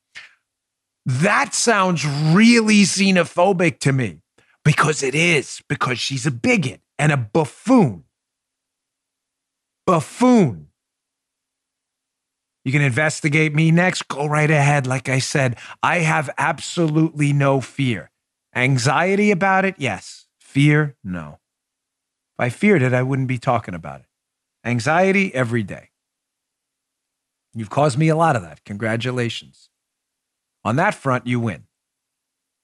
That 1.05 1.53
sounds 1.53 2.05
really 2.05 2.83
xenophobic 2.83 3.79
to 3.79 3.91
me 3.91 4.21
because 4.63 5.03
it 5.03 5.15
is, 5.15 5.61
because 5.67 5.99
she's 5.99 6.25
a 6.25 6.31
bigot 6.31 6.81
and 6.97 7.11
a 7.11 7.17
buffoon. 7.17 8.05
Buffoon. 9.85 10.67
You 12.63 12.71
can 12.71 12.83
investigate 12.83 13.55
me 13.55 13.71
next. 13.71 14.07
Go 14.07 14.27
right 14.27 14.49
ahead. 14.49 14.85
Like 14.85 15.09
I 15.09 15.19
said, 15.19 15.57
I 15.81 15.99
have 15.99 16.29
absolutely 16.37 17.33
no 17.33 17.59
fear. 17.59 18.11
Anxiety 18.55 19.31
about 19.31 19.65
it? 19.65 19.75
Yes. 19.79 20.27
Fear? 20.39 20.95
No. 21.03 21.40
I 22.37 22.49
feared 22.49 22.81
it, 22.81 22.93
I 22.93 23.03
wouldn't 23.03 23.27
be 23.27 23.37
talking 23.37 23.73
about 23.73 24.01
it. 24.01 24.05
Anxiety 24.63 25.33
every 25.33 25.63
day. 25.63 25.89
You've 27.53 27.69
caused 27.69 27.97
me 27.97 28.07
a 28.07 28.15
lot 28.15 28.35
of 28.35 28.41
that. 28.43 28.63
Congratulations. 28.63 29.69
On 30.63 30.75
that 30.77 30.95
front, 30.95 31.27
you 31.27 31.39
win. 31.39 31.63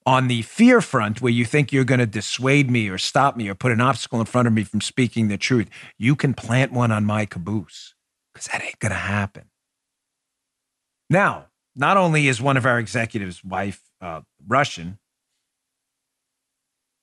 On 0.06 0.28
the 0.28 0.42
fear 0.42 0.80
front, 0.80 1.20
where 1.20 1.32
you 1.32 1.44
think 1.44 1.72
you're 1.72 1.84
going 1.84 2.00
to 2.00 2.06
dissuade 2.06 2.70
me 2.70 2.88
or 2.88 2.96
stop 2.96 3.36
me 3.36 3.48
or 3.48 3.54
put 3.54 3.72
an 3.72 3.80
obstacle 3.80 4.20
in 4.20 4.26
front 4.26 4.48
of 4.48 4.54
me 4.54 4.64
from 4.64 4.80
speaking 4.80 5.28
the 5.28 5.36
truth, 5.36 5.68
you 5.98 6.16
can 6.16 6.32
plant 6.32 6.72
one 6.72 6.90
on 6.90 7.04
my 7.04 7.26
caboose 7.26 7.94
because 8.32 8.46
that 8.46 8.62
ain't 8.62 8.78
going 8.78 8.92
to 8.92 8.98
happen. 8.98 9.50
Now, 11.10 11.46
not 11.76 11.96
only 11.96 12.28
is 12.28 12.40
one 12.40 12.56
of 12.56 12.64
our 12.64 12.78
executives' 12.78 13.44
wife 13.44 13.82
uh, 14.00 14.22
Russian, 14.46 14.98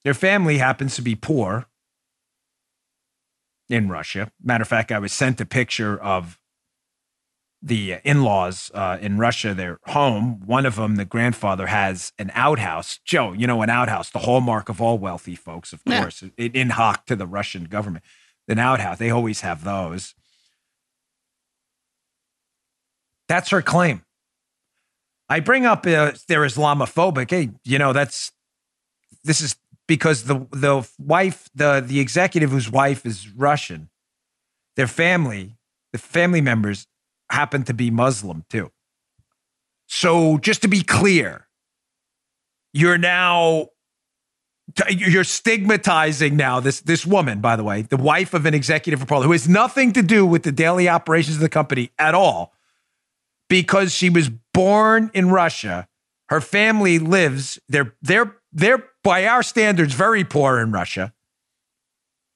their 0.03 0.13
family 0.13 0.57
happens 0.57 0.95
to 0.95 1.01
be 1.01 1.15
poor 1.15 1.67
in 3.69 3.89
Russia. 3.89 4.31
Matter 4.43 4.61
of 4.63 4.67
fact, 4.67 4.91
I 4.91 4.99
was 4.99 5.11
sent 5.13 5.41
a 5.41 5.45
picture 5.45 5.97
of 5.97 6.39
the 7.61 7.95
in-laws 8.03 8.69
uh, 8.75 8.97
in 9.01 9.17
Russia, 9.17 9.53
their 9.55 9.79
home. 9.87 10.41
One 10.45 10.67
of 10.67 10.75
them, 10.75 10.97
the 10.97 11.05
grandfather, 11.05 11.65
has 11.67 12.13
an 12.19 12.31
outhouse. 12.35 12.99
Joe, 13.03 13.33
you 13.33 13.47
know, 13.47 13.61
an 13.63 13.71
outhouse, 13.71 14.11
the 14.11 14.19
hallmark 14.19 14.69
of 14.69 14.79
all 14.81 14.99
wealthy 14.99 15.35
folks, 15.35 15.73
of 15.73 15.81
Yeah. 15.85 16.01
course, 16.01 16.21
in, 16.37 16.51
in 16.51 16.69
hock 16.71 17.07
to 17.07 17.15
the 17.15 17.25
Russian 17.25 17.63
government. 17.63 18.05
An 18.47 18.59
outhouse, 18.59 18.99
they 18.99 19.09
always 19.09 19.41
have 19.41 19.63
those. 19.63 20.13
That's 23.27 23.49
her 23.49 23.63
claim. 23.63 24.03
I 25.27 25.39
bring 25.39 25.65
up 25.65 25.87
uh, 25.87 26.11
they're 26.27 26.41
Islamophobic. 26.45 27.31
Hey, 27.31 27.49
you 27.63 27.79
know 27.79 27.93
that's 27.93 28.31
this 29.23 29.41
is 29.41 29.55
because 29.87 30.23
the 30.23 30.47
the 30.51 30.87
wife 30.99 31.49
the 31.55 31.83
the 31.85 31.99
executive 31.99 32.51
whose 32.51 32.69
wife 32.69 33.05
is 33.05 33.29
Russian, 33.29 33.89
their 34.75 34.87
family 34.87 35.57
the 35.93 35.99
family 35.99 36.41
members 36.41 36.87
happen 37.29 37.63
to 37.63 37.73
be 37.73 37.89
Muslim 37.89 38.43
too. 38.49 38.71
So 39.87 40.37
just 40.37 40.61
to 40.63 40.67
be 40.67 40.81
clear, 40.81 41.47
you're 42.73 42.97
now 42.97 43.69
you're 44.89 45.23
stigmatizing 45.23 46.35
now 46.35 46.59
this 46.59 46.81
this 46.81 47.05
woman 47.05 47.39
by 47.39 47.55
the 47.55 47.63
way 47.63 47.83
the 47.83 47.97
wife 47.97 48.33
of 48.33 48.45
an 48.45 48.53
executive 48.53 48.99
for 48.99 49.05
Parler 49.05 49.25
who 49.25 49.31
has 49.31 49.47
nothing 49.47 49.93
to 49.93 50.01
do 50.01 50.25
with 50.25 50.43
the 50.43 50.51
daily 50.51 50.89
operations 50.89 51.35
of 51.35 51.41
the 51.41 51.49
company 51.49 51.91
at 51.99 52.15
all 52.15 52.51
because 53.47 53.93
she 53.93 54.09
was 54.09 54.29
born 54.53 55.11
in 55.13 55.29
Russia 55.29 55.87
her 56.29 56.41
family 56.41 56.97
lives 56.97 57.59
they're 57.69 57.93
they're 58.01 58.83
by 59.05 59.25
our 59.25 59.43
standards 59.43 59.93
very 59.93 60.25
poor 60.25 60.59
in 60.59 60.71
Russia 60.71 61.13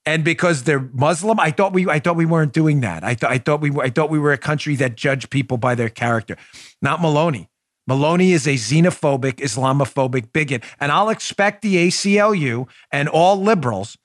and 0.05 0.23
because 0.23 0.63
they're 0.63 0.87
Muslim 0.93 1.39
I 1.39 1.51
thought 1.51 1.73
we 1.73 1.89
I 1.89 1.99
thought 1.99 2.15
we 2.15 2.25
weren't 2.25 2.53
doing 2.53 2.79
that 2.81 3.03
I 3.03 3.15
thought 3.15 3.31
I 3.31 3.39
thought 3.39 3.59
we 3.59 3.71
were 3.71 3.83
I 3.83 3.89
thought 3.89 4.09
we 4.09 4.19
were 4.19 4.31
a 4.31 4.37
country 4.37 4.75
that 4.77 4.95
judged 4.95 5.29
people 5.29 5.57
by 5.57 5.75
their 5.75 5.89
character 5.89 6.37
not 6.81 7.01
Maloney 7.01 7.49
Maloney 7.89 8.33
is 8.33 8.45
a 8.45 8.53
xenophobic, 8.53 9.37
Islamophobic 9.37 10.31
bigot. 10.31 10.63
And 10.79 10.91
I'll 10.91 11.09
expect 11.09 11.63
the 11.63 11.87
ACLU 11.87 12.69
and 12.91 13.09
all 13.09 13.41
liberals, 13.41 13.97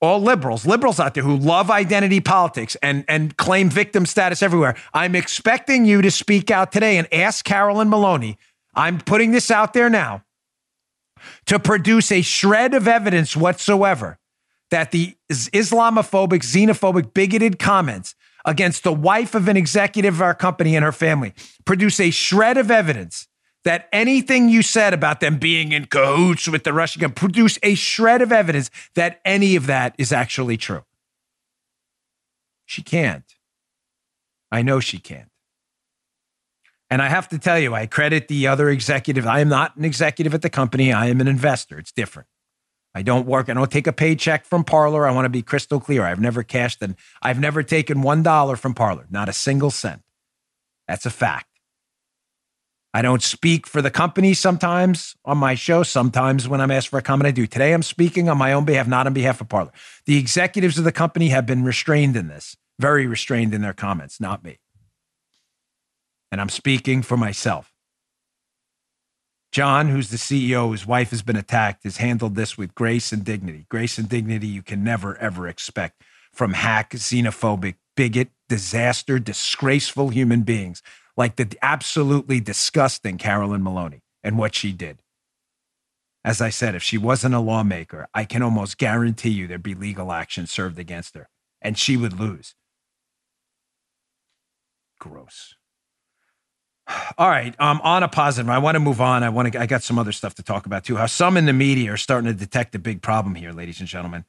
all 0.00 0.20
liberals, 0.20 0.64
liberals 0.64 1.00
out 1.00 1.14
there 1.14 1.24
who 1.24 1.36
love 1.36 1.72
identity 1.72 2.20
politics 2.20 2.76
and, 2.84 3.04
and 3.08 3.36
claim 3.36 3.68
victim 3.68 4.06
status 4.06 4.44
everywhere. 4.44 4.76
I'm 4.92 5.16
expecting 5.16 5.84
you 5.84 6.02
to 6.02 6.10
speak 6.12 6.52
out 6.52 6.70
today 6.70 6.96
and 6.96 7.12
ask 7.12 7.44
Carolyn 7.44 7.88
Maloney. 7.88 8.38
I'm 8.76 8.98
putting 8.98 9.32
this 9.32 9.50
out 9.50 9.72
there 9.72 9.90
now 9.90 10.22
to 11.46 11.58
produce 11.58 12.10
a 12.12 12.22
shred 12.22 12.74
of 12.74 12.88
evidence 12.88 13.36
whatsoever 13.36 14.18
that 14.70 14.90
the 14.90 15.16
Islamophobic, 15.30 16.40
xenophobic, 16.40 17.14
bigoted 17.14 17.58
comments 17.58 18.14
against 18.44 18.82
the 18.82 18.92
wife 18.92 19.34
of 19.34 19.48
an 19.48 19.56
executive 19.56 20.14
of 20.14 20.22
our 20.22 20.34
company 20.34 20.76
and 20.76 20.84
her 20.84 20.92
family 20.92 21.32
produce 21.64 22.00
a 22.00 22.10
shred 22.10 22.56
of 22.56 22.70
evidence 22.70 23.26
that 23.64 23.88
anything 23.92 24.48
you 24.48 24.62
said 24.62 24.92
about 24.92 25.20
them 25.20 25.38
being 25.38 25.72
in 25.72 25.86
cahoots 25.86 26.48
with 26.48 26.64
the 26.64 26.72
Russian 26.72 27.00
government 27.00 27.16
produce 27.16 27.58
a 27.62 27.74
shred 27.74 28.20
of 28.20 28.30
evidence 28.30 28.70
that 28.94 29.20
any 29.24 29.56
of 29.56 29.66
that 29.66 29.94
is 29.98 30.12
actually 30.12 30.56
true. 30.56 30.84
She 32.66 32.82
can't. 32.82 33.24
I 34.52 34.62
know 34.62 34.80
she 34.80 34.98
can't. 34.98 35.30
And 36.90 37.00
I 37.00 37.08
have 37.08 37.28
to 37.30 37.38
tell 37.38 37.58
you, 37.58 37.74
I 37.74 37.86
credit 37.86 38.28
the 38.28 38.46
other 38.46 38.68
executive. 38.68 39.26
I 39.26 39.40
am 39.40 39.48
not 39.48 39.76
an 39.76 39.84
executive 39.84 40.34
at 40.34 40.42
the 40.42 40.50
company. 40.50 40.92
I 40.92 41.06
am 41.06 41.20
an 41.20 41.28
investor. 41.28 41.78
It's 41.78 41.92
different. 41.92 42.28
I 42.94 43.02
don't 43.02 43.26
work. 43.26 43.48
I 43.48 43.54
don't 43.54 43.70
take 43.70 43.86
a 43.86 43.92
paycheck 43.92 44.44
from 44.44 44.62
Parler. 44.62 45.06
I 45.06 45.10
want 45.10 45.24
to 45.24 45.30
be 45.30 45.42
crystal 45.42 45.80
clear. 45.80 46.04
I've 46.04 46.20
never 46.20 46.42
cashed 46.42 46.80
and 46.82 46.94
I've 47.22 47.40
never 47.40 47.62
taken 47.62 48.02
one 48.02 48.22
dollar 48.22 48.54
from 48.54 48.74
Parler, 48.74 49.06
not 49.10 49.28
a 49.28 49.32
single 49.32 49.70
cent. 49.70 50.02
That's 50.86 51.06
a 51.06 51.10
fact. 51.10 51.48
I 52.92 53.02
don't 53.02 53.22
speak 53.22 53.66
for 53.66 53.82
the 53.82 53.90
company 53.90 54.34
sometimes 54.34 55.16
on 55.24 55.38
my 55.38 55.56
show. 55.56 55.82
Sometimes 55.82 56.46
when 56.46 56.60
I'm 56.60 56.70
asked 56.70 56.88
for 56.88 56.98
a 56.98 57.02
comment, 57.02 57.26
I 57.26 57.32
do. 57.32 57.48
Today 57.48 57.72
I'm 57.72 57.82
speaking 57.82 58.28
on 58.28 58.38
my 58.38 58.52
own 58.52 58.64
behalf, 58.64 58.86
not 58.86 59.08
on 59.08 59.12
behalf 59.12 59.40
of 59.40 59.48
Parler. 59.48 59.72
The 60.06 60.16
executives 60.16 60.78
of 60.78 60.84
the 60.84 60.92
company 60.92 61.30
have 61.30 61.46
been 61.46 61.64
restrained 61.64 62.16
in 62.16 62.28
this, 62.28 62.56
very 62.78 63.08
restrained 63.08 63.52
in 63.52 63.62
their 63.62 63.72
comments, 63.72 64.20
not 64.20 64.44
me. 64.44 64.58
And 66.34 66.40
I'm 66.40 66.48
speaking 66.48 67.02
for 67.02 67.16
myself. 67.16 67.72
John, 69.52 69.88
who's 69.88 70.10
the 70.10 70.16
CEO, 70.16 70.66
whose 70.66 70.84
wife 70.84 71.10
has 71.10 71.22
been 71.22 71.36
attacked, 71.36 71.84
has 71.84 71.98
handled 71.98 72.34
this 72.34 72.58
with 72.58 72.74
grace 72.74 73.12
and 73.12 73.24
dignity. 73.24 73.66
Grace 73.68 73.98
and 73.98 74.08
dignity 74.08 74.48
you 74.48 74.60
can 74.60 74.82
never, 74.82 75.16
ever 75.18 75.46
expect 75.46 76.02
from 76.32 76.54
hack, 76.54 76.90
xenophobic, 76.90 77.76
bigot, 77.94 78.30
disaster, 78.48 79.20
disgraceful 79.20 80.08
human 80.08 80.42
beings 80.42 80.82
like 81.16 81.36
the 81.36 81.56
absolutely 81.62 82.40
disgusting 82.40 83.16
Carolyn 83.16 83.62
Maloney 83.62 84.02
and 84.24 84.36
what 84.36 84.56
she 84.56 84.72
did. 84.72 85.02
As 86.24 86.40
I 86.40 86.50
said, 86.50 86.74
if 86.74 86.82
she 86.82 86.98
wasn't 86.98 87.36
a 87.36 87.38
lawmaker, 87.38 88.08
I 88.12 88.24
can 88.24 88.42
almost 88.42 88.76
guarantee 88.76 89.30
you 89.30 89.46
there'd 89.46 89.62
be 89.62 89.76
legal 89.76 90.10
action 90.10 90.48
served 90.48 90.80
against 90.80 91.14
her 91.14 91.28
and 91.62 91.78
she 91.78 91.96
would 91.96 92.18
lose. 92.18 92.56
Gross. 94.98 95.54
All 97.16 97.28
right. 97.28 97.54
Um, 97.58 97.80
on 97.82 98.02
a 98.02 98.08
positive, 98.08 98.50
I 98.50 98.58
want 98.58 98.74
to 98.74 98.80
move 98.80 99.00
on. 99.00 99.22
I 99.22 99.30
want 99.30 99.52
to. 99.52 99.60
I 99.60 99.66
got 99.66 99.82
some 99.82 99.98
other 99.98 100.12
stuff 100.12 100.34
to 100.34 100.42
talk 100.42 100.66
about 100.66 100.84
too. 100.84 100.96
How 100.96 101.06
some 101.06 101.36
in 101.36 101.46
the 101.46 101.52
media 101.52 101.92
are 101.92 101.96
starting 101.96 102.30
to 102.30 102.38
detect 102.38 102.74
a 102.74 102.78
big 102.78 103.02
problem 103.02 103.34
here, 103.34 103.52
ladies 103.52 103.80
and 103.80 103.88
gentlemen. 103.88 104.24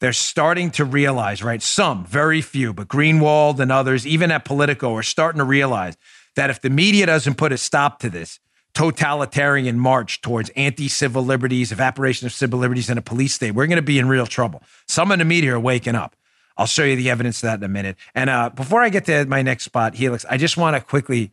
They're 0.00 0.12
starting 0.14 0.70
to 0.72 0.84
realize, 0.86 1.42
right? 1.42 1.60
Some, 1.60 2.06
very 2.06 2.40
few, 2.40 2.72
but 2.72 2.88
Greenwald 2.88 3.60
and 3.60 3.70
others, 3.70 4.06
even 4.06 4.30
at 4.30 4.46
Politico, 4.46 4.96
are 4.96 5.02
starting 5.02 5.40
to 5.40 5.44
realize 5.44 5.98
that 6.36 6.48
if 6.48 6.62
the 6.62 6.70
media 6.70 7.04
doesn't 7.04 7.34
put 7.34 7.52
a 7.52 7.58
stop 7.58 7.98
to 8.00 8.08
this, 8.08 8.40
totalitarian 8.72 9.78
march 9.78 10.22
towards 10.22 10.48
anti 10.50 10.88
civil 10.88 11.22
liberties, 11.22 11.70
evaporation 11.70 12.26
of 12.26 12.32
civil 12.32 12.58
liberties, 12.58 12.88
and 12.88 12.98
a 12.98 13.02
police 13.02 13.34
state, 13.34 13.52
we're 13.52 13.66
going 13.66 13.76
to 13.76 13.82
be 13.82 13.98
in 13.98 14.08
real 14.08 14.26
trouble. 14.26 14.62
Some 14.88 15.12
in 15.12 15.18
the 15.18 15.24
media 15.24 15.54
are 15.54 15.60
waking 15.60 15.94
up. 15.94 16.16
I'll 16.56 16.66
show 16.66 16.84
you 16.84 16.96
the 16.96 17.10
evidence 17.10 17.38
of 17.38 17.48
that 17.48 17.58
in 17.58 17.64
a 17.64 17.68
minute. 17.68 17.96
And 18.14 18.30
uh, 18.30 18.50
before 18.50 18.82
I 18.82 18.88
get 18.88 19.04
to 19.06 19.24
my 19.26 19.42
next 19.42 19.64
spot, 19.64 19.94
Helix, 19.94 20.24
I 20.28 20.36
just 20.36 20.56
want 20.56 20.76
to 20.76 20.80
quickly 20.82 21.30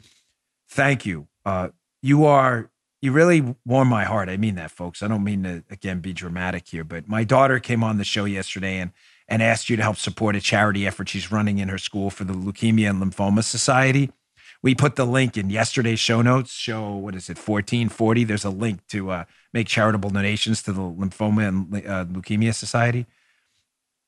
thank 0.67 1.06
you. 1.06 1.27
Uh, 1.45 1.69
you 2.01 2.25
are 2.25 2.69
you 3.01 3.12
really 3.12 3.56
warm 3.65 3.88
my 3.88 4.06
heart. 4.06 4.30
I 4.30 4.38
mean 4.38 4.56
that, 4.56 4.71
folks. 4.71 5.03
I 5.03 5.08
don't 5.08 5.23
mean 5.23 5.43
to 5.43 5.63
again 5.69 5.99
be 5.99 6.13
dramatic 6.13 6.67
here, 6.67 6.84
but 6.84 7.08
my 7.08 7.23
daughter 7.23 7.60
came 7.60 7.84
on 7.84 7.97
the 7.97 8.03
show 8.03 8.25
yesterday 8.25 8.77
and 8.80 8.91
and 9.27 9.43
asked 9.43 9.69
you 9.69 9.75
to 9.77 9.84
help 9.84 9.97
support 9.97 10.36
a 10.36 10.41
charity 10.41 10.88
effort 10.88 11.10
she's 11.10 11.32
running 11.32 11.58
in 11.58 11.67
her 11.69 11.77
school 11.77 12.10
for 12.10 12.23
the 12.23 12.34
Leukemia 12.34 12.89
and 12.89 13.01
Lymphoma 13.01 13.43
Society. 13.43 14.12
We 14.63 14.73
put 14.73 14.95
the 14.95 15.06
link 15.06 15.38
in 15.38 15.49
yesterday's 15.49 15.99
show 15.99 16.21
notes. 16.21 16.51
Show 16.53 16.95
what 16.95 17.13
is 17.15 17.30
it, 17.30 17.38
fourteen 17.38 17.89
forty? 17.89 18.23
There's 18.23 18.45
a 18.45 18.49
link 18.49 18.86
to 18.88 19.12
uh, 19.12 19.25
make 19.53 19.67
charitable 19.67 20.10
donations 20.10 20.63
to 20.63 20.71
the 20.71 20.82
Lymphoma 20.82 21.47
and 21.47 21.86
uh, 21.86 22.06
Leukemia 22.06 22.53
Society. 22.53 23.06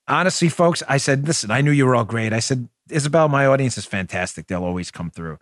Honestly, 0.07 0.49
folks, 0.49 0.81
I 0.89 0.97
said, 0.97 1.27
listen, 1.27 1.51
I 1.51 1.61
knew 1.61 1.69
you 1.69 1.85
were 1.85 1.95
all 1.95 2.03
great. 2.03 2.33
I 2.33 2.39
said, 2.39 2.67
Isabel, 2.89 3.29
my 3.29 3.45
audience 3.45 3.77
is 3.77 3.85
fantastic. 3.85 4.47
They'll 4.47 4.63
always 4.63 4.89
come 4.89 5.11
through. 5.11 5.37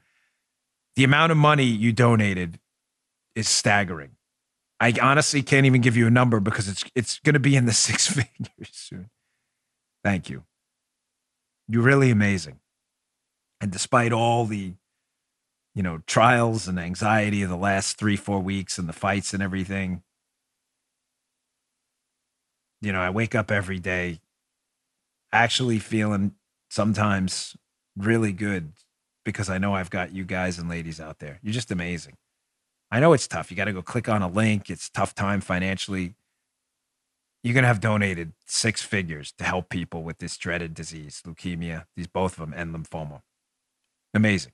The 0.97 1.03
amount 1.03 1.31
of 1.31 1.37
money 1.37 1.63
you 1.63 1.93
donated 1.93 2.59
is 3.35 3.47
staggering. 3.47 4.13
I 4.79 4.95
honestly 4.99 5.43
can't 5.43 5.67
even 5.67 5.81
give 5.81 5.95
you 5.95 6.07
a 6.07 6.11
number 6.11 6.39
because 6.39 6.67
it's 6.67 6.83
it's 6.95 7.19
going 7.19 7.35
to 7.35 7.39
be 7.39 7.55
in 7.55 7.67
the 7.67 7.71
six 7.87 8.07
figures 8.07 8.71
soon. 8.71 9.11
Thank 10.03 10.27
you. 10.27 10.43
You're 11.67 11.83
really 11.83 12.09
amazing. 12.09 12.61
And 13.61 13.71
despite 13.71 14.11
all 14.11 14.45
the 14.45 14.73
you 15.75 15.83
know, 15.83 15.99
trials 16.07 16.67
and 16.67 16.79
anxiety 16.79 17.43
of 17.43 17.51
the 17.51 17.55
last 17.55 17.99
3-4 17.99 18.41
weeks 18.41 18.79
and 18.79 18.89
the 18.89 18.93
fights 18.93 19.35
and 19.35 19.43
everything, 19.43 20.01
you 22.81 22.91
know, 22.91 22.99
I 22.99 23.11
wake 23.11 23.35
up 23.35 23.51
every 23.51 23.77
day 23.77 24.19
actually 25.31 25.77
feeling 25.77 26.31
sometimes 26.71 27.55
really 27.95 28.31
good 28.31 28.73
because 29.27 29.49
I 29.49 29.57
know 29.57 29.75
I've 29.75 29.89
got 29.89 30.13
you 30.13 30.23
guys 30.23 30.57
and 30.57 30.69
ladies 30.69 31.01
out 31.01 31.19
there. 31.19 31.37
You're 31.43 31.53
just 31.53 31.69
amazing. 31.69 32.13
I 32.89 33.01
know 33.01 33.11
it's 33.11 33.27
tough. 33.27 33.51
You 33.51 33.57
got 33.57 33.65
to 33.65 33.73
go 33.73 33.81
click 33.81 34.07
on 34.07 34.21
a 34.21 34.27
link. 34.29 34.69
It's 34.69 34.89
tough 34.89 35.13
time 35.13 35.41
financially. 35.41 36.15
You're 37.43 37.53
going 37.53 37.65
to 37.65 37.67
have 37.67 37.81
donated 37.81 38.31
six 38.45 38.83
figures 38.83 39.33
to 39.37 39.43
help 39.43 39.67
people 39.67 40.03
with 40.03 40.19
this 40.19 40.37
dreaded 40.37 40.73
disease, 40.73 41.21
leukemia, 41.27 41.87
these 41.97 42.07
both 42.07 42.39
of 42.39 42.39
them, 42.39 42.53
and 42.55 42.73
lymphoma. 42.73 43.19
Amazing. 44.13 44.53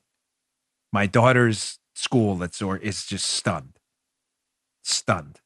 My 0.92 1.06
daughter's 1.06 1.78
school 1.94 2.36
that's 2.36 2.60
or 2.60 2.78
is 2.78 3.06
just 3.06 3.28
stunned, 3.28 3.78
stunned, 4.84 5.40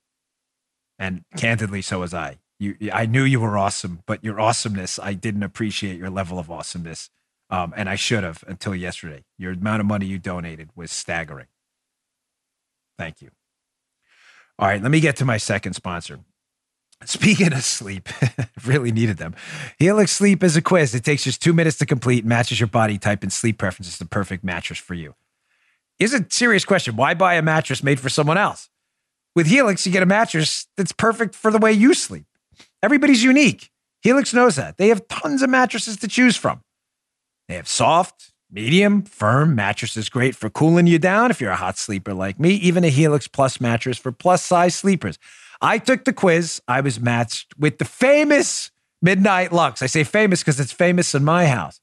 and 0.97 1.25
candidly, 1.35 1.81
so 1.81 1.99
was 1.99 2.13
I. 2.13 2.37
You, 2.61 2.77
I 2.93 3.05
knew 3.05 3.25
you 3.25 3.41
were 3.41 3.57
awesome, 3.57 4.03
but 4.07 4.23
your 4.23 4.39
awesomeness, 4.39 4.97
I 4.99 5.15
didn't 5.15 5.43
appreciate 5.43 5.97
your 5.97 6.09
level 6.09 6.39
of 6.39 6.49
awesomeness, 6.49 7.09
um, 7.49 7.73
and 7.75 7.89
I 7.89 7.95
should 7.95 8.23
have 8.23 8.43
until 8.47 8.75
yesterday. 8.75 9.23
Your 9.37 9.53
amount 9.53 9.81
of 9.81 9.85
money 9.85 10.05
you 10.05 10.19
donated 10.19 10.69
was 10.75 10.91
staggering. 10.91 11.47
Thank 12.97 13.21
you. 13.21 13.29
All 14.59 14.67
right, 14.67 14.81
let 14.81 14.91
me 14.91 14.99
get 14.99 15.15
to 15.17 15.25
my 15.25 15.37
second 15.37 15.73
sponsor. 15.73 16.19
Speaking 17.05 17.53
of 17.53 17.63
sleep, 17.63 18.09
really 18.65 18.91
needed 18.91 19.17
them. 19.17 19.35
Helix 19.77 20.11
Sleep 20.11 20.43
is 20.43 20.55
a 20.55 20.63
quiz. 20.63 20.95
It 20.95 21.03
takes 21.03 21.23
just 21.23 21.43
two 21.43 21.53
minutes 21.53 21.77
to 21.77 21.85
complete, 21.85 22.25
matches 22.25 22.59
your 22.59 22.67
body 22.67 22.97
type 22.97 23.21
and 23.21 23.31
sleep 23.31 23.59
preferences, 23.59 23.99
the 23.99 24.05
perfect 24.05 24.43
mattress 24.43 24.79
for 24.79 24.95
you. 24.95 25.13
Is 25.99 26.13
a 26.13 26.25
serious 26.29 26.65
question. 26.65 26.95
Why 26.95 27.13
buy 27.13 27.35
a 27.35 27.43
mattress 27.43 27.83
made 27.83 27.99
for 27.99 28.09
someone 28.09 28.37
else? 28.37 28.69
With 29.35 29.45
Helix, 29.45 29.85
you 29.85 29.91
get 29.91 30.01
a 30.01 30.07
mattress 30.07 30.65
that's 30.75 30.91
perfect 30.91 31.35
for 31.35 31.51
the 31.51 31.59
way 31.59 31.71
you 31.71 31.93
sleep. 31.93 32.25
Everybody's 32.81 33.23
unique. 33.23 33.69
Helix 34.01 34.33
knows 34.33 34.55
that. 34.55 34.77
They 34.77 34.87
have 34.87 35.07
tons 35.07 35.43
of 35.43 35.49
mattresses 35.51 35.97
to 35.97 36.07
choose 36.07 36.35
from. 36.35 36.63
They 37.47 37.55
have 37.55 37.67
soft, 37.67 38.31
Medium, 38.49 39.01
firm 39.01 39.55
mattresses 39.55 40.07
great 40.07 40.33
for 40.33 40.49
cooling 40.49 40.87
you 40.87 40.97
down 40.97 41.31
if 41.31 41.41
you're 41.41 41.51
a 41.51 41.57
hot 41.57 41.77
sleeper 41.77 42.13
like 42.13 42.39
me. 42.39 42.51
Even 42.51 42.85
a 42.85 42.89
Helix 42.89 43.27
Plus 43.27 43.59
mattress 43.59 43.97
for 43.97 44.13
plus 44.13 44.41
size 44.41 44.73
sleepers. 44.73 45.19
I 45.61 45.79
took 45.79 46.05
the 46.05 46.13
quiz. 46.13 46.61
I 46.65 46.79
was 46.79 46.97
matched 46.99 47.53
with 47.57 47.77
the 47.77 47.83
famous 47.83 48.71
Midnight 49.01 49.51
Luxe. 49.51 49.81
I 49.81 49.87
say 49.87 50.05
famous 50.05 50.41
because 50.41 50.61
it's 50.61 50.71
famous 50.71 51.13
in 51.13 51.25
my 51.25 51.47
house. 51.47 51.81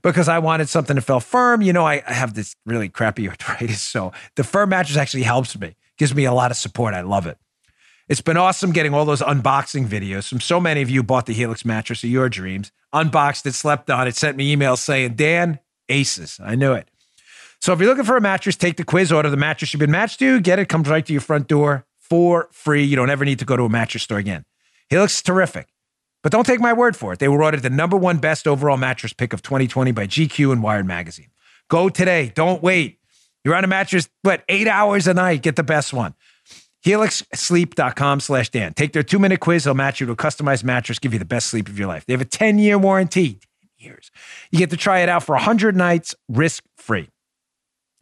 Because 0.00 0.28
I 0.28 0.38
wanted 0.38 0.70
something 0.70 0.96
that 0.96 1.02
felt 1.02 1.24
firm. 1.24 1.60
You 1.60 1.74
know, 1.74 1.84
I, 1.84 2.02
I 2.06 2.14
have 2.14 2.32
this 2.32 2.56
really 2.64 2.88
crappy 2.88 3.28
arthritis. 3.28 3.82
So 3.82 4.12
the 4.36 4.44
firm 4.44 4.70
mattress 4.70 4.96
actually 4.96 5.24
helps 5.24 5.58
me, 5.58 5.74
gives 5.98 6.14
me 6.14 6.24
a 6.24 6.32
lot 6.32 6.50
of 6.50 6.56
support. 6.56 6.94
I 6.94 7.02
love 7.02 7.26
it. 7.26 7.36
It's 8.06 8.20
been 8.20 8.36
awesome 8.36 8.72
getting 8.72 8.92
all 8.92 9.06
those 9.06 9.22
unboxing 9.22 9.86
videos 9.86 10.28
from 10.28 10.40
so 10.40 10.60
many 10.60 10.82
of 10.82 10.90
you 10.90 11.02
bought 11.02 11.24
the 11.24 11.32
Helix 11.32 11.64
mattress 11.64 12.04
of 12.04 12.10
your 12.10 12.28
dreams, 12.28 12.70
unboxed 12.92 13.46
it, 13.46 13.54
slept 13.54 13.88
on 13.88 14.06
it, 14.06 14.14
sent 14.14 14.36
me 14.36 14.54
emails 14.54 14.78
saying, 14.78 15.14
Dan, 15.14 15.58
aces. 15.88 16.38
I 16.42 16.54
knew 16.54 16.74
it. 16.74 16.86
So 17.60 17.72
if 17.72 17.80
you're 17.80 17.88
looking 17.88 18.04
for 18.04 18.18
a 18.18 18.20
mattress, 18.20 18.56
take 18.56 18.76
the 18.76 18.84
quiz, 18.84 19.10
order 19.10 19.30
the 19.30 19.38
mattress 19.38 19.72
you've 19.72 19.80
been 19.80 19.90
matched 19.90 20.18
to, 20.18 20.38
get 20.40 20.58
it, 20.58 20.68
comes 20.68 20.86
right 20.86 21.04
to 21.06 21.12
your 21.14 21.22
front 21.22 21.48
door 21.48 21.86
for 21.98 22.50
free. 22.52 22.84
You 22.84 22.94
don't 22.94 23.08
ever 23.08 23.24
need 23.24 23.38
to 23.38 23.46
go 23.46 23.56
to 23.56 23.62
a 23.62 23.70
mattress 23.70 24.02
store 24.02 24.18
again. 24.18 24.44
Helix 24.90 25.16
is 25.16 25.22
terrific. 25.22 25.68
But 26.22 26.30
don't 26.30 26.44
take 26.44 26.60
my 26.60 26.74
word 26.74 26.96
for 26.96 27.14
it. 27.14 27.20
They 27.20 27.28
were 27.28 27.42
ordered 27.42 27.62
the 27.62 27.70
number 27.70 27.96
one 27.96 28.18
best 28.18 28.46
overall 28.46 28.76
mattress 28.76 29.14
pick 29.14 29.32
of 29.32 29.40
2020 29.40 29.92
by 29.92 30.06
GQ 30.06 30.52
and 30.52 30.62
Wired 30.62 30.86
Magazine. 30.86 31.28
Go 31.68 31.88
today. 31.88 32.32
Don't 32.34 32.62
wait. 32.62 32.98
You're 33.44 33.54
on 33.54 33.64
a 33.64 33.66
mattress, 33.66 34.10
but 34.22 34.42
eight 34.48 34.68
hours 34.68 35.06
a 35.06 35.14
night? 35.14 35.42
Get 35.42 35.56
the 35.56 35.62
best 35.62 35.94
one. 35.94 36.14
HelixSleep.com 36.84 38.20
slash 38.20 38.50
Dan. 38.50 38.74
Take 38.74 38.92
their 38.92 39.02
two 39.02 39.18
minute 39.18 39.40
quiz. 39.40 39.64
They'll 39.64 39.74
match 39.74 40.00
you 40.00 40.06
to 40.06 40.12
a 40.12 40.16
customized 40.16 40.64
mattress, 40.64 40.98
give 40.98 41.12
you 41.12 41.18
the 41.18 41.24
best 41.24 41.46
sleep 41.48 41.68
of 41.68 41.78
your 41.78 41.88
life. 41.88 42.04
They 42.06 42.12
have 42.12 42.20
a 42.20 42.26
10 42.26 42.58
year 42.58 42.78
warranty. 42.78 43.32
10 43.32 43.38
years. 43.78 44.10
You 44.50 44.58
get 44.58 44.70
to 44.70 44.76
try 44.76 45.00
it 45.00 45.08
out 45.08 45.22
for 45.22 45.34
100 45.34 45.76
nights 45.76 46.14
risk 46.28 46.62
free. 46.76 47.08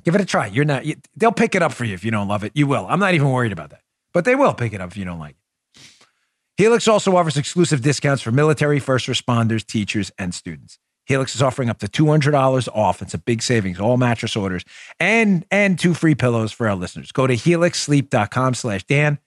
Give 0.05 0.14
it 0.16 0.21
a 0.21 0.25
try. 0.25 0.47
You're 0.47 0.64
not, 0.64 0.85
you, 0.85 0.97
they'll 1.16 1.31
pick 1.31 1.55
it 1.55 1.62
up 1.62 1.73
for 1.73 1.85
you 1.85 1.95
if 1.95 2.05
you 2.05 2.11
don't 2.11 2.27
love 2.27 2.42
it. 2.42 2.53
You 2.55 2.66
will. 2.66 2.87
I'm 2.88 2.99
not 2.99 3.14
even 3.14 3.31
worried 3.31 3.53
about 3.53 3.71
that, 3.71 3.83
but 4.12 4.25
they 4.25 4.35
will 4.35 4.55
pick 4.55 4.73
it 4.73 4.81
up 4.81 4.90
if 4.90 4.97
you 4.97 5.05
don't 5.05 5.21
like 5.21 5.37
it. 5.37 5.37
Helix 6.57 6.87
also 6.87 7.16
offers 7.16 7.37
exclusive 7.37 7.83
discounts 7.83 8.23
for 8.23 8.31
military, 8.31 8.79
first 8.79 9.07
responders, 9.07 9.64
teachers, 9.64 10.11
and 10.18 10.35
students. 10.35 10.79
Helix 11.12 11.35
is 11.35 11.42
offering 11.42 11.68
up 11.68 11.79
to 11.81 11.88
$200 11.88 12.68
off. 12.75 13.03
It's 13.03 13.12
a 13.12 13.18
big 13.18 13.42
savings, 13.42 13.79
all 13.79 13.98
mattress 13.98 14.35
orders, 14.35 14.64
and 14.98 15.44
and 15.51 15.79
two 15.79 15.92
free 15.92 16.14
pillows 16.14 16.53
for 16.53 16.66
our 16.66 16.75
listeners. 16.75 17.12
Go 17.12 17.27
to 17.27 17.35
helixsleep.com 17.35 18.55
slash 18.55 18.85
Dan, 18.85 19.18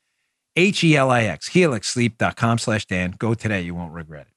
H-E-L-I-X, 0.56 1.50
helixsleep.com 1.50 2.58
slash 2.58 2.86
Dan. 2.88 3.14
Go 3.20 3.36
today. 3.36 3.62
You 3.62 3.76
won't 3.76 3.94
regret 3.94 4.28
it. 4.28 4.34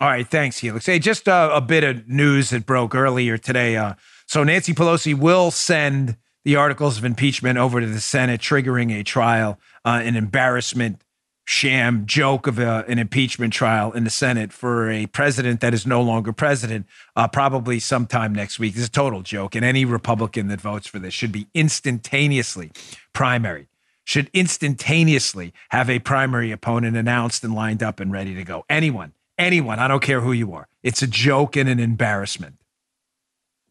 All 0.00 0.08
right. 0.08 0.26
Thanks, 0.26 0.58
Helix. 0.58 0.84
Hey, 0.84 0.98
just 0.98 1.26
uh, 1.26 1.50
a 1.54 1.60
bit 1.62 1.84
of 1.84 2.06
news 2.06 2.50
that 2.50 2.66
broke 2.66 2.94
earlier 2.94 3.38
today. 3.38 3.76
Uh, 3.76 3.94
so 4.26 4.44
Nancy 4.44 4.74
Pelosi 4.74 5.14
will 5.14 5.50
send 5.50 6.16
the 6.44 6.56
articles 6.56 6.98
of 6.98 7.04
impeachment 7.04 7.58
over 7.58 7.80
to 7.80 7.86
the 7.86 8.00
Senate, 8.00 8.40
triggering 8.40 8.98
a 8.98 9.02
trial, 9.02 9.58
uh, 9.86 10.00
an 10.02 10.16
embarrassment 10.16 11.02
sham 11.50 12.06
joke 12.06 12.46
of 12.46 12.60
a, 12.60 12.84
an 12.86 13.00
impeachment 13.00 13.52
trial 13.52 13.90
in 13.90 14.04
the 14.04 14.10
Senate 14.10 14.52
for 14.52 14.88
a 14.88 15.06
president 15.06 15.60
that 15.60 15.74
is 15.74 15.84
no 15.84 16.00
longer 16.00 16.32
president, 16.32 16.86
uh, 17.16 17.26
probably 17.26 17.80
sometime 17.80 18.32
next 18.32 18.60
week. 18.60 18.76
Is 18.76 18.86
a 18.86 18.90
total 18.90 19.22
joke. 19.22 19.56
And 19.56 19.64
any 19.64 19.84
Republican 19.84 20.46
that 20.46 20.60
votes 20.60 20.86
for 20.86 21.00
this 21.00 21.12
should 21.12 21.32
be 21.32 21.48
instantaneously 21.52 22.70
primary, 23.12 23.66
should 24.04 24.30
instantaneously 24.32 25.52
have 25.70 25.90
a 25.90 25.98
primary 25.98 26.52
opponent 26.52 26.96
announced 26.96 27.42
and 27.42 27.52
lined 27.52 27.82
up 27.82 27.98
and 27.98 28.12
ready 28.12 28.32
to 28.36 28.44
go. 28.44 28.64
Anyone, 28.70 29.12
anyone, 29.36 29.80
I 29.80 29.88
don't 29.88 30.04
care 30.04 30.20
who 30.20 30.30
you 30.30 30.54
are. 30.54 30.68
It's 30.84 31.02
a 31.02 31.08
joke 31.08 31.56
and 31.56 31.68
an 31.68 31.80
embarrassment. 31.80 32.58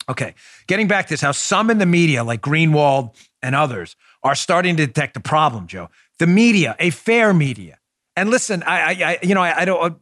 Okay, 0.10 0.36
getting 0.68 0.90
back 0.90 1.06
to 1.08 1.14
this, 1.14 1.22
how 1.22 1.32
some 1.32 1.70
in 1.70 1.78
the 1.78 1.86
media, 1.86 2.26
like 2.26 2.42
Greenwald 2.42 3.16
and 3.42 3.56
others, 3.56 3.96
are 4.22 4.36
starting 4.36 4.76
to 4.76 4.86
detect 4.86 5.16
a 5.16 5.22
problem, 5.22 5.66
Joe 5.66 5.90
the 6.20 6.28
media, 6.28 6.76
a 6.80 6.90
fair 6.92 7.34
media. 7.34 7.80
And 8.16 8.30
listen, 8.30 8.64
I, 8.64 8.92
I, 8.92 9.20
you 9.24 9.34
know, 9.34 9.42
I, 9.42 9.62
I 9.62 9.66
don't 9.66 9.84
uh, 9.84 9.96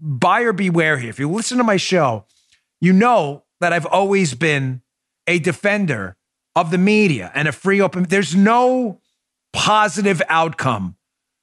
buyer 0.00 0.52
beware 0.52 0.98
here. 0.98 1.10
If 1.10 1.18
you 1.18 1.30
listen 1.30 1.58
to 1.58 1.64
my 1.64 1.78
show, 1.78 2.26
you 2.80 2.92
know 2.92 3.44
that 3.60 3.72
I've 3.72 3.86
always 3.86 4.34
been 4.34 4.82
a 5.26 5.38
defender 5.38 6.16
of 6.54 6.70
the 6.70 6.78
media 6.78 7.32
and 7.34 7.48
a 7.48 7.52
free 7.52 7.80
open. 7.80 8.04
There's 8.04 8.36
no 8.36 9.00
positive 9.52 10.22
outcome 10.28 10.96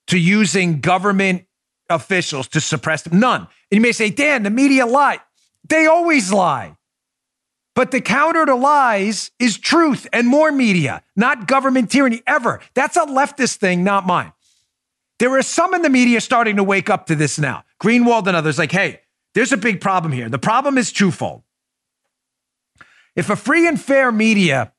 to 0.08 0.18
using 0.18 0.80
government 0.80 1.46
officials 1.90 2.48
to 2.50 2.62
suppress 2.62 3.02
them. 3.02 3.20
None. 3.20 3.42
And 3.42 3.48
you 3.72 3.82
may 3.82 3.92
say, 3.92 4.10
Dan, 4.10 4.44
the 4.44 4.50
media 4.50 4.86
lie. 4.86 5.20
They 5.68 5.88
always 5.88 6.32
lie. 6.32 6.78
But 7.76 7.92
the 7.92 8.02
counter 8.02 8.46
to 8.46 8.56
lies 8.56 9.32
is 9.40 9.58
truth 9.58 10.08
and 10.14 10.28
more 10.28 10.52
media, 10.52 11.04
not 11.16 11.48
government 11.48 11.90
tyranny 11.90 12.22
ever. 12.28 12.62
That's 12.76 12.98
a 12.98 13.06
leftist 13.06 13.56
thing, 13.58 13.84
not 13.84 14.06
mine. 14.06 14.32
There 15.20 15.32
are 15.38 15.42
some 15.42 15.74
in 15.74 15.82
the 15.82 15.90
media 15.90 16.22
starting 16.22 16.58
to 16.58 16.64
wake 16.64 16.90
up 16.90 17.08
to 17.08 17.16
this 17.16 17.40
now. 17.40 17.64
Greenwald 17.82 18.28
and 18.28 18.36
others, 18.36 18.60
like, 18.60 18.72
hey, 18.72 19.02
there's 19.34 19.52
a 19.52 19.58
big 19.58 19.82
problem 19.82 20.12
here. 20.12 20.30
The 20.30 20.40
problem 20.40 20.78
is 20.78 20.92
twofold. 20.92 21.44
If 23.16 23.30
a 23.30 23.36
free 23.36 23.68
and 23.68 23.80
fair 23.80 24.12
media 24.12 24.74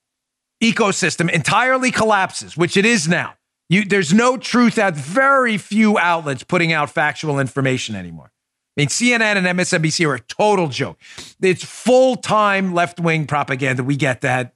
ecosystem 0.62 1.30
entirely 1.30 1.90
collapses, 1.90 2.57
which 2.57 2.76
it 2.76 2.85
is 2.85 3.09
now, 3.09 3.35
you, 3.68 3.85
there's 3.85 4.12
no 4.12 4.37
truth 4.37 4.78
at 4.78 4.94
very 4.94 5.57
few 5.57 5.98
outlets 5.98 6.44
putting 6.44 6.72
out 6.72 6.90
factual 6.90 7.40
information 7.40 7.96
anymore. 7.96 8.30
I 8.77 8.81
mean, 8.81 8.89
CNN 8.89 9.37
and 9.37 9.47
MSNBC 9.59 10.07
are 10.09 10.15
a 10.15 10.21
total 10.21 10.67
joke. 10.67 10.99
It's 11.41 11.65
full 11.65 12.17
time 12.17 12.75
left 12.75 12.99
wing 12.99 13.27
propaganda. 13.27 13.85
We 13.85 13.97
get 13.97 14.23
that. 14.23 14.53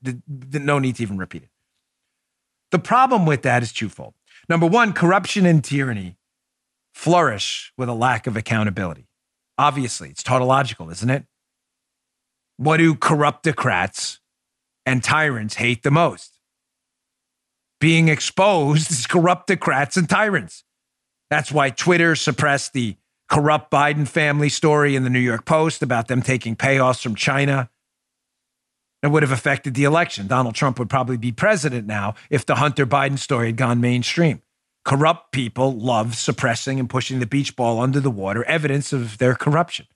No 0.52 0.80
need 0.80 0.96
to 0.96 1.02
even 1.02 1.18
repeat 1.18 1.44
it. 1.44 1.50
The 2.72 2.80
problem 2.80 3.26
with 3.26 3.42
that 3.42 3.62
is 3.62 3.72
twofold. 3.72 4.14
Number 4.48 4.66
one, 4.66 4.92
corruption 4.92 5.46
and 5.46 5.62
tyranny 5.62 6.16
flourish 6.92 7.72
with 7.78 7.88
a 7.88 7.94
lack 7.94 8.26
of 8.26 8.36
accountability. 8.36 9.06
Obviously, 9.56 10.10
it's 10.10 10.22
tautological, 10.22 10.90
isn't 10.90 11.10
it? 11.10 11.24
What 12.56 12.78
do 12.78 12.96
corruptocrats 12.96 14.18
and 14.84 15.02
tyrants 15.02 15.54
hate 15.54 15.84
the 15.84 15.92
most? 15.92 16.40
Being 17.80 18.08
exposed 18.08 18.90
as 18.90 19.06
corruptocrats 19.06 19.96
and 19.96 20.08
tyrants. 20.08 20.64
That's 21.30 21.52
why 21.52 21.70
Twitter 21.70 22.16
suppressed 22.16 22.72
the 22.72 22.96
corrupt 23.28 23.70
Biden 23.70 24.08
family 24.08 24.48
story 24.48 24.96
in 24.96 25.04
the 25.04 25.10
New 25.10 25.18
York 25.18 25.44
Post 25.44 25.82
about 25.82 26.08
them 26.08 26.22
taking 26.22 26.56
payoffs 26.56 27.02
from 27.02 27.14
China. 27.14 27.70
It 29.02 29.08
would 29.08 29.22
have 29.22 29.32
affected 29.32 29.74
the 29.74 29.84
election. 29.84 30.26
Donald 30.26 30.54
Trump 30.54 30.78
would 30.78 30.90
probably 30.90 31.16
be 31.16 31.30
president 31.30 31.86
now 31.86 32.14
if 32.30 32.44
the 32.44 32.56
Hunter 32.56 32.86
Biden 32.86 33.18
story 33.18 33.46
had 33.46 33.56
gone 33.56 33.80
mainstream. 33.80 34.42
Corrupt 34.84 35.32
people 35.32 35.78
love 35.78 36.16
suppressing 36.16 36.80
and 36.80 36.88
pushing 36.88 37.20
the 37.20 37.26
beach 37.26 37.54
ball 37.54 37.80
under 37.80 38.00
the 38.00 38.10
water, 38.10 38.42
evidence 38.44 38.92
of 38.92 39.18
their 39.18 39.34
corruption. 39.34 39.86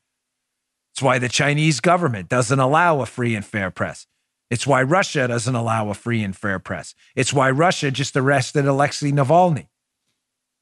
It's 0.92 1.02
why 1.02 1.18
the 1.18 1.28
Chinese 1.28 1.80
government 1.80 2.28
doesn't 2.28 2.60
allow 2.60 3.00
a 3.00 3.06
free 3.06 3.34
and 3.34 3.44
fair 3.44 3.70
press. 3.70 4.06
It's 4.50 4.66
why 4.66 4.82
Russia 4.82 5.26
doesn't 5.26 5.54
allow 5.54 5.88
a 5.88 5.94
free 5.94 6.22
and 6.22 6.36
fair 6.36 6.58
press. 6.58 6.94
It's 7.16 7.32
why 7.32 7.50
Russia 7.50 7.90
just 7.90 8.14
arrested 8.14 8.66
Alexei 8.66 9.10
Navalny, 9.10 9.68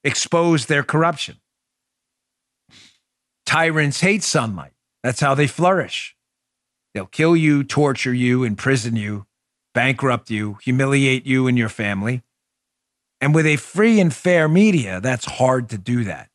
exposed 0.05 0.69
their 0.69 0.83
corruption. 0.83 1.41
Tyrants 3.45 4.01
hate 4.01 4.23
sunlight. 4.23 4.73
That's 5.03 5.19
how 5.19 5.35
they 5.35 5.47
flourish. 5.47 6.15
They'll 6.93 7.05
kill 7.05 7.35
you, 7.35 7.63
torture 7.63 8.13
you, 8.13 8.43
imprison 8.43 8.95
you, 8.95 9.25
bankrupt 9.73 10.29
you, 10.29 10.57
humiliate 10.61 11.25
you 11.25 11.47
and 11.47 11.57
your 11.57 11.69
family. 11.69 12.23
And 13.19 13.35
with 13.35 13.45
a 13.45 13.57
free 13.57 13.99
and 13.99 14.13
fair 14.13 14.47
media, 14.47 14.99
that's 14.99 15.25
hard 15.25 15.69
to 15.69 15.77
do 15.77 16.03
that. 16.05 16.29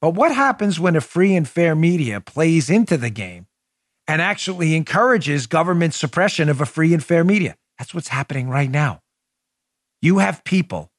But 0.00 0.14
what 0.14 0.34
happens 0.34 0.80
when 0.80 0.96
a 0.96 1.00
free 1.00 1.36
and 1.36 1.48
fair 1.48 1.74
media 1.74 2.20
plays 2.20 2.70
into 2.70 2.96
the 2.96 3.10
game 3.10 3.46
and 4.08 4.20
actually 4.20 4.74
encourages 4.74 5.46
government 5.46 5.94
suppression 5.94 6.48
of 6.48 6.60
a 6.60 6.66
free 6.66 6.92
and 6.94 7.04
fair 7.04 7.22
media? 7.22 7.56
That's 7.78 7.94
what's 7.94 8.08
happening 8.08 8.48
right 8.48 8.70
now. 8.70 9.00
You 10.02 10.18
have 10.18 10.44
people 10.44 10.90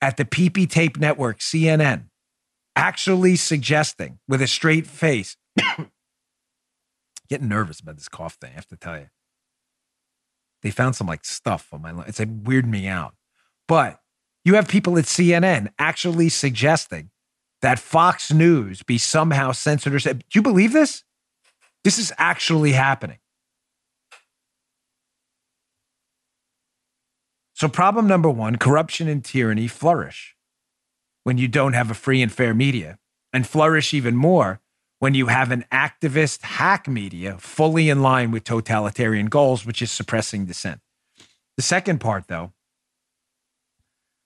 at 0.00 0.16
the 0.16 0.24
PP 0.24 0.68
Tape 0.68 0.96
Network, 0.98 1.38
CNN, 1.38 2.06
actually 2.76 3.34
suggesting 3.36 4.18
with 4.28 4.42
a 4.42 4.46
straight 4.46 4.86
face, 4.86 5.36
getting 7.28 7.48
nervous 7.48 7.80
about 7.80 7.96
this 7.96 8.08
cough 8.08 8.34
thing, 8.34 8.50
I 8.52 8.56
have 8.56 8.68
to 8.68 8.76
tell 8.76 8.98
you. 8.98 9.08
They 10.62 10.70
found 10.70 10.94
some 10.94 11.06
like 11.06 11.24
stuff 11.24 11.68
on 11.72 11.82
my 11.82 12.04
It's 12.06 12.18
like 12.18 12.42
weirding 12.44 12.70
me 12.70 12.86
out. 12.86 13.14
But 13.66 14.00
you 14.44 14.54
have 14.54 14.68
people 14.68 14.96
at 14.98 15.04
CNN 15.04 15.68
actually 15.78 16.28
suggesting 16.28 17.10
that 17.62 17.78
Fox 17.78 18.32
News 18.32 18.82
be 18.82 18.98
somehow 18.98 19.52
censored 19.52 19.94
or 19.94 19.98
said, 19.98 20.24
Do 20.30 20.38
you 20.38 20.42
believe 20.42 20.72
this? 20.72 21.02
This 21.82 21.98
is 21.98 22.12
actually 22.18 22.72
happening. 22.72 23.18
So, 27.54 27.68
problem 27.68 28.06
number 28.06 28.28
one 28.28 28.56
corruption 28.56 29.08
and 29.08 29.24
tyranny 29.24 29.66
flourish 29.66 30.35
when 31.26 31.38
you 31.38 31.48
don't 31.48 31.72
have 31.72 31.90
a 31.90 31.94
free 31.94 32.22
and 32.22 32.30
fair 32.30 32.54
media, 32.54 33.00
and 33.32 33.48
flourish 33.48 33.92
even 33.92 34.14
more 34.14 34.60
when 35.00 35.12
you 35.12 35.26
have 35.26 35.50
an 35.50 35.64
activist 35.72 36.40
hack 36.42 36.86
media 36.86 37.36
fully 37.38 37.88
in 37.88 38.00
line 38.00 38.30
with 38.30 38.44
totalitarian 38.44 39.26
goals, 39.26 39.66
which 39.66 39.82
is 39.82 39.90
suppressing 39.90 40.46
dissent. 40.46 40.80
The 41.56 41.64
second 41.64 41.98
part, 41.98 42.28
though, 42.28 42.52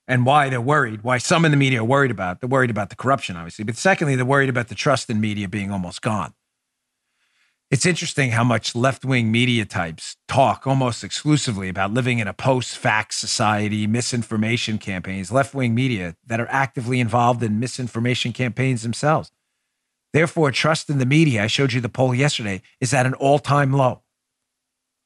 and 0.06 0.26
why 0.26 0.50
they're 0.50 0.60
worried, 0.60 1.02
why 1.02 1.16
some 1.16 1.46
in 1.46 1.52
the 1.52 1.56
media 1.56 1.80
are 1.80 1.84
worried 1.84 2.10
about, 2.10 2.40
they're 2.40 2.50
worried 2.50 2.68
about 2.68 2.90
the 2.90 2.96
corruption, 2.96 3.34
obviously, 3.34 3.64
but 3.64 3.76
secondly, 3.76 4.14
they're 4.14 4.26
worried 4.26 4.50
about 4.50 4.68
the 4.68 4.74
trust 4.74 5.08
in 5.08 5.22
media 5.22 5.48
being 5.48 5.70
almost 5.70 6.02
gone. 6.02 6.34
It's 7.70 7.86
interesting 7.86 8.32
how 8.32 8.42
much 8.42 8.74
left 8.74 9.04
wing 9.04 9.30
media 9.30 9.64
types 9.64 10.16
talk 10.26 10.66
almost 10.66 11.04
exclusively 11.04 11.68
about 11.68 11.92
living 11.92 12.18
in 12.18 12.26
a 12.26 12.34
post 12.34 12.76
fact 12.76 13.14
society, 13.14 13.86
misinformation 13.86 14.76
campaigns, 14.76 15.30
left 15.30 15.54
wing 15.54 15.72
media 15.72 16.16
that 16.26 16.40
are 16.40 16.48
actively 16.50 16.98
involved 16.98 17.44
in 17.44 17.60
misinformation 17.60 18.32
campaigns 18.32 18.82
themselves. 18.82 19.30
Therefore, 20.12 20.50
trust 20.50 20.90
in 20.90 20.98
the 20.98 21.06
media, 21.06 21.44
I 21.44 21.46
showed 21.46 21.72
you 21.72 21.80
the 21.80 21.88
poll 21.88 22.12
yesterday, 22.12 22.60
is 22.80 22.92
at 22.92 23.06
an 23.06 23.14
all 23.14 23.38
time 23.38 23.72
low. 23.72 24.02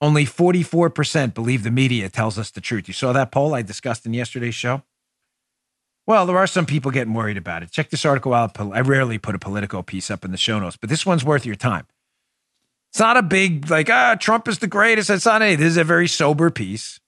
Only 0.00 0.24
44% 0.24 1.34
believe 1.34 1.64
the 1.64 1.70
media 1.70 2.08
tells 2.08 2.38
us 2.38 2.50
the 2.50 2.62
truth. 2.62 2.88
You 2.88 2.94
saw 2.94 3.12
that 3.12 3.30
poll 3.30 3.54
I 3.54 3.60
discussed 3.60 4.06
in 4.06 4.14
yesterday's 4.14 4.54
show? 4.54 4.84
Well, 6.06 6.24
there 6.24 6.38
are 6.38 6.46
some 6.46 6.64
people 6.64 6.90
getting 6.90 7.12
worried 7.12 7.36
about 7.36 7.62
it. 7.62 7.70
Check 7.70 7.90
this 7.90 8.06
article 8.06 8.32
out. 8.32 8.58
I 8.58 8.80
rarely 8.80 9.18
put 9.18 9.34
a 9.34 9.38
Politico 9.38 9.82
piece 9.82 10.10
up 10.10 10.24
in 10.24 10.30
the 10.30 10.38
show 10.38 10.58
notes, 10.58 10.78
but 10.78 10.88
this 10.88 11.04
one's 11.04 11.26
worth 11.26 11.44
your 11.44 11.56
time. 11.56 11.86
It's 12.94 13.00
not 13.00 13.16
a 13.16 13.22
big, 13.22 13.68
like, 13.70 13.90
ah, 13.90 14.14
Trump 14.14 14.46
is 14.46 14.60
the 14.60 14.68
greatest. 14.68 15.10
It's 15.10 15.26
not 15.26 15.42
any. 15.42 15.56
This 15.56 15.66
is 15.66 15.76
a 15.76 15.82
very 15.82 16.06
sober 16.06 16.48
piece, 16.48 17.00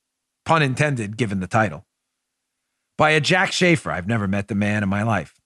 pun 0.44 0.60
intended, 0.60 1.16
given 1.16 1.38
the 1.38 1.46
title, 1.46 1.86
by 2.98 3.10
a 3.10 3.20
Jack 3.20 3.52
Shafer. 3.52 3.92
I've 3.92 4.08
never 4.08 4.26
met 4.26 4.48
the 4.48 4.56
man 4.56 4.82
in 4.82 4.88
my 4.88 5.04
life. 5.04 5.40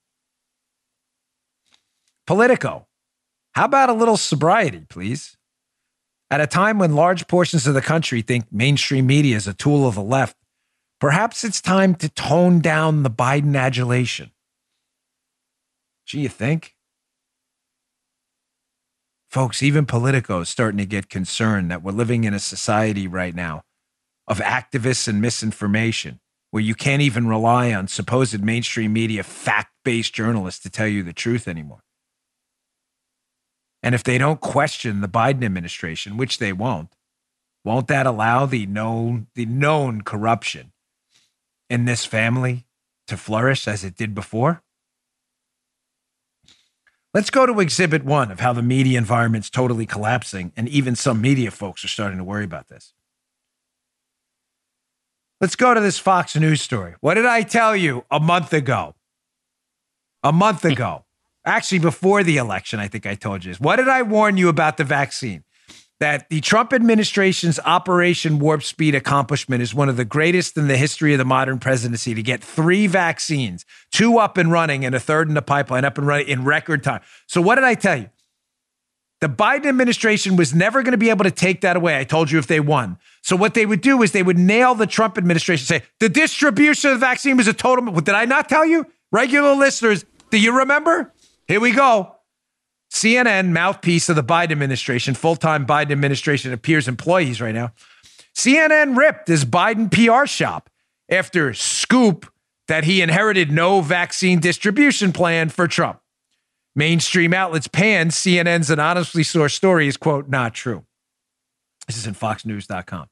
Politico. 2.26 2.86
How 3.52 3.66
about 3.66 3.90
a 3.90 3.92
little 3.92 4.16
sobriety, 4.16 4.86
please? 4.88 5.36
At 6.30 6.40
a 6.40 6.46
time 6.46 6.78
when 6.78 6.94
large 6.94 7.28
portions 7.28 7.66
of 7.66 7.74
the 7.74 7.82
country 7.82 8.22
think 8.22 8.50
mainstream 8.50 9.06
media 9.06 9.36
is 9.36 9.46
a 9.46 9.52
tool 9.52 9.86
of 9.86 9.94
the 9.94 10.02
left, 10.02 10.38
perhaps 11.00 11.44
it's 11.44 11.60
time 11.60 11.94
to 11.96 12.08
tone 12.08 12.60
down 12.60 13.02
the 13.02 13.10
Biden 13.10 13.58
adulation. 13.58 14.30
Do 16.06 16.18
you 16.18 16.30
think? 16.30 16.76
Folks, 19.30 19.62
even 19.62 19.86
Politico 19.86 20.40
is 20.40 20.48
starting 20.48 20.78
to 20.78 20.86
get 20.86 21.08
concerned 21.08 21.70
that 21.70 21.84
we're 21.84 21.92
living 21.92 22.24
in 22.24 22.34
a 22.34 22.40
society 22.40 23.06
right 23.06 23.34
now 23.34 23.62
of 24.26 24.38
activists 24.38 25.06
and 25.06 25.20
misinformation 25.20 26.18
where 26.50 26.62
you 26.62 26.74
can't 26.74 27.00
even 27.00 27.28
rely 27.28 27.72
on 27.72 27.86
supposed 27.86 28.42
mainstream 28.42 28.92
media 28.92 29.22
fact 29.22 29.70
based 29.84 30.12
journalists 30.12 30.60
to 30.64 30.68
tell 30.68 30.88
you 30.88 31.04
the 31.04 31.12
truth 31.12 31.46
anymore. 31.46 31.84
And 33.84 33.94
if 33.94 34.02
they 34.02 34.18
don't 34.18 34.40
question 34.40 35.00
the 35.00 35.08
Biden 35.08 35.44
administration, 35.44 36.16
which 36.16 36.38
they 36.38 36.52
won't, 36.52 36.96
won't 37.64 37.86
that 37.86 38.06
allow 38.06 38.46
the 38.46 38.66
known 38.66 39.28
the 39.36 39.46
known 39.46 40.02
corruption 40.02 40.72
in 41.68 41.84
this 41.84 42.04
family 42.04 42.66
to 43.06 43.16
flourish 43.16 43.68
as 43.68 43.84
it 43.84 43.94
did 43.94 44.12
before? 44.12 44.60
Let's 47.12 47.30
go 47.30 47.44
to 47.44 47.58
exhibit 47.58 48.04
one 48.04 48.30
of 48.30 48.38
how 48.38 48.52
the 48.52 48.62
media 48.62 48.96
environment's 48.96 49.50
totally 49.50 49.84
collapsing, 49.84 50.52
and 50.56 50.68
even 50.68 50.94
some 50.94 51.20
media 51.20 51.50
folks 51.50 51.84
are 51.84 51.88
starting 51.88 52.18
to 52.18 52.24
worry 52.24 52.44
about 52.44 52.68
this. 52.68 52.92
Let's 55.40 55.56
go 55.56 55.74
to 55.74 55.80
this 55.80 55.98
Fox 55.98 56.36
News 56.36 56.60
story. 56.60 56.94
What 57.00 57.14
did 57.14 57.26
I 57.26 57.42
tell 57.42 57.74
you 57.74 58.04
a 58.10 58.20
month 58.20 58.52
ago? 58.52 58.94
A 60.22 60.32
month 60.32 60.64
ago. 60.64 61.04
Actually, 61.46 61.78
before 61.78 62.22
the 62.22 62.36
election, 62.36 62.78
I 62.78 62.86
think 62.86 63.06
I 63.06 63.14
told 63.14 63.44
you 63.44 63.50
this. 63.50 63.58
What 63.58 63.76
did 63.76 63.88
I 63.88 64.02
warn 64.02 64.36
you 64.36 64.48
about 64.48 64.76
the 64.76 64.84
vaccine? 64.84 65.42
That 66.00 66.30
the 66.30 66.40
Trump 66.40 66.72
administration's 66.72 67.60
Operation 67.60 68.38
Warp 68.38 68.62
Speed 68.62 68.94
accomplishment 68.94 69.62
is 69.62 69.74
one 69.74 69.90
of 69.90 69.98
the 69.98 70.04
greatest 70.04 70.56
in 70.56 70.66
the 70.66 70.76
history 70.78 71.12
of 71.12 71.18
the 71.18 71.26
modern 71.26 71.58
presidency 71.58 72.14
to 72.14 72.22
get 72.22 72.42
three 72.42 72.86
vaccines, 72.86 73.66
two 73.92 74.18
up 74.18 74.38
and 74.38 74.50
running, 74.50 74.84
and 74.84 74.94
a 74.94 75.00
third 75.00 75.28
in 75.28 75.34
the 75.34 75.42
pipeline 75.42 75.84
up 75.84 75.98
and 75.98 76.06
running 76.06 76.28
in 76.28 76.44
record 76.44 76.82
time. 76.82 77.02
So, 77.26 77.42
what 77.42 77.56
did 77.56 77.64
I 77.64 77.74
tell 77.74 77.96
you? 77.96 78.08
The 79.20 79.28
Biden 79.28 79.66
administration 79.66 80.36
was 80.36 80.54
never 80.54 80.82
going 80.82 80.92
to 80.92 80.98
be 80.98 81.10
able 81.10 81.24
to 81.24 81.30
take 81.30 81.60
that 81.60 81.76
away. 81.76 81.98
I 81.98 82.04
told 82.04 82.30
you 82.30 82.38
if 82.38 82.46
they 82.46 82.60
won. 82.60 82.96
So, 83.20 83.36
what 83.36 83.52
they 83.52 83.66
would 83.66 83.82
do 83.82 84.02
is 84.02 84.12
they 84.12 84.22
would 84.22 84.38
nail 84.38 84.74
the 84.74 84.86
Trump 84.86 85.18
administration, 85.18 85.66
say, 85.66 85.82
the 86.00 86.08
distribution 86.08 86.90
of 86.90 86.98
the 86.98 87.06
vaccine 87.06 87.36
was 87.36 87.46
a 87.46 87.52
total. 87.52 87.92
Did 88.00 88.14
I 88.14 88.24
not 88.24 88.48
tell 88.48 88.64
you? 88.64 88.86
Regular 89.12 89.54
listeners, 89.54 90.06
do 90.30 90.38
you 90.38 90.56
remember? 90.56 91.12
Here 91.46 91.60
we 91.60 91.72
go. 91.72 92.16
CNN, 92.90 93.50
mouthpiece 93.50 94.08
of 94.08 94.16
the 94.16 94.24
Biden 94.24 94.52
administration, 94.52 95.14
full 95.14 95.36
time 95.36 95.66
Biden 95.66 95.92
administration 95.92 96.52
appears 96.52 96.88
employees 96.88 97.40
right 97.40 97.54
now. 97.54 97.72
CNN 98.34 98.96
ripped 98.96 99.28
his 99.28 99.44
Biden 99.44 99.90
PR 99.90 100.26
shop 100.26 100.70
after 101.08 101.54
scoop 101.54 102.32
that 102.68 102.84
he 102.84 103.02
inherited 103.02 103.50
no 103.50 103.80
vaccine 103.80 104.38
distribution 104.38 105.12
plan 105.12 105.48
for 105.48 105.66
Trump. 105.66 106.00
Mainstream 106.74 107.34
outlets 107.34 107.66
panned 107.66 108.12
CNN's 108.12 108.70
anonymously 108.70 109.24
sourced 109.24 109.52
story 109.52 109.88
is, 109.88 109.96
quote, 109.96 110.28
not 110.28 110.54
true. 110.54 110.84
This 111.86 111.96
is 111.96 112.06
in 112.06 112.14
foxnews.com. 112.14 113.08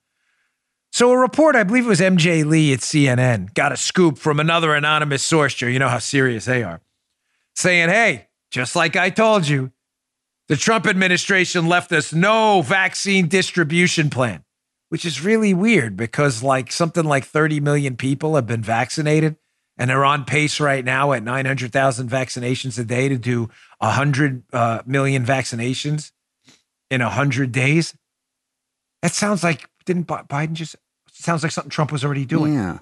So 0.93 1.11
a 1.11 1.19
report, 1.19 1.57
I 1.57 1.65
believe 1.65 1.85
it 1.85 1.89
was 1.89 2.01
MJ 2.01 2.45
Lee 2.45 2.73
at 2.73 2.81
CNN, 2.81 3.53
got 3.55 3.73
a 3.73 3.77
scoop 3.77 4.17
from 4.17 4.41
another 4.41 4.75
anonymous 4.75 5.23
source. 5.23 5.61
You 5.61 5.79
know 5.79 5.89
how 5.89 5.99
serious 5.99 6.45
they 6.45 6.63
are, 6.63 6.81
saying, 7.55 7.89
hey, 7.89 8.28
just 8.51 8.75
like 8.75 8.97
I 8.97 9.11
told 9.11 9.47
you, 9.47 9.73
the 10.49 10.57
Trump 10.57 10.87
administration 10.87 11.67
left 11.67 11.93
us 11.93 12.13
no 12.13 12.63
vaccine 12.63 13.29
distribution 13.29 14.09
plan, 14.09 14.45
which 14.89 15.05
is 15.05 15.23
really 15.23 15.53
weird 15.53 15.97
because 15.97 16.43
like 16.43 16.73
something 16.73 17.05
like 17.05 17.25
30 17.25 17.61
million 17.61 17.97
people 17.97 18.35
have 18.35 18.47
been 18.47 18.63
vaccinated 18.63 19.37
and 19.77 19.89
they're 19.91 20.05
on 20.05 20.25
pace 20.25 20.59
right 20.59 20.85
now 20.85 21.13
at 21.13 21.23
900,000 21.23 22.11
vaccinations 22.11 22.79
a 22.79 22.85
day 22.85 23.09
to 23.09 23.17
do 23.17 23.49
100 23.79 24.43
uh, 24.53 24.83
million 24.87 25.25
vaccinations 25.25 26.11
in 26.91 27.03
100 27.03 27.53
days. 27.53 27.95
That 29.03 29.13
sounds 29.13 29.45
like, 29.45 29.69
didn't 29.85 30.07
Biden 30.07 30.55
just, 30.55 30.75
sounds 31.13 31.43
like 31.43 31.53
something 31.53 31.71
Trump 31.71 31.93
was 31.93 32.05
already 32.05 32.25
doing. 32.25 32.55
Yeah. 32.55 32.79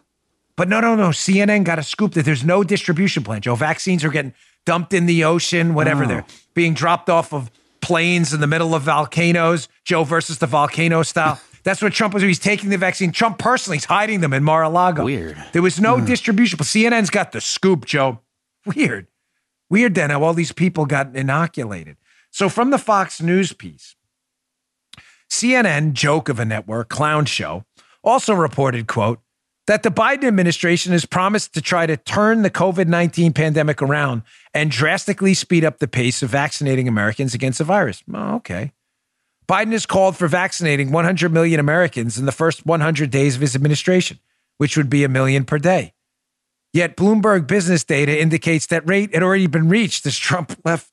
But 0.57 0.71
no, 0.71 0.81
no, 0.81 0.97
no. 0.97 1.09
CNN 1.09 1.65
got 1.65 1.79
a 1.79 1.83
scoop 1.83 2.15
that 2.15 2.25
there's 2.25 2.45
no 2.45 2.65
distribution 2.65 3.23
plan. 3.23 3.43
Joe, 3.43 3.57
vaccines 3.57 4.03
are 4.05 4.09
getting 4.09 4.33
dumped 4.67 4.93
in 4.93 5.07
the 5.07 5.25
ocean, 5.25 5.73
whatever. 5.73 6.05
Oh. 6.05 6.09
They're 6.09 6.25
being 6.53 6.75
dropped 6.75 7.09
off 7.09 7.33
of 7.33 7.51
planes 7.81 8.35
in 8.35 8.41
the 8.41 8.47
middle 8.47 8.75
of 8.75 8.83
volcanoes. 8.83 9.69
Joe 9.85 10.05
versus 10.05 10.39
the 10.39 10.47
volcano 10.47 11.03
style. 11.03 11.41
That's 11.65 11.81
what 11.81 11.93
Trump 11.93 12.15
was. 12.15 12.23
He's 12.23 12.39
taking 12.39 12.69
the 12.69 12.79
vaccine. 12.79 13.11
Trump 13.11 13.39
personally 13.39 13.79
is 13.79 13.87
hiding 13.87 14.21
them 14.21 14.33
in 14.33 14.45
Mar-a-Lago. 14.45 15.05
Weird. 15.05 15.43
There 15.53 15.63
was 15.63 15.81
no 15.81 15.99
hmm. 15.99 16.05
distribution. 16.05 16.59
But 16.59 16.67
CNN's 16.67 17.11
got 17.11 17.33
the 17.33 17.41
scoop, 17.41 17.87
Joe. 17.87 18.21
Weird. 18.67 19.07
Weird 19.69 19.95
then 19.95 20.11
how 20.11 20.23
all 20.23 20.35
these 20.35 20.53
people 20.53 20.87
got 20.87 21.17
inoculated. 21.17 21.97
So 22.31 22.49
from 22.49 22.71
the 22.71 22.79
Fox 22.79 23.21
News 23.21 23.53
piece, 23.53 23.97
CNN, 25.31 25.93
joke 25.93 26.29
of 26.29 26.39
a 26.39 26.45
network, 26.45 26.89
clown 26.89 27.25
show, 27.25 27.65
also 28.05 28.35
reported, 28.35 28.87
quote, 28.87 29.21
that 29.67 29.83
the 29.83 29.91
Biden 29.91 30.25
administration 30.25 30.93
has 30.93 31.05
promised 31.05 31.55
to 31.55 31.61
try 31.61 31.87
to 31.87 31.97
turn 31.97 32.43
the 32.43 32.51
COVID 32.51 32.87
19 32.87 33.33
pandemic 33.33 33.83
around 33.83 34.23
and 34.55 34.71
drastically 34.71 35.35
speed 35.35 35.65
up 35.65 35.79
the 35.79 35.89
pace 35.89 36.23
of 36.23 36.31
vaccinating 36.31 36.89
Americans 36.89 37.35
against 37.35 37.59
the 37.59 37.65
virus. 37.65 38.03
Oh, 38.13 38.37
okay. 38.37 38.73
Biden 39.49 39.73
has 39.73 39.87
called 39.87 40.17
for 40.17 40.29
vaccinating 40.29 40.91
100 40.91 41.33
million 41.33 41.61
Americans 41.61 42.19
in 42.19 42.27
the 42.27 42.33
first 42.33 42.67
100 42.67 43.11
days 43.11 43.37
of 43.37 43.41
his 43.41 43.55
administration, 43.55 44.19
which 44.59 44.77
would 44.77 44.91
be 44.91 45.05
a 45.05 45.09
million 45.09 45.45
per 45.45 45.59
day. 45.59 45.95
Yet 46.73 46.97
Bloomberg 46.97 47.47
business 47.47 47.85
data 47.85 48.21
indicates 48.21 48.67
that 48.67 48.87
rate 48.89 49.15
had 49.15 49.23
already 49.23 49.47
been 49.47 49.69
reached 49.69 50.05
as 50.07 50.19
Trump 50.19 50.59
left 50.65 50.91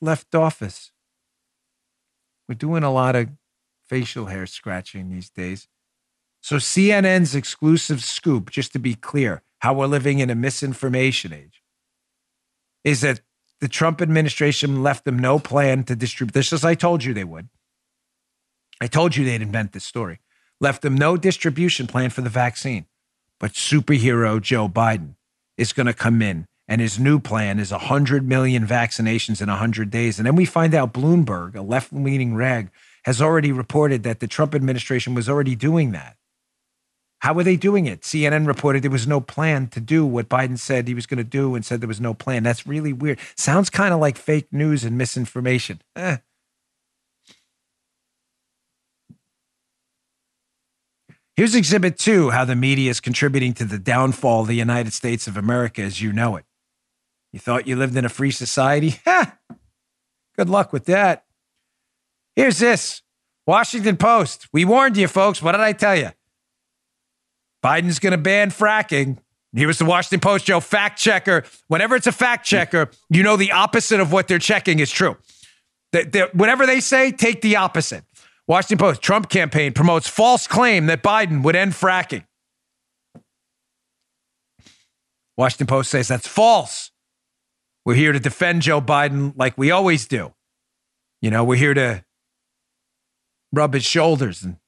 left 0.00 0.34
office. 0.34 0.92
We're 2.48 2.56
doing 2.56 2.82
a 2.82 2.92
lot 2.92 3.16
of 3.16 3.30
facial 3.86 4.26
hair 4.26 4.46
scratching 4.46 5.10
these 5.10 5.30
days. 5.30 5.66
So 6.44 6.56
CNN's 6.56 7.34
exclusive 7.34 8.04
scoop, 8.04 8.50
just 8.50 8.74
to 8.74 8.78
be 8.78 8.94
clear, 8.94 9.40
how 9.60 9.72
we're 9.72 9.86
living 9.86 10.18
in 10.18 10.28
a 10.28 10.34
misinformation 10.34 11.32
age, 11.32 11.62
is 12.84 13.00
that 13.00 13.22
the 13.62 13.66
Trump 13.66 14.02
administration 14.02 14.82
left 14.82 15.06
them 15.06 15.18
no 15.18 15.38
plan 15.38 15.84
to 15.84 15.96
distribute 15.96 16.34
this, 16.34 16.52
as 16.52 16.62
I 16.62 16.74
told 16.74 17.02
you 17.02 17.14
they 17.14 17.24
would. 17.24 17.48
I 18.78 18.88
told 18.88 19.16
you 19.16 19.24
they'd 19.24 19.40
invent 19.40 19.72
this 19.72 19.84
story. 19.84 20.20
Left 20.60 20.82
them 20.82 20.96
no 20.96 21.16
distribution 21.16 21.86
plan 21.86 22.10
for 22.10 22.20
the 22.20 22.28
vaccine. 22.28 22.84
But 23.40 23.52
superhero 23.52 24.38
Joe 24.38 24.68
Biden 24.68 25.14
is 25.56 25.72
going 25.72 25.86
to 25.86 25.94
come 25.94 26.20
in, 26.20 26.44
and 26.68 26.82
his 26.82 26.98
new 26.98 27.20
plan 27.20 27.58
is 27.58 27.70
100 27.70 28.28
million 28.28 28.66
vaccinations 28.66 29.40
in 29.40 29.48
100 29.48 29.88
days. 29.88 30.18
And 30.18 30.26
then 30.26 30.36
we 30.36 30.44
find 30.44 30.74
out 30.74 30.92
Bloomberg, 30.92 31.54
a 31.54 31.62
left 31.62 31.90
leaning 31.90 32.34
rag, 32.34 32.70
has 33.06 33.22
already 33.22 33.50
reported 33.50 34.02
that 34.02 34.20
the 34.20 34.28
Trump 34.28 34.54
administration 34.54 35.14
was 35.14 35.26
already 35.26 35.54
doing 35.54 35.92
that. 35.92 36.18
How 37.24 37.32
were 37.32 37.42
they 37.42 37.56
doing 37.56 37.86
it? 37.86 38.02
CNN 38.02 38.46
reported 38.46 38.82
there 38.82 38.90
was 38.90 39.06
no 39.06 39.18
plan 39.18 39.68
to 39.68 39.80
do 39.80 40.04
what 40.04 40.28
Biden 40.28 40.58
said 40.58 40.86
he 40.86 40.92
was 40.92 41.06
going 41.06 41.16
to 41.16 41.24
do 41.24 41.54
and 41.54 41.64
said 41.64 41.80
there 41.80 41.88
was 41.88 41.98
no 41.98 42.12
plan. 42.12 42.42
That's 42.42 42.66
really 42.66 42.92
weird. 42.92 43.18
Sounds 43.34 43.70
kind 43.70 43.94
of 43.94 44.00
like 44.00 44.18
fake 44.18 44.52
news 44.52 44.84
and 44.84 44.98
misinformation. 44.98 45.80
Eh. 45.96 46.18
Here's 51.34 51.54
exhibit 51.54 51.98
two 51.98 52.28
how 52.28 52.44
the 52.44 52.54
media 52.54 52.90
is 52.90 53.00
contributing 53.00 53.54
to 53.54 53.64
the 53.64 53.78
downfall 53.78 54.42
of 54.42 54.48
the 54.48 54.54
United 54.54 54.92
States 54.92 55.26
of 55.26 55.38
America 55.38 55.80
as 55.80 56.02
you 56.02 56.12
know 56.12 56.36
it. 56.36 56.44
You 57.32 57.38
thought 57.38 57.66
you 57.66 57.76
lived 57.76 57.96
in 57.96 58.04
a 58.04 58.10
free 58.10 58.32
society? 58.32 59.00
Good 60.36 60.50
luck 60.50 60.74
with 60.74 60.84
that. 60.84 61.24
Here's 62.36 62.58
this 62.58 63.00
Washington 63.46 63.96
Post. 63.96 64.46
We 64.52 64.66
warned 64.66 64.98
you, 64.98 65.08
folks. 65.08 65.40
What 65.40 65.52
did 65.52 65.62
I 65.62 65.72
tell 65.72 65.96
you? 65.96 66.10
Biden's 67.64 67.98
going 67.98 68.10
to 68.12 68.18
ban 68.18 68.50
fracking. 68.50 69.18
He 69.54 69.66
was 69.66 69.78
the 69.78 69.84
Washington 69.84 70.20
Post, 70.20 70.46
Joe, 70.46 70.60
fact 70.60 70.98
checker. 70.98 71.44
Whenever 71.68 71.96
it's 71.96 72.06
a 72.06 72.12
fact 72.12 72.44
checker, 72.44 72.90
you 73.08 73.22
know 73.22 73.36
the 73.36 73.52
opposite 73.52 74.00
of 74.00 74.12
what 74.12 74.28
they're 74.28 74.38
checking 74.38 74.80
is 74.80 74.90
true. 74.90 75.16
They, 75.92 76.04
they, 76.04 76.22
whatever 76.34 76.66
they 76.66 76.80
say, 76.80 77.12
take 77.12 77.40
the 77.40 77.56
opposite. 77.56 78.04
Washington 78.46 78.78
Post, 78.78 79.00
Trump 79.00 79.30
campaign 79.30 79.72
promotes 79.72 80.08
false 80.08 80.46
claim 80.46 80.86
that 80.86 81.02
Biden 81.02 81.42
would 81.42 81.56
end 81.56 81.72
fracking. 81.72 82.26
Washington 85.36 85.66
Post 85.66 85.90
says 85.90 86.08
that's 86.08 86.28
false. 86.28 86.90
We're 87.86 87.94
here 87.94 88.12
to 88.12 88.20
defend 88.20 88.62
Joe 88.62 88.80
Biden 88.80 89.32
like 89.36 89.56
we 89.56 89.70
always 89.70 90.06
do. 90.06 90.34
You 91.22 91.30
know, 91.30 91.44
we're 91.44 91.56
here 91.56 91.74
to 91.74 92.04
rub 93.52 93.72
his 93.72 93.84
shoulders 93.84 94.42
and 94.42 94.58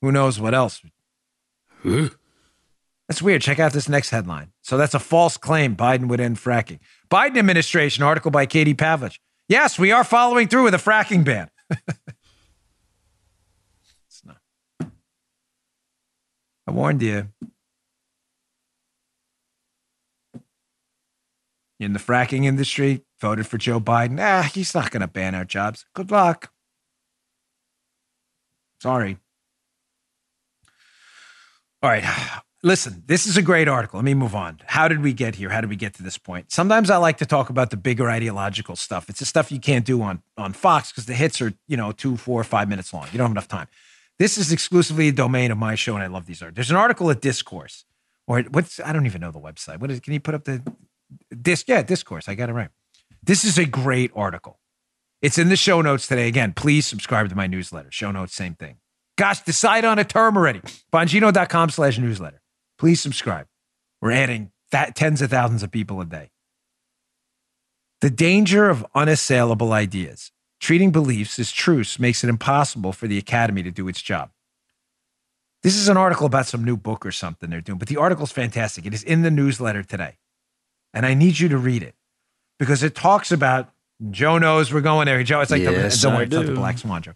who 0.00 0.10
knows 0.10 0.40
what 0.40 0.54
else. 0.54 0.82
That's 3.08 3.20
weird. 3.20 3.42
Check 3.42 3.58
out 3.58 3.72
this 3.72 3.88
next 3.88 4.10
headline. 4.10 4.52
So 4.62 4.78
that's 4.78 4.94
a 4.94 4.98
false 4.98 5.36
claim 5.36 5.76
Biden 5.76 6.08
would 6.08 6.20
end 6.20 6.38
fracking. 6.38 6.78
Biden 7.10 7.38
administration 7.38 8.02
article 8.02 8.30
by 8.30 8.46
Katie 8.46 8.74
Pavlich. 8.74 9.18
Yes, 9.48 9.78
we 9.78 9.92
are 9.92 10.04
following 10.04 10.48
through 10.48 10.64
with 10.64 10.74
a 10.74 10.78
fracking 10.78 11.22
ban. 11.22 11.50
it's 11.70 11.82
not. 14.24 14.38
I 16.66 16.70
warned 16.70 17.02
you. 17.02 17.28
In 21.78 21.92
the 21.92 21.98
fracking 21.98 22.46
industry, 22.46 23.04
voted 23.20 23.46
for 23.46 23.58
Joe 23.58 23.80
Biden. 23.80 24.18
Ah, 24.18 24.50
he's 24.54 24.74
not 24.74 24.90
going 24.90 25.02
to 25.02 25.08
ban 25.08 25.34
our 25.34 25.44
jobs. 25.44 25.84
Good 25.92 26.10
luck. 26.10 26.50
Sorry. 28.80 29.18
All 31.82 31.90
right. 31.90 32.42
Listen, 32.64 33.02
this 33.06 33.26
is 33.26 33.36
a 33.36 33.42
great 33.42 33.68
article. 33.68 33.98
Let 33.98 34.06
me 34.06 34.14
move 34.14 34.34
on. 34.34 34.58
How 34.64 34.88
did 34.88 35.02
we 35.02 35.12
get 35.12 35.34
here? 35.34 35.50
How 35.50 35.60
did 35.60 35.68
we 35.68 35.76
get 35.76 35.92
to 35.96 36.02
this 36.02 36.16
point? 36.16 36.50
Sometimes 36.50 36.88
I 36.88 36.96
like 36.96 37.18
to 37.18 37.26
talk 37.26 37.50
about 37.50 37.68
the 37.68 37.76
bigger 37.76 38.08
ideological 38.08 38.74
stuff. 38.74 39.10
It's 39.10 39.18
the 39.18 39.26
stuff 39.26 39.52
you 39.52 39.60
can't 39.60 39.84
do 39.84 40.00
on, 40.00 40.22
on 40.38 40.54
Fox 40.54 40.90
because 40.90 41.04
the 41.04 41.12
hits 41.12 41.42
are, 41.42 41.52
you 41.68 41.76
know, 41.76 41.92
two, 41.92 42.16
four, 42.16 42.42
five 42.42 42.70
minutes 42.70 42.94
long. 42.94 43.06
You 43.12 43.18
don't 43.18 43.26
have 43.26 43.32
enough 43.32 43.48
time. 43.48 43.68
This 44.18 44.38
is 44.38 44.50
exclusively 44.50 45.08
a 45.08 45.12
domain 45.12 45.50
of 45.50 45.58
my 45.58 45.74
show, 45.74 45.92
and 45.92 46.02
I 46.02 46.06
love 46.06 46.24
these 46.24 46.40
articles. 46.40 46.56
There's 46.56 46.70
an 46.70 46.76
article 46.76 47.10
at 47.10 47.20
Discourse, 47.20 47.84
or 48.26 48.40
what's 48.44 48.80
I 48.80 48.94
don't 48.94 49.04
even 49.04 49.20
know 49.20 49.30
the 49.30 49.40
website. 49.40 49.78
What 49.78 49.90
is 49.90 50.00
can 50.00 50.14
you 50.14 50.20
put 50.20 50.34
up 50.34 50.44
the 50.44 50.62
disc? 51.42 51.68
Yeah, 51.68 51.82
Discourse. 51.82 52.30
I 52.30 52.34
got 52.34 52.48
it 52.48 52.54
right. 52.54 52.70
This 53.22 53.44
is 53.44 53.58
a 53.58 53.66
great 53.66 54.10
article. 54.16 54.58
It's 55.20 55.36
in 55.36 55.50
the 55.50 55.56
show 55.56 55.82
notes 55.82 56.06
today. 56.06 56.28
Again, 56.28 56.54
please 56.54 56.86
subscribe 56.86 57.28
to 57.28 57.36
my 57.36 57.46
newsletter. 57.46 57.90
Show 57.92 58.10
notes, 58.10 58.34
same 58.34 58.54
thing. 58.54 58.76
Gosh, 59.18 59.42
decide 59.42 59.84
on 59.84 59.98
a 59.98 60.04
term 60.04 60.38
already. 60.38 60.62
Bongino.com 60.90 61.68
slash 61.68 61.98
newsletter. 61.98 62.40
Please 62.84 63.00
subscribe. 63.00 63.46
We're 64.02 64.12
adding 64.12 64.50
that 64.70 64.94
tens 64.94 65.22
of 65.22 65.30
thousands 65.30 65.62
of 65.62 65.70
people 65.70 66.02
a 66.02 66.04
day. 66.04 66.32
The 68.02 68.10
danger 68.10 68.68
of 68.68 68.84
unassailable 68.94 69.72
ideas. 69.72 70.32
Treating 70.60 70.92
beliefs 70.92 71.38
as 71.38 71.50
truths 71.50 71.98
makes 71.98 72.22
it 72.22 72.28
impossible 72.28 72.92
for 72.92 73.06
the 73.06 73.16
academy 73.16 73.62
to 73.62 73.70
do 73.70 73.88
its 73.88 74.02
job. 74.02 74.32
This 75.62 75.76
is 75.76 75.88
an 75.88 75.96
article 75.96 76.26
about 76.26 76.44
some 76.44 76.62
new 76.62 76.76
book 76.76 77.06
or 77.06 77.10
something 77.10 77.48
they're 77.48 77.62
doing, 77.62 77.78
but 77.78 77.88
the 77.88 77.96
article's 77.96 78.32
fantastic. 78.32 78.84
It 78.84 78.92
is 78.92 79.02
in 79.02 79.22
the 79.22 79.30
newsletter 79.30 79.82
today. 79.82 80.18
And 80.92 81.06
I 81.06 81.14
need 81.14 81.38
you 81.38 81.48
to 81.48 81.56
read 81.56 81.82
it 81.82 81.94
because 82.58 82.82
it 82.82 82.94
talks 82.94 83.32
about 83.32 83.70
Joe 84.10 84.36
knows 84.36 84.74
we're 84.74 84.82
going 84.82 85.06
there. 85.06 85.22
Joe, 85.22 85.40
it's 85.40 85.50
like 85.50 85.62
Yes, 85.62 85.96
the, 85.96 86.02
don't 86.02 86.12
I 86.12 86.16
worry, 86.16 86.24
it's 86.26 86.34
not 86.34 86.44
the. 86.44 86.52
Black 86.52 86.76
Swan 86.76 87.00
Joe. 87.00 87.12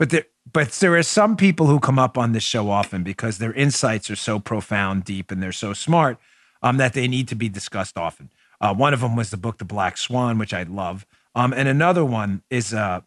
But 0.00 0.08
there, 0.08 0.24
but 0.50 0.70
there 0.70 0.96
are 0.96 1.02
some 1.02 1.36
people 1.36 1.66
who 1.66 1.78
come 1.78 1.98
up 1.98 2.16
on 2.16 2.32
this 2.32 2.42
show 2.42 2.70
often 2.70 3.02
because 3.02 3.36
their 3.36 3.52
insights 3.52 4.10
are 4.10 4.16
so 4.16 4.40
profound, 4.40 5.04
deep, 5.04 5.30
and 5.30 5.42
they're 5.42 5.52
so 5.52 5.74
smart 5.74 6.18
um, 6.62 6.78
that 6.78 6.94
they 6.94 7.06
need 7.06 7.28
to 7.28 7.34
be 7.34 7.50
discussed 7.50 7.98
often. 7.98 8.30
Uh, 8.62 8.72
one 8.72 8.94
of 8.94 9.02
them 9.02 9.14
was 9.14 9.28
the 9.28 9.36
book 9.36 9.58
The 9.58 9.66
Black 9.66 9.98
Swan, 9.98 10.38
which 10.38 10.54
I 10.54 10.62
love, 10.62 11.06
um, 11.34 11.52
and 11.52 11.68
another 11.68 12.02
one 12.02 12.42
is 12.48 12.72
uh, 12.72 13.02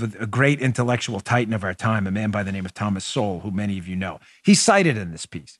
a 0.00 0.26
great 0.26 0.60
intellectual 0.60 1.18
titan 1.18 1.52
of 1.52 1.64
our 1.64 1.74
time, 1.74 2.06
a 2.06 2.12
man 2.12 2.30
by 2.30 2.44
the 2.44 2.52
name 2.52 2.64
of 2.64 2.72
Thomas 2.72 3.04
Sowell, 3.04 3.40
who 3.40 3.50
many 3.50 3.76
of 3.76 3.88
you 3.88 3.96
know. 3.96 4.20
He's 4.44 4.60
cited 4.60 4.96
in 4.96 5.10
this 5.10 5.26
piece, 5.26 5.58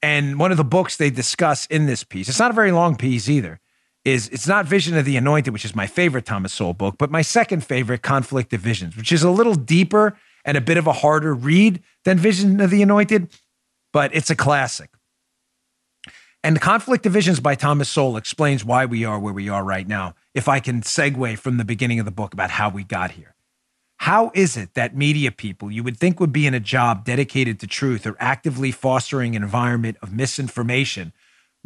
and 0.00 0.38
one 0.38 0.50
of 0.50 0.56
the 0.56 0.64
books 0.64 0.96
they 0.96 1.10
discuss 1.10 1.66
in 1.66 1.84
this 1.84 2.04
piece. 2.04 2.30
It's 2.30 2.38
not 2.38 2.50
a 2.50 2.54
very 2.54 2.72
long 2.72 2.96
piece 2.96 3.28
either. 3.28 3.60
Is 4.06 4.28
it's 4.28 4.46
not 4.46 4.66
Vision 4.66 4.96
of 4.96 5.04
the 5.04 5.16
Anointed, 5.16 5.52
which 5.52 5.64
is 5.64 5.74
my 5.74 5.88
favorite 5.88 6.24
Thomas 6.24 6.52
Sowell 6.52 6.74
book, 6.74 6.94
but 6.96 7.10
my 7.10 7.22
second 7.22 7.64
favorite, 7.64 8.02
Conflict 8.02 8.52
of 8.52 8.60
Visions, 8.60 8.96
which 8.96 9.10
is 9.10 9.24
a 9.24 9.30
little 9.30 9.56
deeper 9.56 10.16
and 10.44 10.56
a 10.56 10.60
bit 10.60 10.76
of 10.76 10.86
a 10.86 10.92
harder 10.92 11.34
read 11.34 11.82
than 12.04 12.16
Vision 12.16 12.60
of 12.60 12.70
the 12.70 12.82
Anointed. 12.82 13.28
but 13.92 14.14
it's 14.14 14.30
a 14.30 14.36
classic. 14.36 14.90
And 16.44 16.60
Conflict 16.60 17.04
of 17.06 17.12
Visions 17.12 17.40
by 17.40 17.56
Thomas 17.56 17.88
Sowell 17.88 18.16
explains 18.16 18.64
why 18.64 18.86
we 18.86 19.04
are 19.04 19.18
where 19.18 19.32
we 19.32 19.48
are 19.48 19.64
right 19.64 19.88
now. 19.88 20.14
If 20.34 20.46
I 20.46 20.60
can 20.60 20.82
segue 20.82 21.36
from 21.38 21.56
the 21.56 21.64
beginning 21.64 21.98
of 21.98 22.04
the 22.04 22.12
book 22.12 22.32
about 22.32 22.50
how 22.50 22.68
we 22.68 22.84
got 22.84 23.12
here. 23.12 23.34
How 23.96 24.30
is 24.34 24.56
it 24.56 24.74
that 24.74 24.94
media 24.94 25.32
people 25.32 25.72
you 25.72 25.82
would 25.82 25.96
think 25.96 26.20
would 26.20 26.32
be 26.32 26.46
in 26.46 26.54
a 26.54 26.60
job 26.60 27.04
dedicated 27.04 27.58
to 27.58 27.66
truth 27.66 28.06
are 28.06 28.16
actively 28.20 28.70
fostering 28.70 29.34
an 29.34 29.42
environment 29.42 29.96
of 30.00 30.12
misinformation 30.12 31.12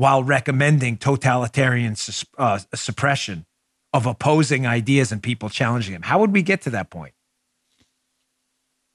while 0.00 0.24
recommending 0.24 0.96
totalitarian 0.96 1.94
uh, 2.38 2.58
suppression 2.74 3.44
of 3.92 4.06
opposing 4.06 4.66
ideas 4.66 5.12
and 5.12 5.22
people 5.22 5.50
challenging 5.50 5.92
them? 5.92 6.00
How 6.00 6.18
would 6.20 6.32
we 6.32 6.40
get 6.40 6.62
to 6.62 6.70
that 6.70 6.88
point? 6.88 7.12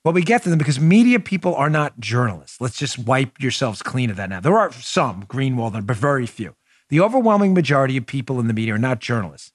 Well, 0.03 0.16
we 0.16 0.24
get 0.24 0.41
to 0.41 0.49
them 0.49 0.58
because 0.58 0.80
media 0.80 1.20
people 1.20 1.53
are 1.53 1.70
not 1.70 1.99
journalists. 1.99 2.60
Let's 2.60 2.80
just 2.80 2.97
wipe 2.97 3.39
yourselves 3.39 3.84
clean 3.84 4.10
of 4.10 4.18
that 4.18 4.32
now. 4.32 4.39
There 4.39 4.58
are 4.58 4.72
some, 4.72 5.26
Greenwald, 5.26 5.86
but 5.86 5.95
very 5.95 6.26
few. 6.26 6.56
The 6.89 7.01
overwhelming 7.01 7.53
majority 7.53 7.97
of 7.97 8.08
people 8.08 8.39
in 8.39 8.47
the 8.47 8.53
media 8.56 8.74
are 8.74 8.80
not 8.80 8.99
journalists. 8.99 9.51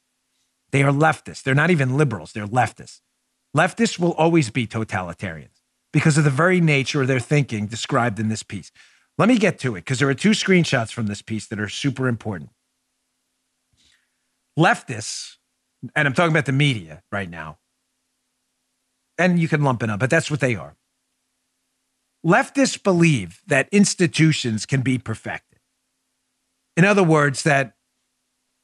They 0.70 0.84
are 0.84 0.92
leftists. 0.92 1.42
They're 1.42 1.56
not 1.56 1.70
even 1.70 1.96
liberals, 1.96 2.30
they're 2.32 2.46
leftists. 2.46 3.00
Leftists 3.56 3.98
will 3.98 4.12
always 4.12 4.50
be 4.50 4.68
totalitarians 4.68 5.62
because 5.92 6.16
of 6.16 6.22
the 6.22 6.30
very 6.30 6.60
nature 6.60 7.02
of 7.02 7.08
their 7.08 7.18
thinking 7.18 7.66
described 7.66 8.20
in 8.20 8.28
this 8.28 8.44
piece. 8.44 8.70
Let 9.20 9.28
me 9.28 9.36
get 9.36 9.58
to 9.58 9.76
it 9.76 9.80
because 9.80 9.98
there 9.98 10.08
are 10.08 10.14
two 10.14 10.30
screenshots 10.30 10.90
from 10.90 11.06
this 11.06 11.20
piece 11.20 11.46
that 11.48 11.60
are 11.60 11.68
super 11.68 12.08
important. 12.08 12.48
Leftists, 14.58 15.36
and 15.94 16.08
I'm 16.08 16.14
talking 16.14 16.32
about 16.32 16.46
the 16.46 16.52
media 16.52 17.02
right 17.12 17.28
now, 17.28 17.58
and 19.18 19.38
you 19.38 19.46
can 19.46 19.62
lump 19.62 19.82
it 19.82 19.90
up, 19.90 20.00
but 20.00 20.08
that's 20.08 20.30
what 20.30 20.40
they 20.40 20.54
are. 20.54 20.74
Leftists 22.24 22.82
believe 22.82 23.42
that 23.46 23.68
institutions 23.70 24.64
can 24.64 24.80
be 24.80 24.96
perfected. 24.96 25.58
In 26.78 26.86
other 26.86 27.04
words, 27.04 27.42
that 27.42 27.74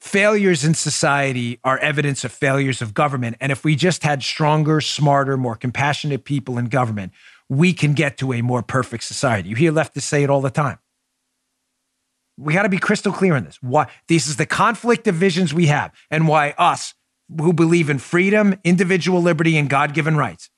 failures 0.01 0.65
in 0.65 0.73
society 0.73 1.61
are 1.65 1.77
evidence 1.81 2.25
of 2.25 2.33
failures 2.33 2.81
of 2.81 2.95
government. 2.95 3.37
And 3.43 3.53
if 3.53 3.63
we 3.63 3.77
just 3.77 4.05
had 4.05 4.23
stronger, 4.23 4.81
smarter, 4.81 5.37
more 5.37 5.55
compassionate 5.55 6.25
people 6.25 6.57
in 6.57 6.67
government, 6.67 7.13
we 7.49 7.73
can 7.73 7.95
get 7.95 8.19
to 8.19 8.33
a 8.33 8.43
more 8.43 8.63
perfect 8.63 9.05
society. 9.05 9.49
You 9.49 9.57
hear 9.57 9.73
leftists 9.73 10.03
say 10.03 10.23
it 10.23 10.31
all 10.31 10.41
the 10.41 10.51
time. 10.51 10.79
We 12.39 12.53
got 12.53 12.63
to 12.63 12.69
be 12.69 12.79
crystal 12.79 13.13
clear 13.13 13.35
on 13.35 13.45
this. 13.45 13.59
Why 13.63 13.87
this 14.09 14.27
is 14.27 14.37
the 14.37 14.47
conflict 14.47 15.07
of 15.07 15.15
visions 15.15 15.55
we 15.55 15.67
have, 15.67 15.93
and 16.11 16.29
why 16.29 16.55
us 16.59 16.95
who 17.41 17.53
believe 17.53 17.91
in 17.91 17.99
freedom, 17.99 18.55
individual 18.63 19.23
liberty, 19.23 19.57
and 19.57 19.69
God 19.69 19.95
given 19.95 20.17
rights. 20.17 20.51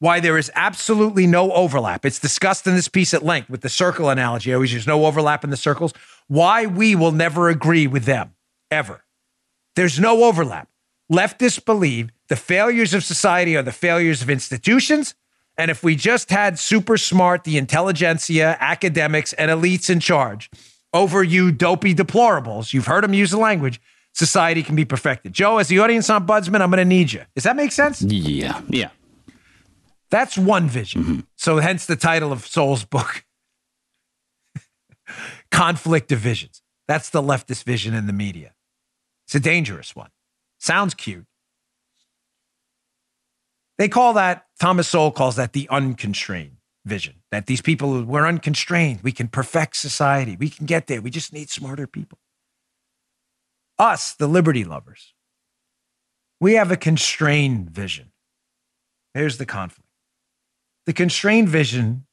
Why 0.00 0.18
there 0.20 0.38
is 0.38 0.50
absolutely 0.54 1.26
no 1.26 1.52
overlap. 1.52 2.04
It's 2.06 2.18
discussed 2.18 2.66
in 2.66 2.74
this 2.74 2.88
piece 2.88 3.12
at 3.12 3.22
length 3.22 3.50
with 3.50 3.60
the 3.60 3.68
circle 3.68 4.08
analogy. 4.08 4.50
I 4.50 4.54
always 4.54 4.72
use 4.72 4.86
no 4.86 5.04
overlap 5.04 5.44
in 5.44 5.50
the 5.50 5.56
circles. 5.56 5.92
Why 6.26 6.66
we 6.66 6.94
will 6.94 7.12
never 7.12 7.48
agree 7.48 7.86
with 7.86 8.04
them, 8.04 8.34
ever. 8.70 9.04
There's 9.76 10.00
no 10.00 10.24
overlap. 10.24 10.68
Leftists 11.12 11.64
believe 11.64 12.10
the 12.28 12.36
failures 12.36 12.94
of 12.94 13.04
society 13.04 13.56
are 13.56 13.62
the 13.62 13.72
failures 13.72 14.22
of 14.22 14.30
institutions. 14.30 15.14
And 15.56 15.70
if 15.70 15.82
we 15.82 15.94
just 15.94 16.30
had 16.30 16.58
super 16.58 16.96
smart, 16.96 17.44
the 17.44 17.58
intelligentsia, 17.58 18.56
academics, 18.60 19.32
and 19.34 19.50
elites 19.50 19.90
in 19.90 20.00
charge 20.00 20.50
over 20.92 21.22
you 21.22 21.52
dopey 21.52 21.94
deplorables, 21.94 22.72
you've 22.72 22.86
heard 22.86 23.04
them 23.04 23.14
use 23.14 23.30
the 23.30 23.38
language, 23.38 23.80
society 24.14 24.62
can 24.62 24.74
be 24.74 24.84
perfected. 24.84 25.32
Joe, 25.32 25.58
as 25.58 25.68
the 25.68 25.78
audience 25.78 26.08
ombudsman, 26.08 26.60
I'm 26.60 26.70
going 26.70 26.78
to 26.78 26.84
need 26.84 27.12
you. 27.12 27.22
Does 27.34 27.44
that 27.44 27.56
make 27.56 27.72
sense? 27.72 28.02
Yeah. 28.02 28.60
Yeah. 28.68 28.90
That's 30.10 30.36
one 30.36 30.68
vision. 30.68 31.02
Mm-hmm. 31.02 31.20
So, 31.36 31.58
hence 31.58 31.86
the 31.86 31.94
title 31.96 32.32
of 32.32 32.46
Sowell's 32.46 32.84
book 32.84 33.24
Conflict 35.52 36.10
of 36.10 36.18
Visions. 36.18 36.62
That's 36.88 37.10
the 37.10 37.22
leftist 37.22 37.62
vision 37.62 37.94
in 37.94 38.08
the 38.08 38.12
media. 38.12 38.54
It's 39.26 39.36
a 39.36 39.40
dangerous 39.40 39.94
one. 39.94 40.10
Sounds 40.58 40.94
cute. 40.94 41.26
They 43.80 43.88
call 43.88 44.12
that, 44.12 44.44
Thomas 44.60 44.88
Sowell 44.88 45.10
calls 45.10 45.36
that 45.36 45.54
the 45.54 45.66
unconstrained 45.70 46.58
vision. 46.84 47.22
That 47.30 47.46
these 47.46 47.62
people, 47.62 48.04
we're 48.04 48.26
unconstrained. 48.26 49.00
We 49.02 49.10
can 49.10 49.26
perfect 49.26 49.74
society. 49.74 50.36
We 50.38 50.50
can 50.50 50.66
get 50.66 50.86
there. 50.86 51.00
We 51.00 51.08
just 51.08 51.32
need 51.32 51.48
smarter 51.48 51.86
people. 51.86 52.18
Us, 53.78 54.12
the 54.12 54.26
liberty 54.26 54.64
lovers, 54.64 55.14
we 56.42 56.56
have 56.56 56.70
a 56.70 56.76
constrained 56.76 57.70
vision. 57.70 58.12
Here's 59.14 59.38
the 59.38 59.46
conflict 59.46 59.88
the 60.84 60.92
constrained 60.92 61.48
vision 61.48 62.04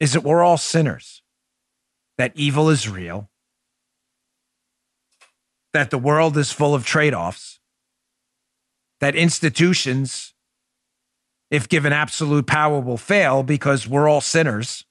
is 0.00 0.12
that 0.12 0.24
we're 0.24 0.42
all 0.42 0.58
sinners, 0.58 1.22
that 2.18 2.32
evil 2.34 2.68
is 2.68 2.88
real, 2.88 3.30
that 5.72 5.90
the 5.90 5.98
world 5.98 6.36
is 6.36 6.50
full 6.50 6.74
of 6.74 6.84
trade 6.84 7.14
offs, 7.14 7.55
that 9.00 9.14
institutions, 9.14 10.34
if 11.50 11.68
given 11.68 11.92
absolute 11.92 12.46
power, 12.46 12.80
will 12.80 12.96
fail 12.96 13.42
because 13.42 13.86
we're 13.86 14.08
all 14.08 14.20
sinners 14.20 14.84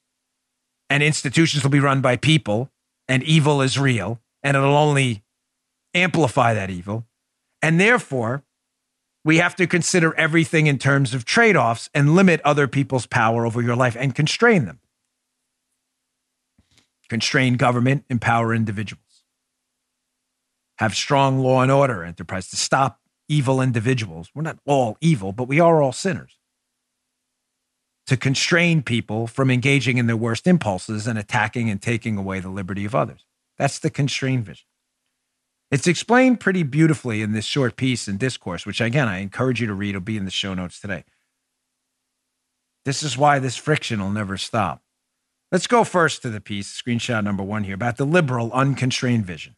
and 0.89 1.01
institutions 1.01 1.63
will 1.63 1.71
be 1.71 1.79
run 1.79 2.01
by 2.01 2.15
people 2.15 2.69
and 3.07 3.23
evil 3.23 3.61
is 3.61 3.77
real 3.77 4.21
and 4.43 4.55
it'll 4.55 4.77
only 4.77 5.23
amplify 5.93 6.53
that 6.53 6.69
evil. 6.69 7.05
And 7.61 7.79
therefore, 7.79 8.43
we 9.23 9.37
have 9.37 9.55
to 9.55 9.65
consider 9.65 10.13
everything 10.15 10.67
in 10.67 10.77
terms 10.77 11.15
of 11.15 11.25
trade 11.25 11.57
offs 11.57 11.89
and 11.95 12.15
limit 12.15 12.41
other 12.45 12.67
people's 12.67 13.07
power 13.07 13.45
over 13.45 13.61
your 13.61 13.75
life 13.75 13.97
and 13.99 14.13
constrain 14.13 14.65
them. 14.65 14.79
Constrain 17.09 17.55
government, 17.55 18.05
empower 18.09 18.53
individuals. 18.53 19.01
Have 20.77 20.95
strong 20.95 21.39
law 21.39 21.61
and 21.61 21.71
order 21.71 22.03
enterprise 22.03 22.49
to 22.49 22.55
stop 22.55 22.99
evil 23.27 23.61
individuals. 23.61 24.29
We're 24.33 24.43
not 24.43 24.59
all 24.65 24.97
evil, 25.01 25.31
but 25.31 25.47
we 25.47 25.59
are 25.59 25.81
all 25.81 25.91
sinners. 25.91 26.37
To 28.07 28.17
constrain 28.17 28.83
people 28.83 29.25
from 29.25 29.49
engaging 29.49 29.97
in 29.97 30.07
their 30.07 30.17
worst 30.17 30.45
impulses 30.45 31.07
and 31.07 31.17
attacking 31.17 31.69
and 31.69 31.81
taking 31.81 32.17
away 32.17 32.39
the 32.39 32.49
liberty 32.49 32.85
of 32.85 32.93
others. 32.93 33.25
That's 33.57 33.79
the 33.79 33.89
constrained 33.89 34.45
vision. 34.45 34.67
It's 35.71 35.87
explained 35.87 36.39
pretty 36.39 36.63
beautifully 36.63 37.21
in 37.21 37.31
this 37.31 37.45
short 37.45 37.75
piece 37.75 38.07
and 38.07 38.19
discourse, 38.19 38.65
which 38.65 38.79
again, 38.79 39.07
I 39.07 39.19
encourage 39.19 39.59
you 39.59 39.67
to 39.67 39.73
read. 39.73 39.89
It'll 39.89 40.01
be 40.01 40.17
in 40.17 40.25
the 40.25 40.31
show 40.31 40.53
notes 40.53 40.79
today. 40.79 41.03
This 42.85 43.01
is 43.01 43.17
why 43.17 43.39
this 43.39 43.57
friction 43.57 43.99
will 43.99 44.11
never 44.11 44.37
stop. 44.37 44.83
Let's 45.51 45.67
go 45.67 45.83
first 45.83 46.21
to 46.21 46.29
the 46.29 46.41
piece, 46.41 46.79
screenshot 46.79 47.23
number 47.23 47.43
one 47.43 47.63
here, 47.63 47.75
about 47.75 47.97
the 47.97 48.05
liberal, 48.05 48.51
unconstrained 48.51 49.25
vision. 49.25 49.55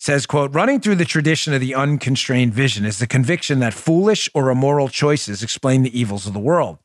Says, 0.00 0.24
quote, 0.24 0.54
running 0.54 0.80
through 0.80 0.94
the 0.94 1.04
tradition 1.04 1.52
of 1.52 1.60
the 1.60 1.74
unconstrained 1.74 2.54
vision 2.54 2.86
is 2.86 2.98
the 2.98 3.06
conviction 3.06 3.58
that 3.58 3.74
foolish 3.74 4.30
or 4.32 4.48
immoral 4.48 4.88
choices 4.88 5.42
explain 5.42 5.82
the 5.82 5.98
evils 5.98 6.26
of 6.26 6.32
the 6.32 6.38
world, 6.38 6.78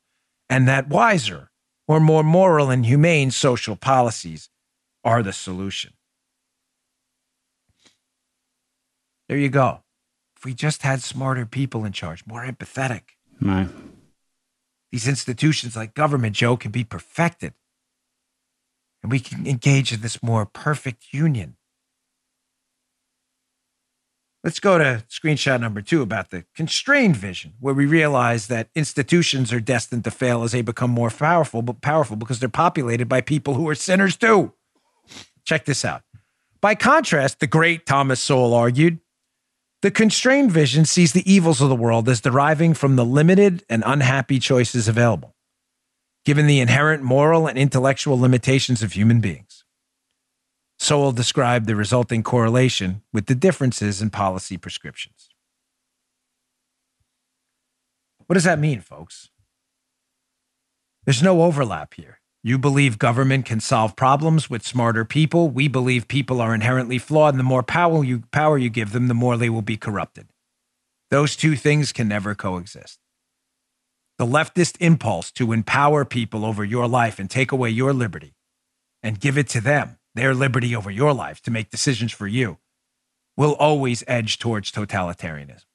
and 0.50 0.68
that 0.68 0.90
wiser 0.90 1.50
or 1.88 2.02
more 2.02 2.24
moral 2.24 2.70
and 2.70 2.86
humane 2.86 3.32
social 3.32 3.78
policies 3.78 4.50
are 5.06 5.24
the 5.24 5.32
solution. 5.32 5.94
There 9.30 9.38
you 9.38 9.50
go. 9.50 9.84
If 10.36 10.44
we 10.44 10.54
just 10.54 10.82
had 10.82 11.02
smarter 11.02 11.46
people 11.46 11.86
in 11.86 11.94
charge, 11.94 12.26
more 12.26 12.46
empathetic. 12.46 13.02
Right. 13.40 13.70
These 14.92 15.08
institutions 15.08 15.78
like 15.78 15.94
government, 15.94 16.36
Joe, 16.36 16.58
can 16.58 16.72
be 16.72 16.84
perfected. 16.84 17.54
And 19.02 19.10
we 19.10 19.22
can 19.22 19.48
engage 19.48 19.94
in 19.94 20.02
this 20.02 20.22
more 20.22 20.46
perfect 20.46 21.14
union. 21.14 21.56
Let's 24.46 24.60
go 24.60 24.78
to 24.78 25.04
screenshot 25.10 25.60
number 25.60 25.82
two 25.82 26.04
about 26.04 26.30
the 26.30 26.46
constrained 26.54 27.18
vision, 27.18 27.56
where 27.60 27.74
we 27.74 27.88
realize 27.88 28.46
that 28.46 28.70
institutions 28.76 29.52
are 29.52 29.60
destined 29.60 30.04
to 30.04 30.12
fail 30.12 30.44
as 30.44 30.52
they 30.52 30.62
become 30.62 30.92
more 30.92 31.10
powerful, 31.10 31.64
but 31.64 31.82
powerful 31.82 32.16
because 32.16 32.40
they're 32.40 32.48
populated 32.48 33.10
by 33.10 33.22
people 33.22 33.56
who 33.56 33.68
are 33.68 33.74
sinners 33.74 34.16
too. 34.16 34.54
Check 35.46 35.66
this 35.66 35.84
out. 35.84 36.04
By 36.62 36.76
contrast, 36.76 37.40
the 37.40 37.48
great 37.48 37.88
Thomas 37.88 38.20
Sowell 38.20 38.54
argued 38.54 39.00
the 39.82 39.90
constrained 39.90 40.52
vision 40.52 40.86
sees 40.86 41.14
the 41.14 41.32
evils 41.32 41.60
of 41.60 41.70
the 41.70 41.76
world 41.76 42.08
as 42.08 42.22
deriving 42.22 42.76
from 42.76 42.98
the 42.98 43.06
limited 43.06 43.66
and 43.68 43.82
unhappy 43.84 44.38
choices 44.38 44.88
available, 44.88 45.36
given 46.24 46.46
the 46.46 46.60
inherent 46.60 47.02
moral 47.02 47.48
and 47.48 47.58
intellectual 47.58 48.20
limitations 48.20 48.84
of 48.84 48.92
human 48.94 49.22
beings. 49.22 49.55
Sowell 50.86 51.12
described 51.12 51.66
the 51.66 51.76
resulting 51.76 52.22
correlation 52.22 53.02
with 53.12 53.26
the 53.26 53.34
differences 53.34 54.04
in 54.04 54.12
policy 54.12 54.56
prescriptions. 54.56 55.30
What 58.28 58.36
does 58.36 58.44
that 58.44 58.60
mean, 58.60 58.82
folks? 58.82 59.30
There's 61.06 61.24
no 61.24 61.42
overlap 61.42 61.96
here. 61.96 62.20
You 62.44 62.60
believe 62.60 63.00
government 63.00 63.46
can 63.46 63.60
solve 63.60 63.96
problems 63.96 64.50
with 64.52 64.66
smarter 64.66 65.06
people. 65.06 65.50
We 65.50 65.68
believe 65.68 66.08
people 66.08 66.40
are 66.40 66.54
inherently 66.54 67.00
flawed, 67.00 67.34
and 67.34 67.40
the 67.40 67.44
more 67.44 67.64
power 67.64 68.04
you, 68.04 68.24
power 68.32 68.58
you 68.60 68.70
give 68.70 68.92
them, 68.92 69.08
the 69.08 69.16
more 69.16 69.38
they 69.38 69.50
will 69.50 69.64
be 69.64 69.78
corrupted. 69.78 70.28
Those 71.10 71.36
two 71.36 71.56
things 71.56 71.92
can 71.92 72.08
never 72.08 72.36
coexist. 72.36 73.00
the 74.18 74.26
leftist 74.26 74.78
impulse 74.80 75.32
to 75.32 75.52
empower 75.52 76.06
people 76.06 76.46
over 76.46 76.64
your 76.64 76.88
life 76.88 77.20
and 77.20 77.30
take 77.30 77.52
away 77.52 77.70
your 77.70 77.94
liberty 77.94 78.34
and 79.04 79.20
give 79.20 79.38
it 79.38 79.50
to 79.50 79.62
them, 79.62 79.98
their 80.16 80.34
liberty 80.34 80.76
over 80.76 80.90
your 80.90 81.14
life 81.14 81.42
to 81.44 81.52
make 81.52 81.70
decisions 81.70 82.12
for 82.12 82.28
you, 82.28 82.58
will 83.38 83.54
always 83.54 84.04
edge 84.08 84.40
towards 84.40 84.72
totalitarianism. 84.72 85.66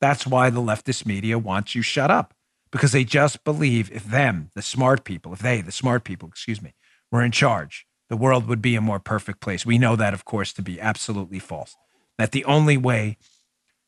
That's 0.00 0.26
why 0.26 0.50
the 0.50 0.60
leftist 0.60 1.06
media 1.06 1.38
wants 1.38 1.74
you 1.74 1.82
shut 1.82 2.10
up 2.10 2.34
because 2.70 2.92
they 2.92 3.04
just 3.04 3.44
believe 3.44 3.90
if 3.90 4.04
them, 4.04 4.50
the 4.54 4.62
smart 4.62 5.04
people, 5.04 5.32
if 5.32 5.38
they, 5.38 5.62
the 5.62 5.72
smart 5.72 6.04
people, 6.04 6.28
excuse 6.28 6.60
me, 6.60 6.74
were 7.10 7.22
in 7.22 7.32
charge, 7.32 7.86
the 8.08 8.16
world 8.16 8.46
would 8.46 8.60
be 8.60 8.76
a 8.76 8.80
more 8.80 9.00
perfect 9.00 9.40
place. 9.40 9.64
We 9.64 9.78
know 9.78 9.96
that, 9.96 10.14
of 10.14 10.24
course, 10.24 10.52
to 10.54 10.62
be 10.62 10.80
absolutely 10.80 11.38
false. 11.38 11.74
That 12.18 12.32
the 12.32 12.44
only 12.44 12.76
way 12.76 13.16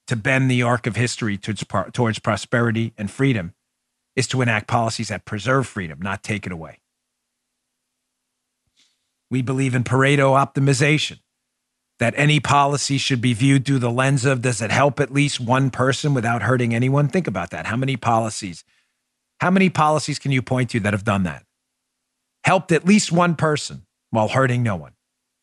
to 0.07 0.17
bend 0.17 0.51
the 0.51 0.63
arc 0.63 0.87
of 0.87 0.97
history 0.97 1.37
towards, 1.37 1.65
towards 1.93 2.19
prosperity 2.19 2.95
and 2.97 3.11
freedom 3.11 3.55
is 4.17 4.27
to 4.29 4.41
enact 4.41 4.67
policies 4.67 5.09
that 5.09 5.27
preserve 5.27 5.67
freedom, 5.67 6.01
not 6.01 6.23
take 6.23 6.47
it 6.47 6.53
away. 6.53 6.81
We 9.31 9.43
believe 9.43 9.75
in 9.75 9.85
Pareto 9.85 10.33
optimization, 10.33 11.19
that 11.99 12.15
any 12.17 12.41
policy 12.41 12.97
should 12.99 13.21
be 13.21 13.35
viewed 13.35 13.65
through 13.65 13.81
the 13.81 13.91
lens 13.91 14.25
of 14.25 14.43
does 14.43 14.63
it 14.63 14.71
help 14.71 15.01
at 15.01 15.13
least 15.13 15.41
one 15.41 15.71
person 15.71 16.15
without 16.15 16.43
hurting 16.43 16.75
anyone? 16.75 17.09
Think 17.09 17.27
about 17.27 17.51
that. 17.51 17.67
How 17.67 17.77
many 17.77 17.97
policies? 17.97 18.65
How 19.41 19.51
many 19.51 19.69
policies 19.69 20.19
can 20.19 20.33
you 20.33 20.43
point 20.43 20.71
to 20.71 20.81
that 20.81 20.93
have 20.93 21.05
done 21.05 21.25
that? 21.25 21.45
Helped 22.45 22.73
at 22.73 22.87
least 22.87 23.13
one 23.13 23.37
person 23.37 23.83
while 24.11 24.29
hurting 24.29 24.63
no 24.63 24.77
one? 24.77 24.93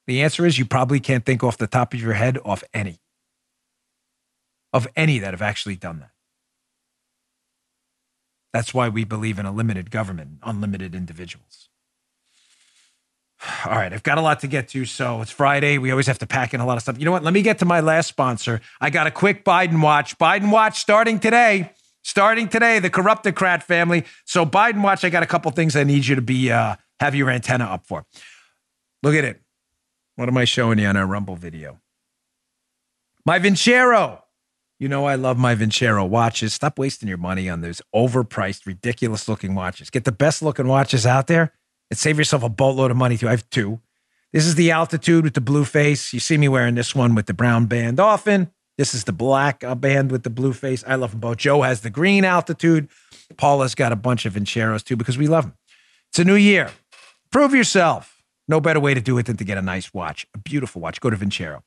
The 0.08 0.22
answer 0.22 0.46
is 0.46 0.58
you 0.58 0.66
probably 0.66 1.00
can't 1.00 1.26
think 1.26 1.44
off 1.44 1.58
the 1.58 1.68
top 1.68 1.94
of 1.94 2.02
your 2.02 2.14
head 2.14 2.38
off 2.46 2.64
any. 2.74 3.00
Of 4.74 4.88
any 4.96 5.20
that 5.20 5.34
have 5.34 5.42
actually 5.42 5.76
done 5.76 6.00
that. 6.00 6.12
That's 8.54 8.74
why 8.74 8.88
we 8.88 9.04
believe 9.04 9.40
in 9.40 9.46
a 9.46 9.52
limited 9.52 9.92
government, 9.92 10.40
unlimited 10.44 10.96
individuals. 10.96 11.70
All 13.66 13.74
right, 13.76 13.92
I've 13.92 14.04
got 14.04 14.18
a 14.18 14.22
lot 14.22 14.40
to 14.42 14.48
get 14.48 14.70
to. 14.70 14.86
So 14.86 15.22
it's 15.22 15.32
Friday. 15.32 15.78
We 15.78 15.92
always 15.92 16.08
have 16.08 16.20
to 16.20 16.28
pack 16.28 16.54
in 16.54 16.60
a 16.60 16.66
lot 16.66 16.78
of 16.78 16.84
stuff. 16.84 16.98
You 16.98 17.06
know 17.06 17.12
what? 17.12 17.24
Let 17.24 17.34
me 17.34 17.42
get 17.42 17.60
to 17.60 17.66
my 17.66 17.80
last 17.80 18.08
sponsor. 18.08 18.62
I 18.82 18.90
got 18.90 19.08
a 19.08 19.12
quick 19.12 19.44
Biden 19.44 19.82
watch. 19.82 20.18
Biden 20.18 20.52
watch 20.52 20.80
starting 20.80 21.20
today. 21.20 21.72
Starting 22.04 22.48
today, 22.48 22.78
the 22.78 22.90
corruptocrat 22.90 23.64
family. 23.64 24.06
So 24.26 24.46
Biden 24.46 24.84
watch. 24.84 25.04
I 25.04 25.10
got 25.10 25.24
a 25.24 25.28
couple 25.28 25.50
things 25.52 25.76
I 25.76 25.84
need 25.84 26.06
you 26.06 26.16
to 26.16 26.22
be 26.22 26.52
uh, 26.52 26.76
have 27.00 27.16
your 27.16 27.30
antenna 27.30 27.66
up 27.66 27.88
for. 27.88 28.06
Look 29.02 29.16
at 29.16 29.24
it. 29.24 29.42
What 30.16 30.30
am 30.30 30.38
I 30.38 30.46
showing 30.46 30.80
you 30.80 30.88
on 30.88 30.96
our 30.96 31.06
Rumble 31.06 31.36
video? 31.36 31.80
My 33.26 33.40
Vincero. 33.40 34.22
You 34.78 34.88
know 34.88 35.06
I 35.06 35.16
love 35.16 35.38
my 35.38 35.56
Vincero 35.56 36.08
watches. 36.08 36.54
Stop 36.54 36.78
wasting 36.78 37.10
your 37.10 37.18
money 37.18 37.50
on 37.50 37.62
those 37.62 37.82
overpriced, 37.94 38.66
ridiculous 38.66 39.28
looking 39.28 39.56
watches. 39.56 39.90
Get 39.90 40.04
the 40.04 40.12
best 40.12 40.42
looking 40.42 40.68
watches 40.68 41.06
out 41.06 41.28
there 41.28 41.54
and 41.90 41.98
save 41.98 42.18
yourself 42.18 42.44
a 42.44 42.50
boatload 42.50 42.92
of 42.92 42.98
money 42.98 43.18
too. 43.18 43.28
I 43.28 43.32
have 43.32 43.50
two. 43.50 43.80
This 44.34 44.46
is 44.46 44.56
the 44.56 44.72
altitude 44.72 45.24
with 45.24 45.34
the 45.34 45.42
blue 45.42 45.64
face. 45.64 46.14
You 46.14 46.20
see 46.20 46.38
me 46.38 46.48
wearing 46.48 46.76
this 46.76 46.94
one 46.94 47.16
with 47.16 47.26
the 47.26 47.34
brown 47.34 47.68
band 47.68 48.00
often. 48.00 48.52
This 48.78 48.94
is 48.94 49.06
the 49.06 49.14
black 49.14 49.64
uh, 49.64 49.76
band 49.76 50.12
with 50.12 50.24
the 50.24 50.30
blue 50.30 50.52
face. 50.52 50.84
I 50.86 50.96
love 50.96 51.12
them 51.12 51.22
both. 51.22 51.38
Joe 51.38 51.62
has 51.62 51.82
the 51.82 51.90
green 51.90 52.26
altitude. 52.26 52.90
Paula's 53.38 53.76
got 53.76 53.92
a 53.92 53.96
bunch 53.96 54.26
of 54.26 54.34
Vinceros 54.34 54.84
too 54.84 54.98
because 54.98 55.18
we 55.18 55.28
love 55.28 55.46
them. 55.46 55.54
It's 56.10 56.20
a 56.20 56.26
new 56.26 56.36
year. 56.36 56.72
Prove 57.32 57.54
yourself. 57.54 58.24
No 58.48 58.60
better 58.60 58.80
way 58.80 58.94
to 58.94 59.02
do 59.02 59.18
it 59.18 59.26
than 59.26 59.38
to 59.38 59.44
get 59.44 59.58
a 59.58 59.62
nice 59.62 59.94
watch, 59.94 60.28
a 60.36 60.38
beautiful 60.38 60.82
watch. 60.82 61.02
Go 61.02 61.10
to 61.10 61.18
Vincero. 61.18 61.64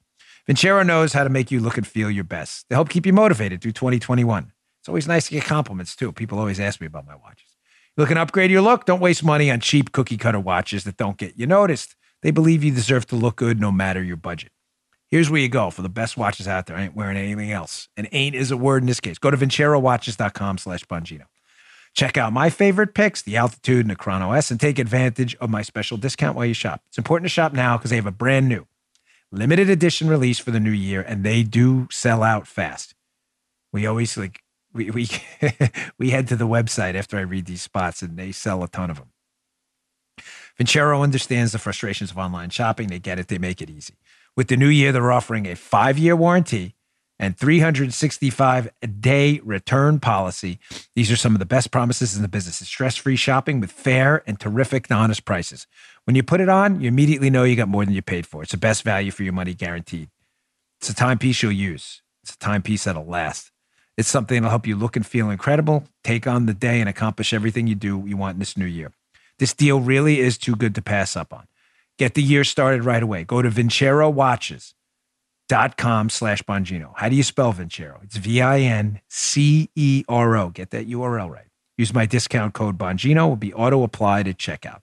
Vincero 0.48 0.86
knows 0.86 1.12
how 1.12 1.24
to 1.24 1.30
make 1.30 1.50
you 1.50 1.60
look 1.60 1.76
and 1.76 1.86
feel 1.86 2.10
your 2.10 2.24
best. 2.24 2.66
They 2.68 2.76
help 2.76 2.88
keep 2.88 3.04
you 3.04 3.12
motivated 3.12 3.60
through 3.60 3.72
2021. 3.72 4.52
It's 4.80 4.88
always 4.88 5.08
nice 5.08 5.26
to 5.26 5.32
get 5.32 5.44
compliments 5.44 5.96
too. 5.96 6.12
People 6.12 6.38
always 6.38 6.60
ask 6.60 6.80
me 6.80 6.86
about 6.86 7.06
my 7.06 7.16
watches. 7.16 7.47
Looking 7.98 8.14
to 8.14 8.20
upgrade 8.20 8.52
your 8.52 8.62
look? 8.62 8.84
Don't 8.84 9.00
waste 9.00 9.24
money 9.24 9.50
on 9.50 9.58
cheap 9.58 9.90
cookie 9.90 10.16
cutter 10.16 10.38
watches 10.38 10.84
that 10.84 10.96
don't 10.96 11.16
get 11.16 11.36
you 11.36 11.48
noticed. 11.48 11.96
They 12.22 12.30
believe 12.30 12.62
you 12.62 12.70
deserve 12.70 13.08
to 13.08 13.16
look 13.16 13.34
good 13.34 13.60
no 13.60 13.72
matter 13.72 14.00
your 14.00 14.16
budget. 14.16 14.52
Here's 15.10 15.28
where 15.28 15.40
you 15.40 15.48
go 15.48 15.70
for 15.70 15.82
the 15.82 15.88
best 15.88 16.16
watches 16.16 16.46
out 16.46 16.66
there. 16.66 16.76
I 16.76 16.84
ain't 16.84 16.94
wearing 16.94 17.16
anything 17.16 17.50
else. 17.50 17.88
And 17.96 18.08
ain't 18.12 18.36
is 18.36 18.52
a 18.52 18.56
word 18.56 18.84
in 18.84 18.86
this 18.86 19.00
case. 19.00 19.18
Go 19.18 19.32
to 19.32 19.36
vincerowatches.com 19.36 20.58
slash 20.58 20.84
Bongino. 20.84 21.24
Check 21.92 22.16
out 22.16 22.32
my 22.32 22.50
favorite 22.50 22.94
picks, 22.94 23.20
the 23.20 23.36
Altitude 23.36 23.80
and 23.80 23.90
the 23.90 23.96
Chrono 23.96 24.30
S, 24.30 24.52
and 24.52 24.60
take 24.60 24.78
advantage 24.78 25.34
of 25.40 25.50
my 25.50 25.62
special 25.62 25.96
discount 25.96 26.36
while 26.36 26.46
you 26.46 26.54
shop. 26.54 26.82
It's 26.86 26.98
important 26.98 27.24
to 27.24 27.30
shop 27.30 27.52
now 27.52 27.78
because 27.78 27.90
they 27.90 27.96
have 27.96 28.06
a 28.06 28.12
brand 28.12 28.48
new 28.48 28.68
limited 29.32 29.68
edition 29.68 30.08
release 30.08 30.38
for 30.38 30.52
the 30.52 30.60
new 30.60 30.70
year, 30.70 31.02
and 31.02 31.24
they 31.24 31.42
do 31.42 31.88
sell 31.90 32.22
out 32.22 32.46
fast. 32.46 32.94
We 33.72 33.86
always 33.88 34.16
like 34.16 34.40
we 34.78 34.90
we 34.90 35.08
we 35.98 36.10
head 36.10 36.28
to 36.28 36.36
the 36.36 36.46
website 36.46 36.94
after 36.94 37.18
I 37.18 37.22
read 37.22 37.46
these 37.46 37.62
spots, 37.62 38.00
and 38.00 38.16
they 38.16 38.32
sell 38.32 38.62
a 38.62 38.68
ton 38.68 38.90
of 38.90 38.98
them. 38.98 39.10
Vincero 40.58 41.02
understands 41.02 41.52
the 41.52 41.58
frustrations 41.58 42.10
of 42.10 42.18
online 42.18 42.50
shopping. 42.50 42.88
They 42.88 42.98
get 42.98 43.18
it. 43.18 43.28
They 43.28 43.38
make 43.38 43.60
it 43.60 43.70
easy. 43.70 43.94
With 44.36 44.48
the 44.48 44.56
new 44.56 44.68
year, 44.68 44.92
they're 44.92 45.12
offering 45.12 45.46
a 45.46 45.54
five-year 45.54 46.16
warranty 46.16 46.74
and 47.20 47.36
365 47.36 48.68
day 49.00 49.40
return 49.44 49.98
policy. 50.00 50.58
These 50.94 51.10
are 51.10 51.16
some 51.16 51.34
of 51.34 51.40
the 51.40 51.46
best 51.46 51.70
promises 51.70 52.16
in 52.16 52.22
the 52.22 52.28
business. 52.28 52.60
It's 52.60 52.70
stress-free 52.70 53.16
shopping 53.16 53.60
with 53.60 53.72
fair 53.72 54.22
and 54.26 54.38
terrific 54.38 54.90
honest 54.90 55.24
prices. 55.24 55.66
When 56.04 56.16
you 56.16 56.22
put 56.22 56.40
it 56.40 56.48
on, 56.48 56.80
you 56.80 56.88
immediately 56.88 57.30
know 57.30 57.44
you 57.44 57.56
got 57.56 57.68
more 57.68 57.84
than 57.84 57.94
you 57.94 58.02
paid 58.02 58.26
for. 58.26 58.42
It's 58.42 58.52
the 58.52 58.58
best 58.58 58.82
value 58.82 59.10
for 59.10 59.24
your 59.24 59.32
money 59.32 59.54
guaranteed. 59.54 60.08
It's 60.80 60.90
a 60.90 60.94
timepiece 60.94 61.42
you'll 61.42 61.52
use. 61.52 62.02
It's 62.22 62.34
a 62.34 62.38
timepiece 62.38 62.84
that'll 62.84 63.06
last. 63.06 63.50
It's 63.98 64.08
something 64.08 64.36
that'll 64.36 64.48
help 64.50 64.66
you 64.68 64.76
look 64.76 64.94
and 64.94 65.04
feel 65.04 65.28
incredible, 65.28 65.82
take 66.04 66.28
on 66.28 66.46
the 66.46 66.54
day, 66.54 66.80
and 66.80 66.88
accomplish 66.88 67.34
everything 67.34 67.66
you 67.66 67.74
do 67.74 68.04
you 68.06 68.16
want 68.16 68.36
in 68.36 68.38
this 68.38 68.56
new 68.56 68.64
year. 68.64 68.92
This 69.40 69.52
deal 69.52 69.80
really 69.80 70.20
is 70.20 70.38
too 70.38 70.54
good 70.54 70.76
to 70.76 70.82
pass 70.82 71.16
up 71.16 71.32
on. 71.32 71.48
Get 71.98 72.14
the 72.14 72.22
year 72.22 72.44
started 72.44 72.84
right 72.84 73.02
away. 73.02 73.24
Go 73.24 73.42
to 73.42 73.50
vincerowatches.com 73.50 76.10
slash 76.10 76.44
Bongino. 76.44 76.92
How 76.94 77.08
do 77.08 77.16
you 77.16 77.24
spell 77.24 77.52
Vincero? 77.52 78.00
It's 78.04 78.16
V-I-N-C-E-R-O. 78.16 79.00
Get 80.50 80.70
that 80.70 80.88
URL 80.88 81.28
right. 81.28 81.48
Use 81.76 81.92
my 81.92 82.06
discount 82.06 82.54
code 82.54 82.78
Bongino. 82.78 83.28
Will 83.28 83.34
be 83.34 83.52
auto 83.52 83.82
applied 83.82 84.28
at 84.28 84.38
checkout. 84.38 84.82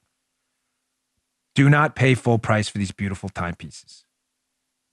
Do 1.54 1.70
not 1.70 1.96
pay 1.96 2.16
full 2.16 2.38
price 2.38 2.68
for 2.68 2.80
these 2.80 2.92
beautiful 2.92 3.30
timepieces. 3.30 4.05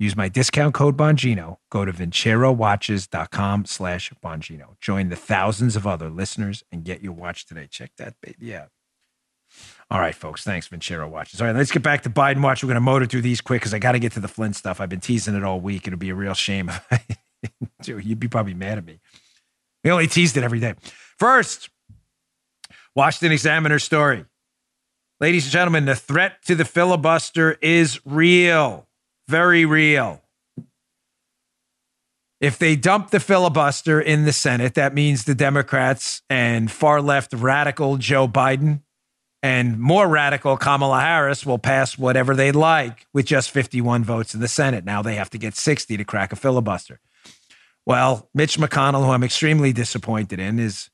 Use 0.02 0.16
my 0.16 0.28
discount 0.28 0.74
code 0.74 0.96
Bongino. 0.96 1.58
Go 1.70 1.84
to 1.84 1.92
vincerowatches.com 1.92 3.66
slash 3.66 4.12
Bongino. 4.20 4.80
Join 4.80 5.10
the 5.10 5.16
thousands 5.16 5.76
of 5.76 5.86
other 5.86 6.10
listeners 6.10 6.64
and 6.72 6.82
get 6.82 7.02
your 7.02 7.12
watch 7.12 7.46
today. 7.46 7.68
Check 7.70 7.92
that 7.98 8.16
baby 8.20 8.56
out. 8.56 8.70
All 9.92 10.00
right, 10.00 10.12
folks. 10.12 10.42
Thanks, 10.42 10.66
Vincero 10.66 11.08
Watches. 11.08 11.40
All 11.40 11.46
right, 11.46 11.54
let's 11.54 11.70
get 11.70 11.84
back 11.84 12.02
to 12.02 12.10
Biden 12.10 12.42
Watch. 12.42 12.64
We're 12.64 12.66
going 12.68 12.74
to 12.74 12.80
motor 12.80 13.06
through 13.06 13.22
these 13.22 13.40
quick 13.40 13.60
because 13.60 13.72
I 13.72 13.78
got 13.78 13.92
to 13.92 14.00
get 14.00 14.10
to 14.14 14.20
the 14.20 14.26
Flint 14.26 14.56
stuff. 14.56 14.80
I've 14.80 14.88
been 14.88 14.98
teasing 14.98 15.36
it 15.36 15.44
all 15.44 15.60
week. 15.60 15.86
It'll 15.86 16.00
be 16.00 16.10
a 16.10 16.16
real 16.16 16.34
shame. 16.34 16.68
You'd 17.86 18.18
be 18.18 18.26
probably 18.26 18.54
mad 18.54 18.78
at 18.78 18.84
me. 18.84 18.98
We 19.84 19.92
only 19.92 20.08
teased 20.08 20.36
it 20.36 20.42
every 20.42 20.58
day. 20.58 20.74
First, 21.16 21.70
Washington 22.96 23.30
Examiner 23.30 23.78
story. 23.78 24.24
Ladies 25.20 25.44
and 25.44 25.52
gentlemen, 25.52 25.84
the 25.84 25.94
threat 25.94 26.42
to 26.46 26.56
the 26.56 26.64
filibuster 26.64 27.52
is 27.62 28.04
real 28.04 28.88
very 29.28 29.64
real. 29.64 30.22
If 32.40 32.58
they 32.58 32.74
dump 32.74 33.10
the 33.10 33.20
filibuster 33.20 34.00
in 34.00 34.24
the 34.24 34.32
Senate, 34.32 34.74
that 34.74 34.94
means 34.94 35.24
the 35.24 35.34
Democrats 35.34 36.22
and 36.28 36.70
far 36.70 37.00
left 37.00 37.32
radical 37.32 37.98
Joe 37.98 38.26
Biden 38.26 38.80
and 39.42 39.78
more 39.78 40.08
radical 40.08 40.56
Kamala 40.56 41.00
Harris 41.00 41.44
will 41.44 41.58
pass 41.58 41.98
whatever 41.98 42.34
they 42.34 42.52
like 42.52 43.06
with 43.12 43.26
just 43.26 43.50
51 43.50 44.04
votes 44.04 44.34
in 44.34 44.40
the 44.40 44.48
Senate. 44.48 44.84
Now 44.84 45.02
they 45.02 45.16
have 45.16 45.30
to 45.30 45.38
get 45.38 45.56
60 45.56 45.96
to 45.96 46.04
crack 46.04 46.32
a 46.32 46.36
filibuster. 46.36 47.00
Well, 47.84 48.28
Mitch 48.32 48.58
McConnell, 48.58 49.04
who 49.04 49.10
I'm 49.10 49.24
extremely 49.24 49.72
disappointed 49.72 50.38
in, 50.38 50.60
is 50.60 50.90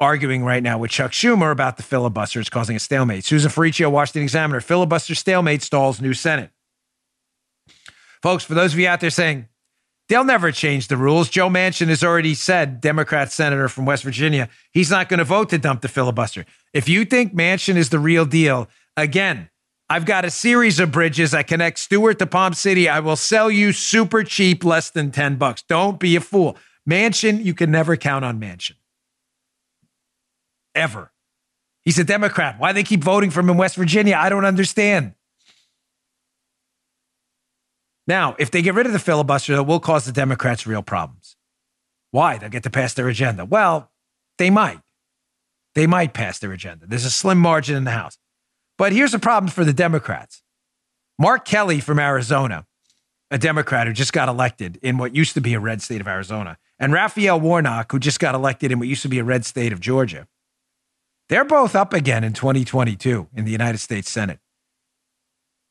arguing 0.00 0.44
right 0.44 0.62
now 0.62 0.78
with 0.78 0.90
Chuck 0.90 1.12
Schumer 1.12 1.52
about 1.52 1.76
the 1.76 1.82
filibuster. 1.82 2.40
It's 2.40 2.48
causing 2.48 2.76
a 2.76 2.80
stalemate. 2.80 3.24
Susan 3.26 3.50
Ferrechio, 3.50 3.90
Washington 3.90 4.22
Examiner, 4.22 4.60
filibuster 4.60 5.14
stalemate 5.14 5.62
stalls 5.62 6.00
new 6.00 6.14
Senate. 6.14 6.50
Folks, 8.24 8.42
for 8.42 8.54
those 8.54 8.72
of 8.72 8.78
you 8.78 8.88
out 8.88 9.00
there 9.00 9.10
saying, 9.10 9.48
they'll 10.08 10.24
never 10.24 10.50
change 10.50 10.88
the 10.88 10.96
rules, 10.96 11.28
Joe 11.28 11.50
Manchin 11.50 11.88
has 11.88 12.02
already 12.02 12.32
said, 12.32 12.80
Democrat 12.80 13.30
senator 13.30 13.68
from 13.68 13.84
West 13.84 14.02
Virginia, 14.02 14.48
he's 14.72 14.90
not 14.90 15.10
going 15.10 15.18
to 15.18 15.24
vote 15.24 15.50
to 15.50 15.58
dump 15.58 15.82
the 15.82 15.88
filibuster. 15.88 16.46
If 16.72 16.88
you 16.88 17.04
think 17.04 17.34
Manchin 17.34 17.76
is 17.76 17.90
the 17.90 17.98
real 17.98 18.24
deal, 18.24 18.70
again, 18.96 19.50
I've 19.90 20.06
got 20.06 20.24
a 20.24 20.30
series 20.30 20.80
of 20.80 20.90
bridges 20.90 21.32
that 21.32 21.48
connect 21.48 21.78
Stuart 21.78 22.18
to 22.20 22.26
Palm 22.26 22.54
City. 22.54 22.88
I 22.88 23.00
will 23.00 23.16
sell 23.16 23.50
you 23.50 23.74
super 23.74 24.24
cheap, 24.24 24.64
less 24.64 24.88
than 24.88 25.10
10 25.10 25.36
bucks. 25.36 25.62
Don't 25.68 26.00
be 26.00 26.16
a 26.16 26.20
fool. 26.22 26.56
Manchin, 26.88 27.44
you 27.44 27.52
can 27.52 27.70
never 27.70 27.94
count 27.94 28.24
on 28.24 28.40
Manchin. 28.40 28.76
Ever. 30.74 31.12
He's 31.84 31.98
a 31.98 32.04
Democrat. 32.04 32.58
Why 32.58 32.72
they 32.72 32.84
keep 32.84 33.04
voting 33.04 33.28
for 33.28 33.40
him 33.40 33.50
in 33.50 33.58
West 33.58 33.76
Virginia, 33.76 34.16
I 34.16 34.30
don't 34.30 34.46
understand. 34.46 35.12
Now, 38.06 38.36
if 38.38 38.50
they 38.50 38.62
get 38.62 38.74
rid 38.74 38.86
of 38.86 38.92
the 38.92 38.98
filibuster, 38.98 39.54
it 39.54 39.66
will 39.66 39.80
cause 39.80 40.04
the 40.04 40.12
Democrats 40.12 40.66
real 40.66 40.82
problems. 40.82 41.36
Why? 42.10 42.38
They'll 42.38 42.50
get 42.50 42.62
to 42.64 42.70
pass 42.70 42.94
their 42.94 43.08
agenda. 43.08 43.44
Well, 43.44 43.90
they 44.38 44.50
might. 44.50 44.80
they 45.74 45.86
might 45.86 46.14
pass 46.14 46.38
their 46.38 46.52
agenda. 46.52 46.86
There's 46.86 47.04
a 47.04 47.10
slim 47.10 47.38
margin 47.38 47.76
in 47.76 47.84
the 47.84 47.90
House. 47.90 48.18
But 48.78 48.92
here's 48.92 49.12
the 49.12 49.18
problem 49.18 49.50
for 49.50 49.64
the 49.64 49.72
Democrats 49.72 50.42
Mark 51.18 51.44
Kelly 51.44 51.80
from 51.80 51.98
Arizona, 51.98 52.66
a 53.30 53.38
Democrat 53.38 53.86
who 53.86 53.92
just 53.92 54.12
got 54.12 54.28
elected 54.28 54.78
in 54.82 54.98
what 54.98 55.14
used 55.14 55.34
to 55.34 55.40
be 55.40 55.54
a 55.54 55.60
red 55.60 55.82
state 55.82 56.00
of 56.00 56.08
Arizona, 56.08 56.58
and 56.78 56.92
Raphael 56.92 57.40
Warnock, 57.40 57.90
who 57.92 57.98
just 57.98 58.20
got 58.20 58.34
elected 58.34 58.72
in 58.72 58.78
what 58.78 58.88
used 58.88 59.02
to 59.02 59.08
be 59.08 59.18
a 59.18 59.24
red 59.24 59.44
state 59.44 59.72
of 59.72 59.80
Georgia, 59.80 60.26
they're 61.28 61.44
both 61.44 61.74
up 61.74 61.92
again 61.92 62.22
in 62.24 62.32
2022 62.32 63.28
in 63.34 63.44
the 63.44 63.52
United 63.52 63.78
States 63.78 64.10
Senate. 64.10 64.40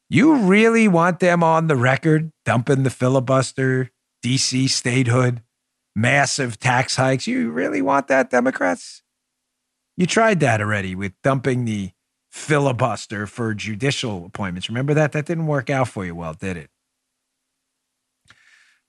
You 0.09 0.35
really 0.35 0.87
want 0.87 1.19
them 1.19 1.43
on 1.43 1.67
the 1.67 1.75
record 1.75 2.31
dumping 2.45 2.83
the 2.83 2.89
filibuster, 2.89 3.89
DC 4.23 4.69
statehood, 4.69 5.41
massive 5.95 6.59
tax 6.59 6.95
hikes? 6.95 7.25
You 7.25 7.51
really 7.51 7.81
want 7.81 8.07
that, 8.09 8.29
Democrats? 8.29 9.01
You 9.97 10.05
tried 10.05 10.39
that 10.41 10.61
already 10.61 10.95
with 10.95 11.13
dumping 11.23 11.65
the 11.65 11.91
filibuster 12.29 13.27
for 13.27 13.53
judicial 13.53 14.25
appointments. 14.25 14.69
Remember 14.69 14.93
that? 14.93 15.11
That 15.11 15.25
didn't 15.25 15.47
work 15.47 15.69
out 15.69 15.87
for 15.87 16.05
you 16.05 16.15
well, 16.15 16.33
did 16.33 16.57
it? 16.57 16.69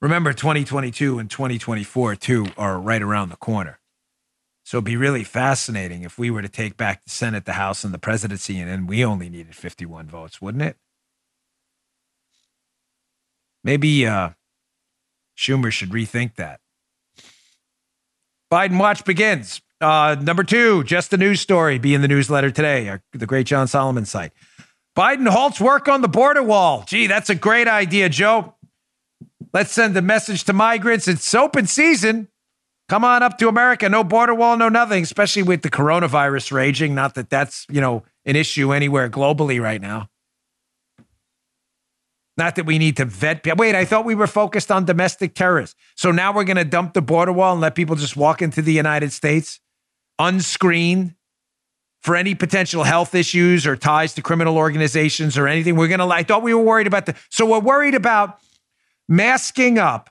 Remember, 0.00 0.32
2022 0.32 1.18
and 1.18 1.30
2024, 1.30 2.16
too, 2.16 2.46
are 2.58 2.78
right 2.78 3.02
around 3.02 3.30
the 3.30 3.36
corner. 3.36 3.78
So 4.64 4.78
it'd 4.78 4.84
be 4.84 4.96
really 4.96 5.24
fascinating 5.24 6.02
if 6.02 6.18
we 6.18 6.30
were 6.30 6.42
to 6.42 6.48
take 6.48 6.76
back 6.76 7.04
the 7.04 7.10
Senate, 7.10 7.44
the 7.44 7.52
House, 7.52 7.84
and 7.84 7.92
the 7.92 7.98
presidency, 7.98 8.58
and 8.58 8.70
then 8.70 8.86
we 8.86 9.04
only 9.04 9.28
needed 9.28 9.54
51 9.54 10.08
votes, 10.08 10.40
wouldn't 10.40 10.64
it? 10.64 10.76
Maybe 13.64 14.06
uh, 14.06 14.30
Schumer 15.36 15.72
should 15.72 15.90
rethink 15.90 16.36
that. 16.36 16.60
Biden 18.52 18.78
watch 18.78 19.04
begins. 19.04 19.60
Uh, 19.80 20.16
number 20.20 20.44
two, 20.44 20.84
just 20.84 21.12
a 21.12 21.16
news 21.16 21.40
story. 21.40 21.78
Be 21.78 21.94
in 21.94 22.02
the 22.02 22.08
newsletter 22.08 22.50
today. 22.50 22.88
Uh, 22.88 22.98
the 23.12 23.26
great 23.26 23.46
John 23.46 23.66
Solomon 23.66 24.04
site. 24.04 24.32
Biden 24.96 25.26
halts 25.28 25.60
work 25.60 25.88
on 25.88 26.02
the 26.02 26.08
border 26.08 26.42
wall. 26.42 26.84
Gee, 26.86 27.08
that's 27.08 27.28
a 27.28 27.34
great 27.34 27.66
idea, 27.66 28.08
Joe. 28.08 28.54
Let's 29.52 29.72
send 29.72 29.96
a 29.96 30.02
message 30.02 30.44
to 30.44 30.52
migrants. 30.52 31.08
It's 31.08 31.34
open 31.34 31.66
season. 31.66 32.28
Come 32.88 33.04
on 33.04 33.22
up 33.22 33.38
to 33.38 33.48
America. 33.48 33.88
No 33.88 34.04
border 34.04 34.34
wall, 34.34 34.56
no 34.56 34.68
nothing, 34.68 35.02
especially 35.02 35.42
with 35.42 35.62
the 35.62 35.70
coronavirus 35.70 36.52
raging. 36.52 36.94
Not 36.94 37.14
that 37.14 37.30
that's, 37.30 37.66
you 37.70 37.80
know, 37.80 38.04
an 38.24 38.36
issue 38.36 38.72
anywhere 38.72 39.08
globally 39.08 39.60
right 39.60 39.80
now. 39.80 40.08
Not 42.36 42.56
that 42.56 42.66
we 42.66 42.78
need 42.78 42.96
to 42.96 43.04
vet. 43.04 43.46
Wait, 43.56 43.74
I 43.74 43.84
thought 43.84 44.04
we 44.04 44.14
were 44.14 44.26
focused 44.26 44.72
on 44.72 44.84
domestic 44.84 45.34
terrorists. 45.34 45.76
So 45.94 46.10
now 46.10 46.32
we're 46.32 46.44
going 46.44 46.56
to 46.56 46.64
dump 46.64 46.94
the 46.94 47.02
border 47.02 47.32
wall 47.32 47.52
and 47.52 47.60
let 47.60 47.74
people 47.74 47.94
just 47.94 48.16
walk 48.16 48.42
into 48.42 48.60
the 48.60 48.72
United 48.72 49.12
States 49.12 49.60
unscreened 50.18 51.14
for 52.02 52.16
any 52.16 52.34
potential 52.34 52.82
health 52.82 53.14
issues 53.14 53.66
or 53.66 53.76
ties 53.76 54.14
to 54.14 54.22
criminal 54.22 54.58
organizations 54.58 55.38
or 55.38 55.46
anything. 55.46 55.76
We're 55.76 55.88
going 55.88 56.00
to, 56.00 56.06
I 56.06 56.22
thought 56.22 56.42
we 56.42 56.52
were 56.52 56.62
worried 56.62 56.86
about 56.86 57.06
the, 57.06 57.14
so 57.30 57.46
we're 57.46 57.60
worried 57.60 57.94
about 57.94 58.40
masking 59.08 59.78
up 59.78 60.10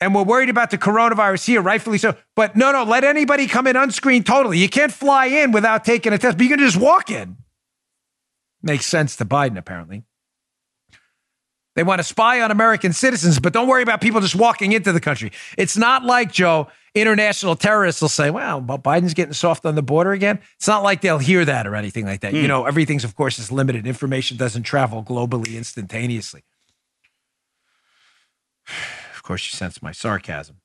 and 0.00 0.14
we're 0.14 0.24
worried 0.24 0.50
about 0.50 0.70
the 0.70 0.78
coronavirus 0.78 1.46
here, 1.46 1.62
rightfully 1.62 1.98
so. 1.98 2.16
But 2.34 2.56
no, 2.56 2.72
no, 2.72 2.84
let 2.84 3.04
anybody 3.04 3.46
come 3.46 3.66
in 3.66 3.76
unscreened 3.76 4.26
totally. 4.26 4.58
You 4.58 4.68
can't 4.68 4.92
fly 4.92 5.26
in 5.26 5.52
without 5.52 5.84
taking 5.84 6.12
a 6.12 6.18
test, 6.18 6.36
but 6.36 6.42
you 6.42 6.50
can 6.50 6.58
just 6.58 6.76
walk 6.76 7.10
in. 7.10 7.36
Makes 8.62 8.86
sense 8.86 9.16
to 9.16 9.24
Biden, 9.24 9.56
apparently. 9.56 10.02
They 11.80 11.84
want 11.84 11.98
to 11.98 12.04
spy 12.04 12.42
on 12.42 12.50
American 12.50 12.92
citizens, 12.92 13.38
but 13.38 13.54
don't 13.54 13.66
worry 13.66 13.82
about 13.82 14.02
people 14.02 14.20
just 14.20 14.36
walking 14.36 14.72
into 14.72 14.92
the 14.92 15.00
country. 15.00 15.32
It's 15.56 15.78
not 15.78 16.04
like, 16.04 16.30
Joe, 16.30 16.68
international 16.94 17.56
terrorists 17.56 18.02
will 18.02 18.10
say, 18.10 18.28
well, 18.28 18.60
Biden's 18.60 19.14
getting 19.14 19.32
soft 19.32 19.64
on 19.64 19.76
the 19.76 19.82
border 19.82 20.12
again. 20.12 20.40
It's 20.56 20.68
not 20.68 20.82
like 20.82 21.00
they'll 21.00 21.16
hear 21.16 21.42
that 21.42 21.66
or 21.66 21.74
anything 21.74 22.04
like 22.04 22.20
that. 22.20 22.34
Mm. 22.34 22.36
You 22.36 22.42
hmm. 22.42 22.48
know, 22.48 22.66
everything's, 22.66 23.02
of 23.02 23.16
course, 23.16 23.38
is 23.38 23.50
limited. 23.50 23.86
Information 23.86 24.36
doesn't 24.36 24.64
travel 24.64 25.02
globally 25.02 25.56
instantaneously. 25.56 26.42
Of 29.14 29.22
course, 29.22 29.46
you 29.46 29.56
sense 29.56 29.80
my 29.80 29.92
sarcasm. 29.92 30.56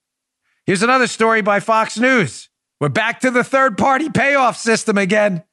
Here's 0.65 0.81
another 0.81 1.07
story 1.07 1.41
by 1.41 1.59
Fox 1.59 1.99
News. 1.99 2.49
We're 2.81 2.89
back 2.89 3.19
to 3.19 3.29
the 3.29 3.43
third 3.43 3.77
party 3.77 4.09
payoff 4.09 4.57
system 4.57 4.97
again. 4.97 5.43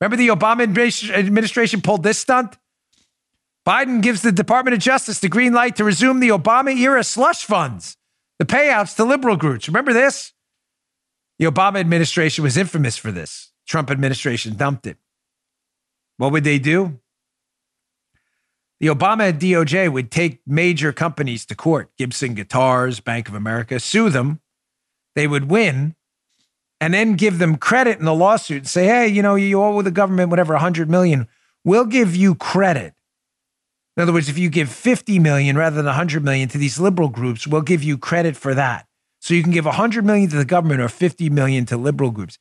Remember 0.00 0.16
the 0.16 0.28
Obama 0.28 0.62
administration 0.62 1.80
pulled 1.82 2.04
this 2.04 2.18
stunt? 2.18 2.56
Biden 3.66 4.00
gives 4.00 4.22
the 4.22 4.32
Department 4.32 4.74
of 4.74 4.80
Justice 4.80 5.18
the 5.18 5.28
green 5.28 5.52
light 5.52 5.76
to 5.76 5.84
resume 5.84 6.20
the 6.20 6.30
Obama 6.30 6.74
era 6.76 7.04
slush 7.04 7.44
funds, 7.44 7.96
the 8.38 8.46
payouts 8.46 8.96
to 8.96 9.04
liberal 9.04 9.36
groups. 9.36 9.68
Remember 9.68 9.92
this? 9.92 10.32
The 11.38 11.44
Obama 11.44 11.78
administration 11.78 12.42
was 12.42 12.56
infamous 12.56 12.96
for 12.96 13.12
this. 13.12 13.52
Trump 13.66 13.90
administration 13.90 14.56
dumped 14.56 14.86
it. 14.86 14.96
What 16.16 16.32
would 16.32 16.44
they 16.44 16.58
do? 16.58 17.00
The 18.80 18.86
Obama 18.86 19.32
DOJ 19.32 19.92
would 19.92 20.10
take 20.10 20.40
major 20.46 20.92
companies 20.92 21.44
to 21.46 21.54
court, 21.54 21.90
Gibson 21.98 22.34
Guitars, 22.34 23.00
Bank 23.00 23.28
of 23.28 23.34
America, 23.34 23.78
sue 23.78 24.08
them. 24.08 24.40
They 25.14 25.26
would 25.26 25.50
win 25.50 25.96
and 26.80 26.94
then 26.94 27.14
give 27.14 27.38
them 27.38 27.56
credit 27.56 27.98
in 27.98 28.06
the 28.06 28.14
lawsuit 28.14 28.58
and 28.58 28.68
say, 28.68 28.86
hey, 28.86 29.06
you 29.06 29.20
know, 29.20 29.34
you 29.34 29.62
owe 29.62 29.82
the 29.82 29.90
government 29.90 30.30
whatever, 30.30 30.54
100 30.54 30.88
million. 30.88 31.28
We'll 31.62 31.84
give 31.84 32.16
you 32.16 32.34
credit 32.34 32.94
in 33.96 34.02
other 34.02 34.12
words, 34.12 34.28
if 34.28 34.38
you 34.38 34.48
give 34.48 34.70
50 34.70 35.18
million 35.18 35.56
rather 35.56 35.76
than 35.76 35.86
100 35.86 36.24
million 36.24 36.48
to 36.50 36.58
these 36.58 36.78
liberal 36.78 37.08
groups, 37.08 37.46
we'll 37.46 37.62
give 37.62 37.82
you 37.82 37.98
credit 37.98 38.36
for 38.36 38.54
that. 38.54 38.86
So 39.20 39.34
you 39.34 39.42
can 39.42 39.52
give 39.52 39.66
100 39.66 40.04
million 40.04 40.30
to 40.30 40.36
the 40.36 40.44
government 40.44 40.80
or 40.80 40.88
50 40.88 41.28
million 41.30 41.66
to 41.66 41.76
liberal 41.76 42.10
groups. 42.10 42.38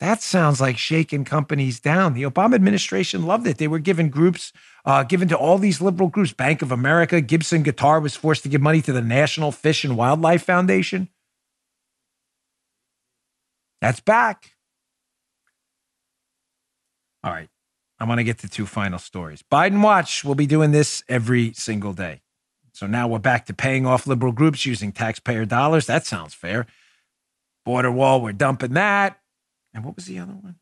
That 0.00 0.20
sounds 0.20 0.60
like 0.60 0.78
shaking 0.78 1.24
companies 1.24 1.78
down. 1.78 2.14
The 2.14 2.24
Obama 2.24 2.56
administration 2.56 3.24
loved 3.24 3.46
it. 3.46 3.58
They 3.58 3.68
were 3.68 3.78
given 3.78 4.08
groups, 4.08 4.52
uh, 4.84 5.04
given 5.04 5.28
to 5.28 5.36
all 5.36 5.58
these 5.58 5.80
liberal 5.80 6.08
groups. 6.08 6.32
Bank 6.32 6.60
of 6.60 6.72
America, 6.72 7.20
Gibson 7.20 7.62
Guitar 7.62 8.00
was 8.00 8.16
forced 8.16 8.42
to 8.42 8.48
give 8.48 8.60
money 8.60 8.82
to 8.82 8.92
the 8.92 9.00
National 9.00 9.52
Fish 9.52 9.84
and 9.84 9.96
Wildlife 9.96 10.42
Foundation. 10.42 11.08
That's 13.80 14.00
back. 14.00 14.50
All 17.22 17.30
right. 17.30 17.48
I 18.02 18.04
want 18.04 18.18
to 18.18 18.24
get 18.24 18.38
to 18.38 18.48
two 18.48 18.66
final 18.66 18.98
stories. 18.98 19.44
Biden 19.48 19.80
Watch 19.80 20.24
will 20.24 20.34
be 20.34 20.44
doing 20.44 20.72
this 20.72 21.04
every 21.08 21.52
single 21.52 21.92
day. 21.92 22.20
So 22.72 22.88
now 22.88 23.06
we're 23.06 23.20
back 23.20 23.46
to 23.46 23.54
paying 23.54 23.86
off 23.86 24.08
liberal 24.08 24.32
groups 24.32 24.66
using 24.66 24.90
taxpayer 24.90 25.44
dollars. 25.44 25.86
That 25.86 26.04
sounds 26.04 26.34
fair. 26.34 26.66
Border 27.64 27.92
wall, 27.92 28.20
we're 28.20 28.32
dumping 28.32 28.72
that. 28.72 29.20
And 29.72 29.84
what 29.84 29.94
was 29.94 30.06
the 30.06 30.18
other 30.18 30.32
one? 30.32 30.56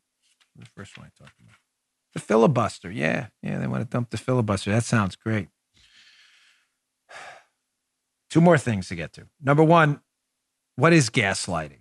The 0.55 0.67
first 0.67 0.95
one 0.99 1.07
I 1.07 1.23
talked 1.23 1.39
about. 1.39 1.55
The 2.13 2.19
filibuster. 2.19 2.91
Yeah. 2.91 3.29
Yeah. 3.41 3.57
They 3.57 3.65
want 3.65 3.81
to 3.81 3.89
dump 3.89 4.11
the 4.11 4.17
filibuster. 4.17 4.69
That 4.69 4.83
sounds 4.83 5.15
great. 5.15 5.47
Two 8.29 8.41
more 8.41 8.59
things 8.59 8.87
to 8.89 8.95
get 8.95 9.13
to. 9.13 9.25
Number 9.41 9.63
one, 9.63 10.01
what 10.75 10.93
is 10.93 11.09
gaslighting? 11.09 11.79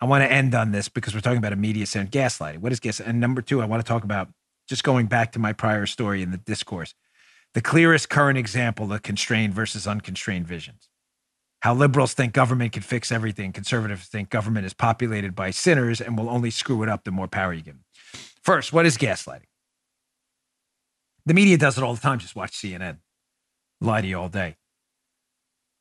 I 0.00 0.04
want 0.04 0.22
to 0.22 0.30
end 0.30 0.54
on 0.54 0.70
this 0.70 0.88
because 0.88 1.12
we're 1.12 1.22
talking 1.22 1.38
about 1.38 1.52
a 1.52 1.56
media 1.56 1.86
center 1.86 2.08
gaslighting. 2.08 2.58
What 2.58 2.70
is 2.70 2.78
gas? 2.78 3.00
And 3.00 3.18
number 3.18 3.42
two, 3.42 3.60
I 3.60 3.64
want 3.64 3.84
to 3.84 3.88
talk 3.88 4.04
about 4.04 4.28
just 4.70 4.84
going 4.84 5.06
back 5.06 5.32
to 5.32 5.40
my 5.40 5.52
prior 5.52 5.84
story 5.84 6.22
in 6.22 6.30
the 6.30 6.38
discourse, 6.38 6.94
the 7.54 7.60
clearest 7.60 8.08
current 8.08 8.38
example 8.38 8.92
of 8.92 9.02
constrained 9.02 9.52
versus 9.52 9.84
unconstrained 9.84 10.46
visions. 10.46 10.88
How 11.62 11.74
liberals 11.74 12.14
think 12.14 12.32
government 12.32 12.72
can 12.72 12.82
fix 12.82 13.10
everything, 13.10 13.52
conservatives 13.52 14.06
think 14.06 14.30
government 14.30 14.64
is 14.64 14.72
populated 14.72 15.34
by 15.34 15.50
sinners 15.50 16.00
and 16.00 16.16
will 16.16 16.30
only 16.30 16.50
screw 16.50 16.84
it 16.84 16.88
up 16.88 17.02
the 17.02 17.10
more 17.10 17.26
power 17.26 17.52
you 17.52 17.62
give 17.62 17.74
them. 17.74 17.84
First, 18.44 18.72
what 18.72 18.86
is 18.86 18.96
gaslighting? 18.96 19.50
The 21.26 21.34
media 21.34 21.58
does 21.58 21.76
it 21.76 21.82
all 21.82 21.94
the 21.94 22.00
time. 22.00 22.20
Just 22.20 22.36
watch 22.36 22.52
CNN. 22.52 22.98
Lie 23.80 24.02
to 24.02 24.06
you 24.06 24.18
all 24.18 24.28
day. 24.28 24.56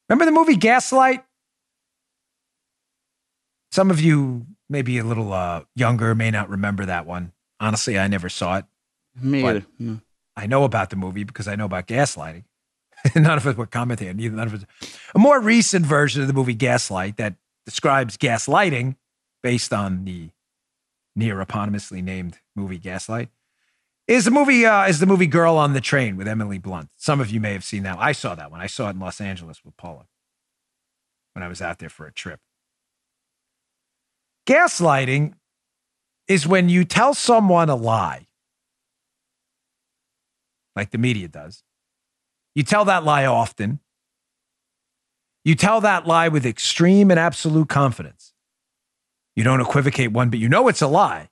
Remember 0.10 0.26
the 0.26 0.32
movie 0.32 0.56
Gaslight? 0.56 1.24
Some 3.72 3.92
of 3.92 4.02
you, 4.02 4.48
maybe 4.68 4.98
a 4.98 5.04
little 5.04 5.32
uh, 5.32 5.62
younger, 5.76 6.16
may 6.16 6.32
not 6.32 6.50
remember 6.50 6.86
that 6.86 7.06
one. 7.06 7.34
Honestly, 7.60 8.00
I 8.00 8.08
never 8.08 8.30
saw 8.30 8.58
it. 8.58 8.66
Me 9.22 9.44
either. 9.44 9.66
No. 9.78 10.00
I 10.36 10.48
know 10.48 10.64
about 10.64 10.90
the 10.90 10.96
movie 10.96 11.24
because 11.24 11.48
I 11.48 11.56
know 11.56 11.66
about 11.66 11.88
gaslighting. 11.88 12.46
none 13.16 13.38
of 13.38 13.46
us 13.46 13.56
were 13.56 13.66
commenting. 13.66 14.16
Neither 14.16 14.36
none 14.36 14.48
of 14.48 14.54
us. 14.54 14.66
A 15.16 15.20
more 15.20 15.40
recent 15.40 15.86
version 15.86 16.22
of 16.22 16.28
the 16.28 16.34
movie 16.34 16.54
Gaslight 16.54 17.18
that 17.18 17.36
describes 17.66 18.18
gaslighting, 18.18 18.96
based 19.42 19.74
on 19.74 20.06
the 20.06 20.30
near 21.16 21.44
eponymously 21.44 22.04
named 22.04 22.40
movie 22.56 22.78
Gaslight, 22.78 23.30
is 24.08 24.26
the 24.26 24.32
movie 24.32 24.66
uh, 24.66 24.88
is 24.88 25.00
the 25.00 25.06
movie 25.06 25.28
Girl 25.28 25.56
on 25.56 25.74
the 25.74 25.82
Train 25.82 26.18
with 26.18 26.28
Emily 26.28 26.58
Blunt. 26.58 26.90
Some 26.98 27.22
of 27.22 27.30
you 27.30 27.40
may 27.40 27.54
have 27.54 27.64
seen 27.64 27.84
that. 27.84 27.98
I 28.00 28.12
saw 28.12 28.36
that 28.36 28.52
one. 28.52 28.60
I 28.60 28.68
saw 28.68 28.88
it 28.88 28.92
in 28.92 29.00
Los 29.00 29.22
Angeles 29.22 29.64
with 29.64 29.78
Paula 29.78 30.08
when 31.34 31.44
I 31.44 31.48
was 31.48 31.62
out 31.62 31.80
there 31.80 31.90
for 31.90 32.06
a 32.08 32.12
trip. 32.12 32.40
Gaslighting 34.48 35.34
is 36.28 36.48
when 36.48 36.70
you 36.70 36.86
tell 36.86 37.14
someone 37.14 37.70
a 37.70 37.76
lie 37.76 38.28
like 40.80 40.92
the 40.92 40.98
media 40.98 41.28
does. 41.28 41.62
You 42.56 42.64
tell 42.64 42.86
that 42.86 43.04
lie 43.04 43.26
often. 43.26 43.82
You 45.44 45.54
tell 45.56 45.82
that 45.82 46.08
lie 46.08 46.30
with 46.30 46.46
extreme 46.46 47.12
and 47.12 47.20
absolute 47.20 47.68
confidence. 47.68 48.32
You 49.36 49.44
don't 49.44 49.60
equivocate 49.60 50.14
one, 50.14 50.30
but 50.30 50.40
you 50.40 50.48
know 50.48 50.70
it's 50.70 50.82
a 50.82 50.88
lie. 50.88 51.30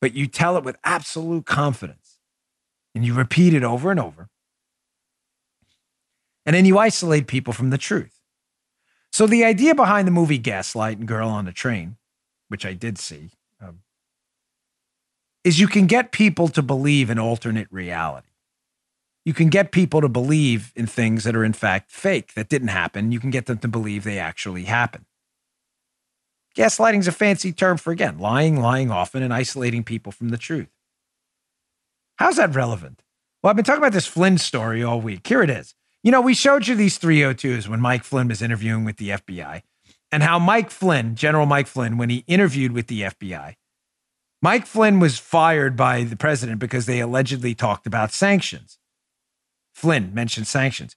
But 0.00 0.14
you 0.14 0.28
tell 0.28 0.56
it 0.56 0.62
with 0.62 0.76
absolute 0.84 1.46
confidence 1.46 2.18
and 2.94 3.04
you 3.04 3.12
repeat 3.12 3.54
it 3.54 3.64
over 3.64 3.90
and 3.90 3.98
over. 3.98 4.28
And 6.46 6.54
then 6.54 6.64
you 6.64 6.78
isolate 6.78 7.26
people 7.26 7.52
from 7.52 7.70
the 7.70 7.78
truth. 7.78 8.20
So 9.10 9.26
the 9.26 9.44
idea 9.44 9.74
behind 9.74 10.06
the 10.06 10.12
movie 10.12 10.38
Gaslight 10.38 10.98
and 10.98 11.08
Girl 11.08 11.28
on 11.28 11.44
the 11.44 11.52
Train, 11.52 11.96
which 12.48 12.64
I 12.64 12.74
did 12.74 12.98
see, 12.98 13.30
is 15.44 15.60
you 15.60 15.68
can 15.68 15.86
get 15.86 16.10
people 16.10 16.48
to 16.48 16.62
believe 16.62 17.10
in 17.10 17.18
alternate 17.18 17.68
reality. 17.70 18.28
You 19.24 19.34
can 19.34 19.48
get 19.48 19.72
people 19.72 20.00
to 20.00 20.08
believe 20.08 20.72
in 20.74 20.86
things 20.86 21.24
that 21.24 21.36
are 21.36 21.44
in 21.44 21.52
fact 21.52 21.90
fake, 21.90 22.34
that 22.34 22.48
didn't 22.48 22.68
happen. 22.68 23.12
You 23.12 23.20
can 23.20 23.30
get 23.30 23.46
them 23.46 23.58
to 23.58 23.68
believe 23.68 24.04
they 24.04 24.18
actually 24.18 24.64
happened. 24.64 25.06
Gaslighting 26.56 27.00
is 27.00 27.08
a 27.08 27.12
fancy 27.12 27.52
term 27.52 27.78
for, 27.78 27.90
again, 27.90 28.18
lying, 28.18 28.60
lying 28.60 28.90
often, 28.90 29.22
and 29.22 29.34
isolating 29.34 29.82
people 29.82 30.12
from 30.12 30.28
the 30.28 30.38
truth. 30.38 30.68
How's 32.16 32.36
that 32.36 32.54
relevant? 32.54 33.02
Well, 33.42 33.50
I've 33.50 33.56
been 33.56 33.64
talking 33.64 33.82
about 33.82 33.92
this 33.92 34.06
Flynn 34.06 34.38
story 34.38 34.82
all 34.82 35.00
week. 35.00 35.26
Here 35.26 35.42
it 35.42 35.50
is. 35.50 35.74
You 36.02 36.12
know, 36.12 36.20
we 36.20 36.34
showed 36.34 36.66
you 36.66 36.74
these 36.74 36.98
302s 36.98 37.66
when 37.66 37.80
Mike 37.80 38.04
Flynn 38.04 38.28
was 38.28 38.42
interviewing 38.42 38.84
with 38.84 38.98
the 38.98 39.08
FBI, 39.10 39.62
and 40.12 40.22
how 40.22 40.38
Mike 40.38 40.70
Flynn, 40.70 41.16
General 41.16 41.46
Mike 41.46 41.66
Flynn, 41.66 41.98
when 41.98 42.10
he 42.10 42.24
interviewed 42.28 42.72
with 42.72 42.86
the 42.86 43.02
FBI, 43.02 43.54
Mike 44.44 44.66
Flynn 44.66 45.00
was 45.00 45.18
fired 45.18 45.74
by 45.74 46.04
the 46.04 46.16
president 46.16 46.58
because 46.58 46.84
they 46.84 47.00
allegedly 47.00 47.54
talked 47.54 47.86
about 47.86 48.12
sanctions. 48.12 48.78
Flynn 49.72 50.12
mentioned 50.12 50.46
sanctions. 50.46 50.96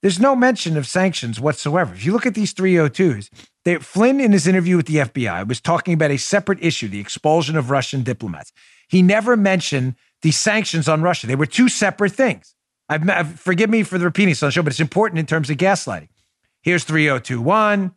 There's 0.00 0.18
no 0.18 0.34
mention 0.34 0.78
of 0.78 0.86
sanctions 0.86 1.38
whatsoever. 1.38 1.92
If 1.92 2.06
you 2.06 2.14
look 2.14 2.24
at 2.24 2.32
these 2.32 2.54
302s, 2.54 3.28
they, 3.66 3.76
Flynn, 3.76 4.20
in 4.20 4.32
his 4.32 4.46
interview 4.46 4.78
with 4.78 4.86
the 4.86 4.96
FBI, 4.96 5.46
was 5.46 5.60
talking 5.60 5.92
about 5.92 6.10
a 6.10 6.16
separate 6.16 6.58
issue 6.62 6.88
the 6.88 6.98
expulsion 6.98 7.58
of 7.58 7.68
Russian 7.70 8.02
diplomats. 8.02 8.52
He 8.88 9.02
never 9.02 9.36
mentioned 9.36 9.94
the 10.22 10.30
sanctions 10.30 10.88
on 10.88 11.02
Russia. 11.02 11.26
They 11.26 11.36
were 11.36 11.44
two 11.44 11.68
separate 11.68 12.12
things. 12.12 12.54
I've, 12.88 13.06
I've, 13.10 13.38
forgive 13.38 13.68
me 13.68 13.82
for 13.82 13.98
the 13.98 14.06
repeating 14.06 14.30
this 14.30 14.42
on 14.42 14.46
the 14.46 14.52
show, 14.52 14.62
but 14.62 14.72
it's 14.72 14.80
important 14.80 15.18
in 15.18 15.26
terms 15.26 15.50
of 15.50 15.58
gaslighting. 15.58 16.08
Here's 16.62 16.84
3021. 16.84 17.94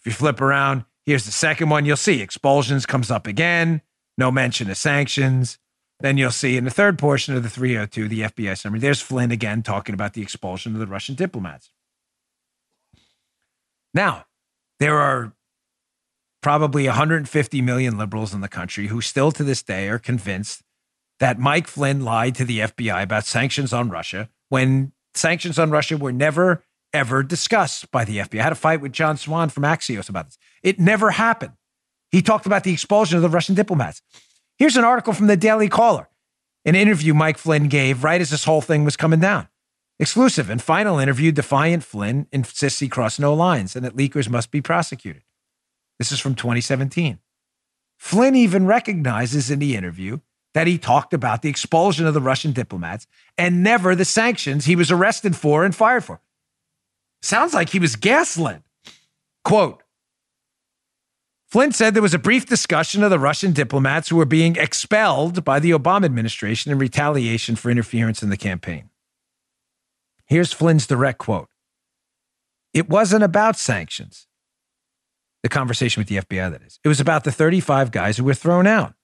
If 0.00 0.04
you 0.04 0.12
flip 0.12 0.42
around, 0.42 0.84
here's 1.06 1.24
the 1.24 1.32
second 1.32 1.70
one. 1.70 1.86
You'll 1.86 1.96
see 1.96 2.20
expulsions 2.20 2.84
comes 2.84 3.10
up 3.10 3.26
again. 3.26 3.80
No 4.18 4.30
mention 4.30 4.70
of 4.70 4.76
sanctions. 4.76 5.58
Then 6.00 6.18
you'll 6.18 6.30
see 6.30 6.56
in 6.56 6.64
the 6.64 6.70
third 6.70 6.98
portion 6.98 7.34
of 7.34 7.42
the 7.42 7.50
302, 7.50 8.08
the 8.08 8.20
FBI 8.22 8.58
summary, 8.58 8.80
there's 8.80 9.00
Flynn 9.00 9.30
again 9.30 9.62
talking 9.62 9.94
about 9.94 10.12
the 10.12 10.22
expulsion 10.22 10.74
of 10.74 10.78
the 10.78 10.86
Russian 10.86 11.14
diplomats. 11.14 11.70
Now, 13.94 14.26
there 14.78 14.98
are 14.98 15.32
probably 16.42 16.86
150 16.86 17.62
million 17.62 17.96
liberals 17.96 18.34
in 18.34 18.42
the 18.42 18.48
country 18.48 18.88
who 18.88 19.00
still 19.00 19.32
to 19.32 19.42
this 19.42 19.62
day 19.62 19.88
are 19.88 19.98
convinced 19.98 20.62
that 21.18 21.38
Mike 21.38 21.66
Flynn 21.66 22.04
lied 22.04 22.34
to 22.34 22.44
the 22.44 22.60
FBI 22.60 23.02
about 23.02 23.24
sanctions 23.24 23.72
on 23.72 23.88
Russia 23.88 24.28
when 24.50 24.92
sanctions 25.14 25.58
on 25.58 25.70
Russia 25.70 25.96
were 25.96 26.12
never, 26.12 26.62
ever 26.92 27.22
discussed 27.22 27.90
by 27.90 28.04
the 28.04 28.18
FBI. 28.18 28.40
I 28.40 28.42
had 28.44 28.52
a 28.52 28.56
fight 28.56 28.82
with 28.82 28.92
John 28.92 29.16
Swan 29.16 29.48
from 29.48 29.62
Axios 29.62 30.10
about 30.10 30.26
this. 30.26 30.38
It 30.62 30.78
never 30.78 31.12
happened. 31.12 31.54
He 32.10 32.22
talked 32.22 32.46
about 32.46 32.64
the 32.64 32.72
expulsion 32.72 33.16
of 33.16 33.22
the 33.22 33.28
Russian 33.28 33.54
diplomats. 33.54 34.02
Here's 34.58 34.76
an 34.76 34.84
article 34.84 35.12
from 35.12 35.26
the 35.26 35.36
Daily 35.36 35.68
Caller, 35.68 36.08
an 36.64 36.74
interview 36.74 37.14
Mike 37.14 37.38
Flynn 37.38 37.68
gave 37.68 38.04
right 38.04 38.20
as 38.20 38.30
this 38.30 38.44
whole 38.44 38.60
thing 38.60 38.84
was 38.84 38.96
coming 38.96 39.20
down. 39.20 39.48
Exclusive 39.98 40.50
and 40.50 40.60
final 40.60 40.98
interview 40.98 41.32
Defiant 41.32 41.82
Flynn 41.82 42.26
insists 42.30 42.80
he 42.80 42.88
crossed 42.88 43.18
no 43.18 43.32
lines 43.32 43.74
and 43.74 43.84
that 43.84 43.96
leakers 43.96 44.28
must 44.28 44.50
be 44.50 44.60
prosecuted. 44.60 45.22
This 45.98 46.12
is 46.12 46.20
from 46.20 46.34
2017. 46.34 47.18
Flynn 47.98 48.34
even 48.34 48.66
recognizes 48.66 49.50
in 49.50 49.58
the 49.58 49.74
interview 49.74 50.18
that 50.52 50.66
he 50.66 50.76
talked 50.78 51.14
about 51.14 51.42
the 51.42 51.48
expulsion 51.48 52.06
of 52.06 52.14
the 52.14 52.20
Russian 52.20 52.52
diplomats 52.52 53.06
and 53.38 53.62
never 53.62 53.94
the 53.94 54.04
sanctions 54.04 54.64
he 54.64 54.76
was 54.76 54.90
arrested 54.90 55.34
for 55.34 55.64
and 55.64 55.74
fired 55.74 56.04
for. 56.04 56.20
Sounds 57.22 57.54
like 57.54 57.70
he 57.70 57.78
was 57.78 57.96
gaslit. 57.96 58.62
Quote 59.44 59.82
Flynn 61.46 61.70
said 61.70 61.94
there 61.94 62.02
was 62.02 62.14
a 62.14 62.18
brief 62.18 62.44
discussion 62.46 63.04
of 63.04 63.10
the 63.10 63.18
Russian 63.18 63.52
diplomats 63.52 64.08
who 64.08 64.16
were 64.16 64.24
being 64.24 64.56
expelled 64.56 65.44
by 65.44 65.60
the 65.60 65.70
Obama 65.70 66.04
administration 66.04 66.72
in 66.72 66.78
retaliation 66.78 67.54
for 67.54 67.70
interference 67.70 68.22
in 68.22 68.30
the 68.30 68.36
campaign. 68.36 68.90
Here's 70.26 70.52
Flynn's 70.52 70.88
direct 70.88 71.18
quote 71.18 71.48
It 72.74 72.88
wasn't 72.88 73.22
about 73.22 73.56
sanctions. 73.56 74.26
The 75.44 75.48
conversation 75.48 76.00
with 76.00 76.08
the 76.08 76.16
FBI, 76.16 76.50
that 76.50 76.62
is. 76.62 76.80
It 76.82 76.88
was 76.88 76.98
about 76.98 77.22
the 77.22 77.30
35 77.30 77.92
guys 77.92 78.16
who 78.16 78.24
were 78.24 78.34
thrown 78.34 78.66
out. 78.66 78.94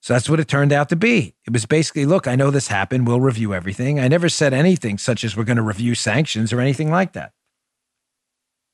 So 0.00 0.12
that's 0.12 0.28
what 0.28 0.38
it 0.38 0.46
turned 0.46 0.72
out 0.72 0.88
to 0.90 0.96
be. 0.96 1.34
It 1.44 1.52
was 1.52 1.66
basically, 1.66 2.06
look, 2.06 2.28
I 2.28 2.36
know 2.36 2.50
this 2.50 2.68
happened. 2.68 3.06
We'll 3.06 3.20
review 3.20 3.54
everything. 3.54 3.98
I 3.98 4.06
never 4.06 4.28
said 4.28 4.52
anything 4.52 4.98
such 4.98 5.24
as 5.24 5.36
we're 5.36 5.44
going 5.44 5.56
to 5.56 5.62
review 5.62 5.94
sanctions 5.96 6.52
or 6.52 6.60
anything 6.60 6.90
like 6.90 7.12
that. 7.12 7.32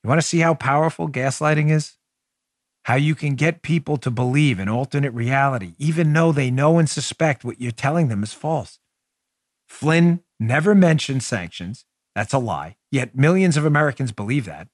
You 0.02 0.08
want 0.08 0.20
to 0.20 0.26
see 0.26 0.38
how 0.40 0.54
powerful 0.54 1.08
gaslighting 1.08 1.70
is? 1.70 1.97
How 2.88 2.94
you 2.94 3.14
can 3.14 3.34
get 3.34 3.60
people 3.60 3.98
to 3.98 4.10
believe 4.10 4.58
in 4.58 4.66
alternate 4.66 5.12
reality, 5.12 5.74
even 5.78 6.10
though 6.14 6.32
they 6.32 6.50
know 6.50 6.78
and 6.78 6.88
suspect 6.88 7.44
what 7.44 7.60
you're 7.60 7.70
telling 7.70 8.08
them 8.08 8.22
is 8.22 8.32
false. 8.32 8.78
Flynn 9.68 10.20
never 10.40 10.74
mentioned 10.74 11.22
sanctions. 11.22 11.84
That's 12.14 12.32
a 12.32 12.38
lie. 12.38 12.76
Yet 12.90 13.14
millions 13.14 13.58
of 13.58 13.66
Americans 13.66 14.10
believe 14.10 14.46
that. 14.46 14.68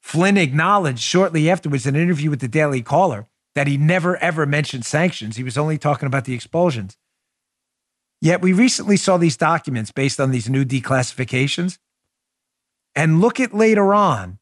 Flynn 0.00 0.36
acknowledged 0.36 0.98
shortly 0.98 1.48
afterwards 1.48 1.86
in 1.86 1.94
an 1.94 2.02
interview 2.02 2.28
with 2.28 2.40
the 2.40 2.48
Daily 2.48 2.82
Caller 2.82 3.28
that 3.54 3.68
he 3.68 3.76
never 3.76 4.16
ever 4.16 4.44
mentioned 4.44 4.84
sanctions. 4.84 5.36
He 5.36 5.44
was 5.44 5.56
only 5.56 5.78
talking 5.78 6.08
about 6.08 6.24
the 6.24 6.34
expulsions. 6.34 6.96
Yet 8.20 8.42
we 8.42 8.52
recently 8.52 8.96
saw 8.96 9.16
these 9.16 9.36
documents 9.36 9.92
based 9.92 10.18
on 10.18 10.32
these 10.32 10.50
new 10.50 10.64
declassifications. 10.64 11.78
And 12.96 13.20
look 13.20 13.38
at 13.38 13.54
later 13.54 13.94
on 13.94 14.40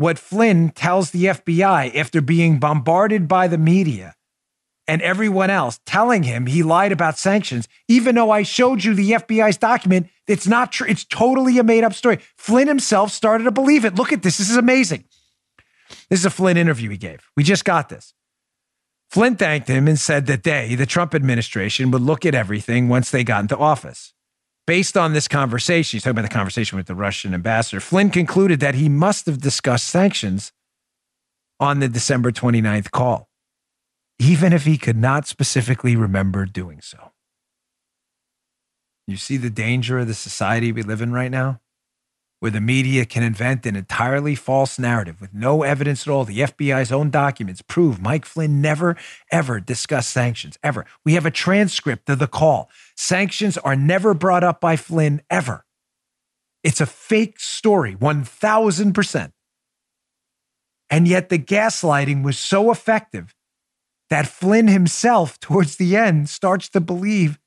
what 0.00 0.18
Flynn 0.18 0.70
tells 0.70 1.10
the 1.10 1.26
FBI 1.26 1.94
after 1.94 2.22
being 2.22 2.58
bombarded 2.58 3.28
by 3.28 3.46
the 3.48 3.58
media 3.58 4.14
and 4.88 5.02
everyone 5.02 5.50
else 5.50 5.78
telling 5.84 6.22
him 6.22 6.46
he 6.46 6.62
lied 6.62 6.90
about 6.90 7.18
sanctions, 7.18 7.68
even 7.86 8.14
though 8.14 8.30
I 8.30 8.42
showed 8.42 8.82
you 8.82 8.94
the 8.94 9.10
FBI's 9.10 9.58
document. 9.58 10.08
It's 10.26 10.48
not 10.48 10.72
true. 10.72 10.86
It's 10.88 11.04
totally 11.04 11.58
a 11.58 11.62
made 11.62 11.84
up 11.84 11.92
story. 11.92 12.18
Flynn 12.38 12.66
himself 12.66 13.12
started 13.12 13.44
to 13.44 13.50
believe 13.50 13.84
it. 13.84 13.94
Look 13.94 14.10
at 14.10 14.22
this. 14.22 14.38
This 14.38 14.48
is 14.48 14.56
amazing. 14.56 15.04
This 16.08 16.20
is 16.20 16.24
a 16.24 16.30
Flynn 16.30 16.56
interview 16.56 16.88
he 16.88 16.96
gave. 16.96 17.28
We 17.36 17.44
just 17.44 17.66
got 17.66 17.90
this. 17.90 18.14
Flynn 19.10 19.36
thanked 19.36 19.68
him 19.68 19.86
and 19.86 19.98
said 19.98 20.24
that 20.28 20.44
they, 20.44 20.76
the 20.76 20.86
Trump 20.86 21.14
administration, 21.14 21.90
would 21.90 22.00
look 22.00 22.24
at 22.24 22.34
everything 22.34 22.88
once 22.88 23.10
they 23.10 23.22
got 23.22 23.40
into 23.40 23.58
office. 23.58 24.14
Based 24.66 24.96
on 24.96 25.12
this 25.12 25.26
conversation, 25.26 25.96
he's 25.96 26.02
talking 26.02 26.18
about 26.18 26.28
the 26.28 26.34
conversation 26.34 26.76
with 26.76 26.86
the 26.86 26.94
Russian 26.94 27.34
ambassador, 27.34 27.80
Flynn 27.80 28.10
concluded 28.10 28.60
that 28.60 28.76
he 28.76 28.88
must 28.88 29.26
have 29.26 29.40
discussed 29.40 29.86
sanctions 29.86 30.52
on 31.58 31.80
the 31.80 31.88
December 31.88 32.30
29th 32.30 32.90
call, 32.90 33.28
even 34.18 34.52
if 34.52 34.64
he 34.64 34.78
could 34.78 34.96
not 34.96 35.26
specifically 35.26 35.96
remember 35.96 36.44
doing 36.46 36.80
so. 36.80 37.12
You 39.06 39.16
see 39.16 39.36
the 39.36 39.50
danger 39.50 39.98
of 39.98 40.06
the 40.06 40.14
society 40.14 40.70
we 40.70 40.82
live 40.82 41.02
in 41.02 41.12
right 41.12 41.30
now? 41.30 41.60
Where 42.40 42.50
the 42.50 42.60
media 42.60 43.04
can 43.04 43.22
invent 43.22 43.66
an 43.66 43.76
entirely 43.76 44.34
false 44.34 44.78
narrative 44.78 45.20
with 45.20 45.32
no 45.32 45.62
evidence 45.62 46.06
at 46.06 46.10
all. 46.10 46.24
The 46.24 46.40
FBI's 46.40 46.90
own 46.90 47.10
documents 47.10 47.62
prove 47.62 48.00
Mike 48.00 48.24
Flynn 48.24 48.60
never, 48.60 48.96
ever 49.30 49.60
discussed 49.60 50.10
sanctions, 50.10 50.58
ever. 50.62 50.86
We 51.04 51.14
have 51.14 51.26
a 51.26 51.30
transcript 51.30 52.08
of 52.08 52.18
the 52.18 52.26
call. 52.26 52.70
Sanctions 52.96 53.58
are 53.58 53.76
never 53.76 54.14
brought 54.14 54.42
up 54.42 54.60
by 54.60 54.76
Flynn, 54.76 55.20
ever. 55.30 55.64
It's 56.64 56.80
a 56.80 56.86
fake 56.86 57.38
story, 57.38 57.94
1000%. 57.94 59.32
And 60.88 61.06
yet 61.06 61.28
the 61.28 61.38
gaslighting 61.38 62.24
was 62.24 62.38
so 62.38 62.70
effective 62.70 63.34
that 64.08 64.26
Flynn 64.26 64.68
himself, 64.68 65.38
towards 65.38 65.76
the 65.76 65.96
end, 65.96 66.28
starts 66.28 66.68
to 66.70 66.80
believe 66.80 67.38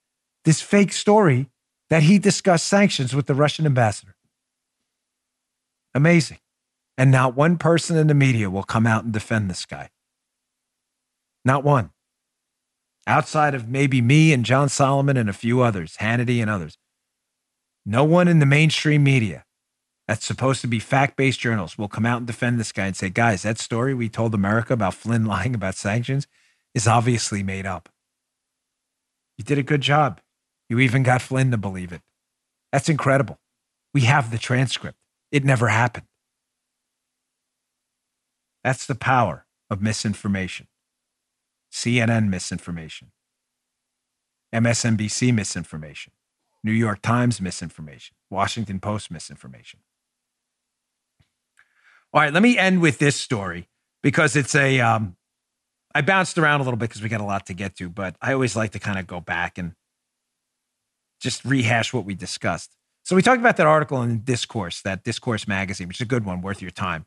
this 0.46 0.62
fake 0.62 0.94
story 0.94 1.50
that 1.90 2.04
he 2.04 2.18
discussed 2.18 2.68
sanctions 2.68 3.14
with 3.14 3.28
the 3.28 3.36
Russian 3.36 3.66
ambassador. 3.66 4.13
Amazing. 5.96 6.40
And 6.98 7.12
not 7.12 7.36
one 7.36 7.58
person 7.58 7.98
in 7.98 8.08
the 8.08 8.14
media 8.14 8.50
will 8.50 8.64
come 8.64 8.86
out 8.86 9.04
and 9.04 9.14
defend 9.14 9.50
this 9.50 9.66
guy. 9.66 9.90
Not 11.44 11.64
one. 11.64 11.92
Outside 13.06 13.54
of 13.54 13.68
maybe 13.68 14.02
me 14.02 14.32
and 14.32 14.46
John 14.46 14.70
Solomon 14.70 15.18
and 15.18 15.30
a 15.30 15.34
few 15.34 15.62
others, 15.62 15.98
Hannity 15.98 16.40
and 16.40 16.50
others. 16.50 16.78
No 17.86 18.04
one 18.04 18.28
in 18.28 18.40
the 18.40 18.46
mainstream 18.46 19.04
media 19.04 19.44
that's 20.08 20.26
supposed 20.26 20.62
to 20.62 20.68
be 20.68 20.80
fact 20.80 21.18
based 21.18 21.40
journals 21.40 21.78
will 21.78 21.88
come 21.88 22.06
out 22.06 22.18
and 22.18 22.28
defend 22.28 22.60
this 22.60 22.72
guy 22.72 22.86
and 22.88 22.96
say, 22.96 23.10
guys, 23.10 23.44
that 23.44 23.60
story 23.60 23.94
we 23.94 24.08
told 24.08 24.34
America 24.34 24.74
about 24.74 24.94
Flynn 24.94 25.26
lying 25.26 25.56
about 25.56 25.76
sanctions 25.76 26.28
is 26.74 26.88
obviously 26.88 27.44
made 27.44 27.66
up. 27.66 27.90
You 29.38 29.44
did 29.44 29.58
a 29.58 29.64
good 29.64 29.82
job. 29.82 30.22
You 30.70 30.80
even 30.80 31.04
got 31.04 31.22
Flynn 31.22 31.52
to 31.52 31.58
believe 31.58 31.92
it. 31.92 32.02
That's 32.72 32.90
incredible. 32.90 33.40
We 33.94 34.02
have 34.02 34.32
the 34.32 34.38
transcript. 34.38 34.98
It 35.34 35.44
never 35.44 35.68
happened. 35.70 36.06
That's 38.64 38.86
the 38.86 38.96
power 38.96 39.48
of 39.70 39.82
misinformation. 39.82 40.68
CNN 41.72 42.30
misinformation, 42.30 43.12
MSNBC 44.54 45.34
misinformation, 45.34 46.14
New 46.64 46.72
York 46.72 47.02
Times 47.02 47.42
misinformation, 47.42 48.16
Washington 48.30 48.80
Post 48.80 49.10
misinformation. 49.10 49.80
All 52.14 52.22
right, 52.22 52.32
let 52.32 52.44
me 52.44 52.56
end 52.60 52.80
with 52.80 53.00
this 53.00 53.16
story 53.16 53.70
because 54.04 54.36
it's 54.36 54.54
a. 54.54 54.80
Um, 54.80 55.18
I 55.96 56.02
bounced 56.02 56.38
around 56.38 56.62
a 56.62 56.64
little 56.64 56.78
bit 56.78 56.90
because 56.90 57.02
we 57.02 57.10
got 57.10 57.22
a 57.22 57.26
lot 57.26 57.48
to 57.48 57.56
get 57.56 57.76
to, 57.78 57.90
but 57.90 58.16
I 58.22 58.34
always 58.34 58.56
like 58.56 58.72
to 58.74 58.80
kind 58.80 59.00
of 59.00 59.08
go 59.08 59.20
back 59.20 59.58
and 59.58 59.74
just 61.20 61.44
rehash 61.44 61.92
what 61.92 62.06
we 62.06 62.14
discussed. 62.14 62.76
So 63.04 63.16
we 63.16 63.22
talked 63.22 63.40
about 63.40 63.58
that 63.58 63.68
article 63.68 64.02
in 64.02 64.20
Discourse, 64.24 64.82
that 64.82 65.04
Discourse 65.04 65.48
magazine, 65.48 65.88
which 65.90 65.98
is 65.98 66.06
a 66.06 66.06
good 66.06 66.26
one, 66.26 66.42
worth 66.42 66.62
your 66.62 66.72
time. 66.72 67.06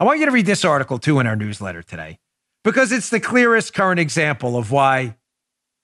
I 0.00 0.04
want 0.04 0.18
you 0.18 0.26
to 0.26 0.32
read 0.32 0.46
this 0.46 0.64
article 0.64 0.98
too 0.98 1.20
in 1.20 1.26
our 1.26 1.36
newsletter 1.36 1.82
today 1.82 2.18
because 2.64 2.90
it's 2.90 3.10
the 3.10 3.20
clearest 3.20 3.74
current 3.74 4.00
example 4.00 4.56
of 4.56 4.70
why 4.70 5.16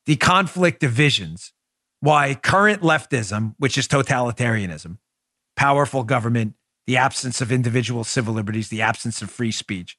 the 0.07 0.17
conflict 0.17 0.83
of 0.83 0.93
visions, 0.93 1.53
why 2.01 2.35
current 2.35 2.83
leftism, 2.83 3.55
which 3.59 3.77
is 3.77 3.87
totalitarianism, 3.87 4.97
powerful 5.57 6.05
government, 6.05 6.55
the 6.87 6.97
absence 6.97 7.41
of 7.41 7.53
individual 7.53 8.03
civil 8.03 8.35
liberties, 8.35 8.71
the 8.71 8.83
absence 8.83 9.21
of 9.21 9.31
free 9.31 9.53
speech, 9.53 9.99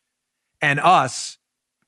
and 0.60 0.80
us, 0.80 1.38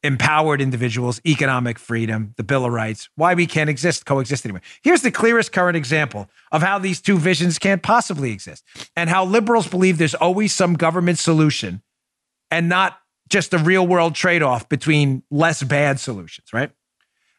empowered 0.03 0.61
individuals, 0.61 1.21
economic 1.25 1.79
freedom, 1.79 2.33
the 2.35 2.43
Bill 2.43 2.65
of 2.65 2.73
Rights, 2.73 3.09
why 3.15 3.33
we 3.33 3.47
can't 3.47 3.69
exist, 3.69 4.05
coexist 4.05 4.45
anymore. 4.45 4.61
Here's 4.83 5.01
the 5.01 5.11
clearest 5.11 5.53
current 5.53 5.77
example 5.77 6.29
of 6.51 6.61
how 6.61 6.77
these 6.77 6.99
two 6.99 7.17
visions 7.17 7.57
can't 7.57 7.81
possibly 7.81 8.31
exist 8.31 8.63
and 8.95 9.09
how 9.09 9.23
liberals 9.23 9.67
believe 9.67 9.97
there's 9.97 10.13
always 10.13 10.53
some 10.53 10.73
government 10.73 11.19
solution 11.19 11.81
and 12.51 12.67
not 12.67 12.99
just 13.29 13.53
a 13.53 13.57
real 13.57 13.87
world 13.87 14.13
trade 14.13 14.43
off 14.43 14.67
between 14.67 15.23
less 15.31 15.63
bad 15.63 15.99
solutions, 15.99 16.51
right? 16.51 16.71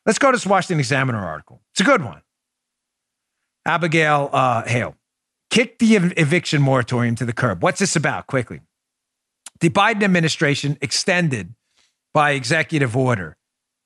Let's 0.06 0.18
go 0.18 0.32
to 0.32 0.36
this 0.36 0.46
Washington 0.46 0.80
Examiner 0.80 1.18
article. 1.18 1.60
It's 1.72 1.80
a 1.80 1.84
good 1.84 2.02
one. 2.02 2.22
Abigail 3.66 4.30
uh, 4.32 4.62
Hale, 4.66 4.96
kick 5.50 5.78
the 5.78 5.96
ev- 5.96 6.12
eviction 6.16 6.60
moratorium 6.62 7.14
to 7.16 7.24
the 7.24 7.32
curb. 7.32 7.62
What's 7.62 7.78
this 7.78 7.96
about? 7.96 8.26
Quickly. 8.26 8.60
The 9.60 9.70
Biden 9.70 10.02
administration 10.02 10.76
extended 10.80 11.54
by 12.14 12.30
executive 12.30 12.96
order 12.96 13.36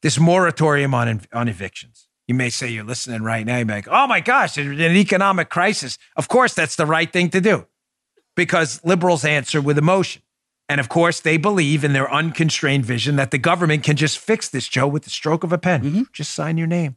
this 0.03 0.19
moratorium 0.19 0.95
on, 0.95 1.23
on 1.33 1.49
evictions. 1.49 2.09
You 2.29 2.35
may 2.35 2.51
say 2.51 2.69
you're 2.69 2.85
listening 2.85 3.23
right 3.23 3.45
now. 3.45 3.59
You 3.59 3.65
may 3.65 3.81
go, 3.81 3.91
oh 3.93 4.07
my 4.07 4.21
gosh, 4.21 4.55
there's 4.55 4.79
an 4.79 4.97
economic 4.97 5.49
crisis. 5.49 5.99
Of 6.15 6.29
course, 6.29 6.55
that's 6.55 6.77
the 6.77 6.87
right 6.87 7.11
thing 7.11 7.31
to 7.31 7.41
do 7.41 7.67
because 8.37 8.85
liberals 8.85 9.25
answer 9.25 9.61
with 9.61 9.79
emotion. 9.79 10.23
And 10.69 10.79
of 10.79 10.91
course, 10.91 11.21
they 11.21 11.39
believe 11.39 11.83
in 11.83 11.95
their 11.95 12.13
unconstrained 12.13 12.85
vision 12.85 13.17
that 13.17 13.31
the 13.31 13.39
government 13.39 13.83
can 13.83 13.97
just 13.97 14.19
fix 14.19 14.51
this, 14.51 14.69
Joe, 14.69 14.87
with 14.87 15.05
the 15.05 15.11
stroke 15.11 15.43
of 15.43 15.53
a 15.53 15.59
pen. 15.59 15.83
Mm-hmm. 15.83 16.03
Just 16.13 16.33
sign 16.33 16.59
your 16.59 16.67
name. 16.67 16.97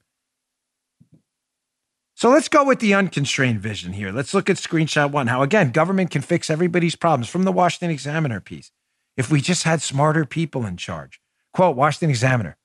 So 2.16 2.30
let's 2.30 2.50
go 2.50 2.66
with 2.66 2.80
the 2.80 2.94
unconstrained 2.94 3.62
vision 3.62 3.94
here. 3.94 4.12
Let's 4.12 4.34
look 4.34 4.50
at 4.50 4.58
screenshot 4.58 5.12
one. 5.12 5.28
How, 5.28 5.42
again, 5.42 5.72
government 5.72 6.12
can 6.12 6.22
fix 6.22 6.50
everybody's 6.50 6.96
problems 6.96 7.30
from 7.30 7.44
the 7.44 7.52
Washington 7.54 7.90
Examiner 7.90 8.42
piece 8.42 8.72
if 9.18 9.32
we 9.32 9.42
just 9.42 9.64
had 9.64 9.82
smarter 9.82 10.26
people 10.26 10.66
in 10.66 10.78
charge. 10.78 11.20
Quote 11.54 11.76
Washington 11.76 12.10
Examiner 12.10 12.58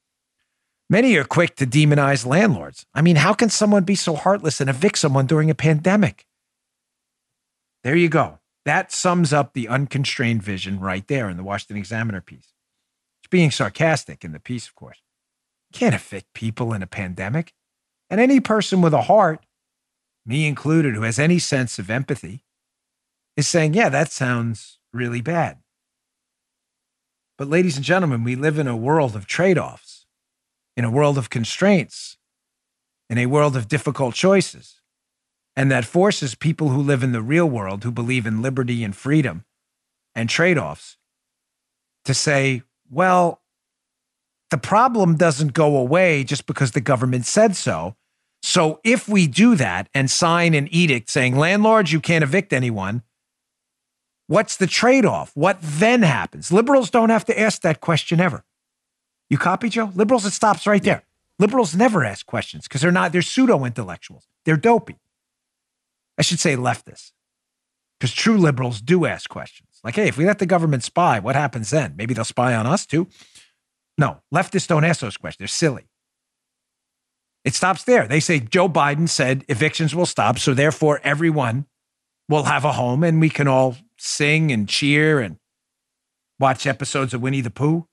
Many 0.89 1.17
are 1.17 1.25
quick 1.25 1.57
to 1.57 1.67
demonize 1.67 2.25
landlords. 2.25 2.87
I 2.95 3.03
mean, 3.03 3.17
how 3.17 3.35
can 3.35 3.51
someone 3.51 3.83
be 3.83 3.97
so 3.97 4.15
heartless 4.15 4.61
and 4.61 4.71
evict 4.71 4.99
someone 4.99 5.27
during 5.27 5.51
a 5.51 5.55
pandemic? 5.55 6.27
There 7.83 7.97
you 7.97 8.09
go. 8.09 8.39
That 8.65 8.93
sums 8.93 9.33
up 9.33 9.53
the 9.53 9.69
unconstrained 9.69 10.43
vision 10.43 10.81
right 10.81 11.07
there 11.07 11.29
in 11.29 11.37
the 11.37 11.45
Washington 11.45 11.77
Examiner 11.77 12.21
piece. 12.21 12.53
It's 13.21 13.29
being 13.31 13.51
sarcastic 13.51 14.25
in 14.25 14.33
the 14.33 14.41
piece, 14.41 14.69
of 14.69 14.75
course. 14.75 15.03
Can't 15.73 15.95
evict 15.95 16.33
people 16.33 16.73
in 16.73 16.83
a 16.83 16.87
pandemic. 16.87 17.53
And 18.09 18.21
any 18.21 18.39
person 18.39 18.81
with 18.81 18.95
a 18.95 19.03
heart, 19.03 19.45
me 20.25 20.47
included, 20.47 20.95
who 20.95 21.03
has 21.03 21.19
any 21.19 21.39
sense 21.41 21.79
of 21.79 21.91
empathy, 21.91 22.45
is 23.37 23.49
saying, 23.49 23.75
yeah, 23.75 23.89
that 23.89 24.13
sounds 24.13 24.79
really 24.93 25.21
bad. 25.21 25.59
But, 27.39 27.49
ladies 27.49 27.77
and 27.77 27.85
gentlemen, 27.85 28.25
we 28.25 28.35
live 28.35 28.59
in 28.59 28.67
a 28.67 28.77
world 28.77 29.15
of 29.15 29.27
trade 29.27 29.59
offs, 29.59 30.07
in 30.77 30.85
a 30.85 30.91
world 30.91 31.19
of 31.19 31.31
constraints, 31.31 32.17
in 33.11 33.19
a 33.19 33.27
world 33.27 33.57
of 33.57 33.69
difficult 33.69 34.15
choices. 34.15 34.81
And 35.55 35.71
that 35.71 35.85
forces 35.85 36.35
people 36.35 36.69
who 36.69 36.83
live 36.83 37.03
in 37.03 37.13
the 37.13 37.23
real 37.23 37.47
world, 37.47 37.83
who 37.83 37.91
believe 37.91 38.27
in 38.27 38.43
liberty 38.43 38.85
and 38.85 38.95
freedom 38.95 39.45
and 40.15 40.29
trade 40.29 40.59
offs, 40.59 40.99
to 42.05 42.15
say, 42.15 42.63
well, 42.91 43.41
the 44.51 44.59
problem 44.59 45.17
doesn't 45.17 45.55
go 45.55 45.77
away 45.77 46.25
just 46.25 46.47
because 46.47 46.71
the 46.73 46.81
government 46.81 47.27
said 47.27 47.57
so. 47.57 47.97
So 48.43 48.81
if 48.85 49.09
we 49.09 49.27
do 49.27 49.57
that 49.57 49.89
and 49.93 50.11
sign 50.11 50.55
an 50.55 50.69
edict 50.71 51.11
saying, 51.11 51.37
landlords, 51.37 51.93
you 51.93 52.01
can't 52.01 52.23
evict 52.23 52.53
anyone, 52.53 53.03
what's 54.27 54.57
the 54.57 54.67
trade 54.67 55.05
off? 55.05 55.31
What 55.35 55.59
then 55.61 56.03
happens? 56.03 56.53
Liberals 56.53 56.91
don't 56.91 57.11
have 57.11 57.25
to 57.27 57.39
ask 57.39 57.63
that 57.63 57.81
question 57.81 58.21
ever. 58.21 58.45
You 59.29 59.39
copy, 59.39 59.69
Joe? 59.69 59.91
Liberals, 59.95 60.25
it 60.25 60.33
stops 60.33 60.67
right 60.67 60.83
there. 60.83 61.03
Liberals 61.39 61.75
never 61.75 62.05
ask 62.05 62.25
questions 62.27 62.67
because 62.67 62.81
they're 62.81 62.93
not, 62.93 63.13
they're 63.13 63.23
pseudo 63.23 63.65
intellectuals. 63.65 64.27
They're 64.45 64.57
dopey. 64.57 64.97
I 66.19 66.23
should 66.23 66.41
say 66.41 66.57
leftists, 66.57 67.13
because 67.99 68.15
true 68.15 68.39
liberals 68.39 68.81
do 68.81 69.05
ask 69.05 69.29
questions 69.29 69.67
like, 69.85 69.95
hey, 69.97 70.09
if 70.09 70.17
we 70.17 70.25
let 70.27 70.39
the 70.39 70.47
government 70.47 70.83
spy, 70.83 71.19
what 71.19 71.37
happens 71.37 71.71
then? 71.71 71.95
Maybe 71.97 72.15
they'll 72.15 72.25
spy 72.25 72.55
on 72.55 72.67
us 72.67 72.87
too. 72.87 73.07
No, 73.99 74.21
leftists 74.35 74.67
don't 74.67 74.85
ask 74.85 75.01
those 75.01 75.17
questions. 75.17 75.39
They're 75.39 75.49
silly. 75.49 75.87
It 77.45 77.55
stops 77.55 77.85
there. 77.85 78.09
They 78.09 78.19
say 78.19 78.41
Joe 78.41 78.69
Biden 78.69 79.09
said 79.09 79.45
evictions 79.49 79.95
will 79.95 80.07
stop. 80.07 80.39
So 80.39 80.55
therefore, 80.55 81.01
everyone 81.05 81.67
will 82.29 82.43
have 82.45 82.65
a 82.65 82.73
home 82.73 83.05
and 83.05 83.21
we 83.21 83.31
can 83.31 83.47
all 83.47 83.77
sing 83.99 84.53
and 84.53 84.69
cheer 84.69 85.21
and 85.21 85.39
watch 86.39 86.67
episodes 86.67 87.15
of 87.15 87.23
Winnie 87.23 87.41
the 87.41 87.51
Pooh. 87.51 87.87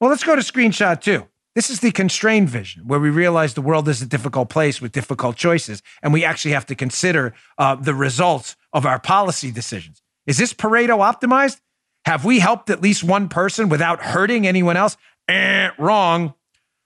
Well, 0.00 0.10
let's 0.10 0.24
go 0.24 0.36
to 0.36 0.42
screenshot 0.42 1.00
two. 1.00 1.26
This 1.54 1.70
is 1.70 1.80
the 1.80 1.92
constrained 1.92 2.48
vision 2.48 2.82
where 2.86 2.98
we 2.98 3.10
realize 3.10 3.54
the 3.54 3.62
world 3.62 3.88
is 3.88 4.02
a 4.02 4.06
difficult 4.06 4.48
place 4.48 4.80
with 4.80 4.90
difficult 4.90 5.36
choices, 5.36 5.82
and 6.02 6.12
we 6.12 6.24
actually 6.24 6.50
have 6.50 6.66
to 6.66 6.74
consider 6.74 7.32
uh, 7.58 7.76
the 7.76 7.94
results 7.94 8.56
of 8.72 8.84
our 8.84 8.98
policy 8.98 9.52
decisions. 9.52 10.02
Is 10.26 10.36
this 10.36 10.52
Pareto 10.52 10.98
optimized? 10.98 11.60
Have 12.06 12.24
we 12.24 12.40
helped 12.40 12.70
at 12.70 12.82
least 12.82 13.04
one 13.04 13.28
person 13.28 13.68
without 13.68 14.02
hurting 14.02 14.46
anyone 14.46 14.76
else? 14.76 14.96
Eh, 15.28 15.70
wrong. 15.78 16.34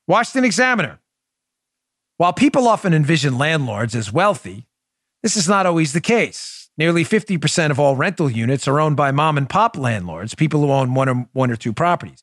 Washington 0.06 0.44
Examiner. 0.44 1.00
While 2.18 2.32
people 2.32 2.68
often 2.68 2.92
envision 2.92 3.38
landlords 3.38 3.94
as 3.94 4.12
wealthy, 4.12 4.66
this 5.22 5.36
is 5.36 5.48
not 5.48 5.66
always 5.66 5.92
the 5.92 6.00
case. 6.00 6.57
Nearly 6.78 7.04
50% 7.04 7.72
of 7.72 7.80
all 7.80 7.96
rental 7.96 8.30
units 8.30 8.68
are 8.68 8.78
owned 8.78 8.96
by 8.96 9.10
mom 9.10 9.36
and 9.36 9.50
pop 9.50 9.76
landlords, 9.76 10.36
people 10.36 10.60
who 10.60 10.70
own 10.70 10.94
one 10.94 11.08
or, 11.08 11.28
one 11.32 11.50
or 11.50 11.56
two 11.56 11.72
properties. 11.72 12.22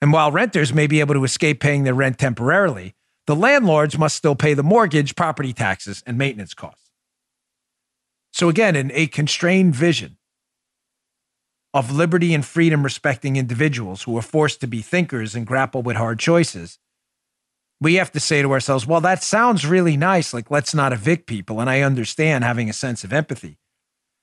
And 0.00 0.14
while 0.14 0.32
renters 0.32 0.72
may 0.72 0.86
be 0.86 1.00
able 1.00 1.14
to 1.14 1.24
escape 1.24 1.60
paying 1.60 1.84
their 1.84 1.94
rent 1.94 2.18
temporarily, 2.18 2.94
the 3.26 3.36
landlords 3.36 3.98
must 3.98 4.16
still 4.16 4.34
pay 4.34 4.54
the 4.54 4.62
mortgage, 4.62 5.14
property 5.14 5.52
taxes, 5.52 6.02
and 6.06 6.16
maintenance 6.16 6.54
costs. 6.54 6.90
So, 8.32 8.48
again, 8.48 8.76
in 8.76 8.90
a 8.94 9.06
constrained 9.08 9.74
vision 9.74 10.16
of 11.74 11.92
liberty 11.92 12.32
and 12.32 12.44
freedom 12.44 12.82
respecting 12.82 13.36
individuals 13.36 14.04
who 14.04 14.16
are 14.16 14.22
forced 14.22 14.62
to 14.62 14.66
be 14.66 14.80
thinkers 14.80 15.34
and 15.34 15.46
grapple 15.46 15.82
with 15.82 15.96
hard 15.96 16.18
choices, 16.18 16.78
we 17.80 17.94
have 17.94 18.12
to 18.12 18.20
say 18.20 18.42
to 18.42 18.52
ourselves, 18.52 18.86
well, 18.86 19.00
that 19.00 19.22
sounds 19.22 19.64
really 19.64 19.96
nice. 19.96 20.34
Like, 20.34 20.50
let's 20.50 20.74
not 20.74 20.92
evict 20.92 21.26
people. 21.26 21.60
And 21.60 21.70
I 21.70 21.80
understand 21.80 22.44
having 22.44 22.68
a 22.68 22.74
sense 22.74 23.04
of 23.04 23.12
empathy. 23.12 23.58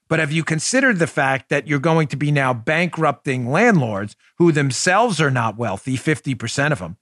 But 0.08 0.20
have 0.20 0.32
you 0.32 0.44
considered 0.44 1.00
the 1.00 1.08
fact 1.08 1.50
that 1.50 1.68
you're 1.68 1.80
going 1.80 2.08
to 2.10 2.16
be 2.16 2.32
now 2.32 2.54
bankrupting 2.54 3.50
landlords 3.50 4.16
who 4.38 4.52
themselves 4.52 5.20
are 5.20 5.32
not 5.32 5.58
wealthy, 5.58 5.98
50% 5.98 6.72
of 6.72 6.80
them, 6.80 6.98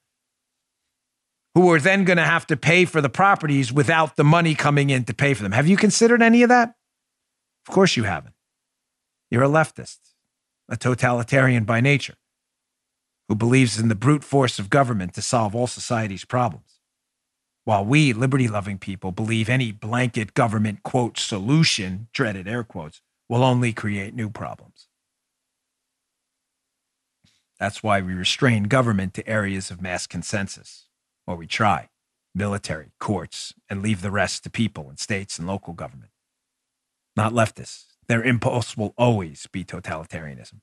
who 1.54 1.72
are 1.72 1.80
then 1.80 2.04
going 2.04 2.18
to 2.18 2.24
have 2.24 2.48
to 2.48 2.58
pay 2.58 2.86
for 2.86 3.02
the 3.02 3.10
properties 3.10 3.72
without 3.72 4.16
the 4.16 4.24
money 4.24 4.56
coming 4.56 4.90
in 4.90 5.04
to 5.06 5.14
pay 5.14 5.34
for 5.34 5.44
them? 5.44 5.52
Have 5.52 5.68
you 5.68 5.78
considered 5.78 6.22
any 6.22 6.42
of 6.42 6.50
that? 6.50 6.74
Of 7.68 7.74
course 7.74 7.96
you 7.96 8.04
haven't. 8.04 8.34
You're 9.30 9.44
a 9.44 9.50
leftist, 9.50 10.00
a 10.68 10.78
totalitarian 10.78 11.64
by 11.64 11.82
nature, 11.82 12.16
who 13.28 13.36
believes 13.36 13.80
in 13.80 13.88
the 13.88 13.96
brute 13.96 14.24
force 14.24 14.60
of 14.60 14.70
government 14.70 15.14
to 15.14 15.22
solve 15.22 15.56
all 15.56 15.68
society's 15.68 16.26
problems 16.26 16.76
while 17.66 17.84
we 17.84 18.14
liberty 18.14 18.48
loving 18.48 18.78
people 18.78 19.12
believe 19.12 19.50
any 19.50 19.72
blanket 19.72 20.36
government 20.36 20.84
quote 20.84 21.18
solution, 21.18 22.08
dreaded 22.14 22.48
air 22.48 22.64
quotes, 22.64 23.02
will 23.28 23.44
only 23.44 23.74
create 23.74 24.14
new 24.14 24.30
problems. 24.30 24.88
That's 27.60 27.82
why 27.82 28.02
we 28.02 28.14
restrain 28.14 28.64
government 28.64 29.16
to 29.16 29.28
areas 29.28 29.72
of 29.72 29.82
mass 29.82 30.06
consensus, 30.06 30.88
or 31.26 31.36
we 31.36 31.48
try 31.48 31.90
military, 32.36 32.92
courts, 33.00 33.54
and 33.70 33.82
leave 33.82 34.02
the 34.02 34.12
rest 34.12 34.44
to 34.44 34.50
people 34.50 34.90
and 34.90 35.00
states 35.00 35.40
and 35.40 35.48
local 35.48 35.74
government. 35.74 36.12
Not 37.16 37.34
leftists. 37.34 37.86
Their 38.08 38.24
impulse 38.24 38.78
will 38.78 38.94
always 38.98 39.48
be 39.52 39.64
totalitarianism. 39.64 40.60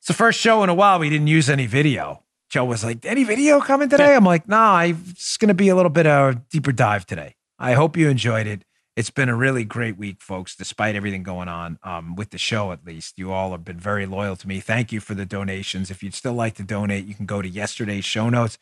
It's 0.00 0.08
the 0.08 0.14
first 0.14 0.40
show 0.40 0.62
in 0.62 0.70
a 0.70 0.74
while 0.74 0.98
we 0.98 1.10
didn't 1.10 1.26
use 1.26 1.50
any 1.50 1.66
video. 1.66 2.24
Joe 2.48 2.64
was 2.64 2.82
like, 2.82 3.04
"Any 3.04 3.22
video 3.22 3.60
coming 3.60 3.90
today?" 3.90 4.16
I'm 4.16 4.24
like, 4.24 4.48
"Nah, 4.48 4.80
it's 4.80 5.36
going 5.36 5.48
to 5.48 5.54
be 5.54 5.68
a 5.68 5.76
little 5.76 5.90
bit 5.90 6.06
of 6.06 6.36
a 6.36 6.38
deeper 6.50 6.72
dive 6.72 7.04
today." 7.04 7.36
I 7.58 7.74
hope 7.74 7.98
you 7.98 8.08
enjoyed 8.08 8.46
it. 8.46 8.64
It's 8.96 9.10
been 9.10 9.28
a 9.28 9.36
really 9.36 9.62
great 9.62 9.98
week, 9.98 10.22
folks, 10.22 10.56
despite 10.56 10.96
everything 10.96 11.22
going 11.22 11.48
on 11.48 11.78
um, 11.82 12.16
with 12.16 12.30
the 12.30 12.38
show, 12.38 12.72
at 12.72 12.84
least. 12.84 13.18
You 13.18 13.30
all 13.30 13.50
have 13.50 13.62
been 13.62 13.78
very 13.78 14.06
loyal 14.06 14.36
to 14.36 14.48
me. 14.48 14.60
Thank 14.60 14.90
you 14.90 15.00
for 15.00 15.14
the 15.14 15.26
donations. 15.26 15.90
If 15.90 16.02
you'd 16.02 16.14
still 16.14 16.32
like 16.32 16.54
to 16.54 16.62
donate, 16.62 17.04
you 17.04 17.14
can 17.14 17.26
go 17.26 17.42
to 17.42 17.48
yesterday's 17.48 18.06
show 18.06 18.30
notes, 18.30 18.56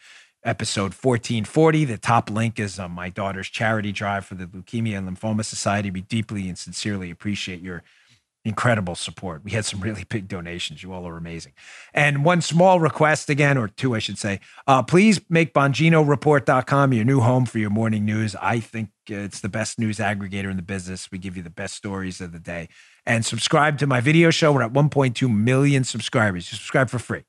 episode 0.45 0.93
1440. 0.93 1.85
The 1.85 1.99
top 1.99 2.31
link 2.31 2.59
is 2.59 2.81
my 2.91 3.11
daughter's 3.11 3.49
charity 3.49 3.93
drive 3.93 4.27
for 4.27 4.35
the 4.35 4.47
Leukemia 4.47 4.99
and 4.99 5.09
Lymphoma 5.09 5.45
Society. 5.45 5.93
We 5.93 6.01
deeply 6.01 6.49
and 6.49 6.59
sincerely 6.59 7.13
appreciate 7.13 7.61
your 7.61 7.85
incredible 8.49 8.95
support. 8.95 9.45
We 9.45 9.53
had 9.53 9.65
some 9.65 9.81
really 9.81 10.05
big 10.09 10.27
donations. 10.27 10.83
You 10.83 10.93
all 10.93 11.07
are 11.07 11.17
amazing. 11.17 11.53
And 11.95 12.25
one 12.25 12.41
small 12.41 12.81
request 12.81 13.31
again, 13.31 13.57
or 13.57 13.69
two, 13.69 13.95
I 13.95 13.99
should 13.99 14.19
say, 14.19 14.41
uh, 14.67 14.83
please 14.83 15.21
make 15.29 15.55
BonginoReport.com 15.55 16.93
your 16.93 17.05
new 17.05 17.21
home 17.21 17.47
for 17.47 17.59
your 17.59 17.71
morning 17.71 18.05
news. 18.05 18.35
I 18.41 18.61
think 18.61 18.91
it's 19.07 19.41
the 19.41 19.49
best 19.49 19.79
news 19.79 19.99
aggregator 19.99 20.51
in 20.51 20.57
the 20.57 20.63
business. 20.63 21.11
We 21.11 21.19
give 21.19 21.37
you 21.37 21.43
the 21.43 21.51
best 21.51 21.75
stories 21.75 22.21
of 22.21 22.33
the 22.33 22.39
day. 22.39 22.69
And 23.07 23.25
subscribe 23.25 23.79
to 23.79 23.87
my 23.87 24.01
video 24.01 24.31
show. 24.31 24.53
We're 24.53 24.63
at 24.63 24.73
1.2 24.73 25.35
million 25.35 25.85
subscribers. 25.85 26.51
You 26.51 26.57
subscribe 26.57 26.91
for 26.91 26.99
free. 26.99 27.25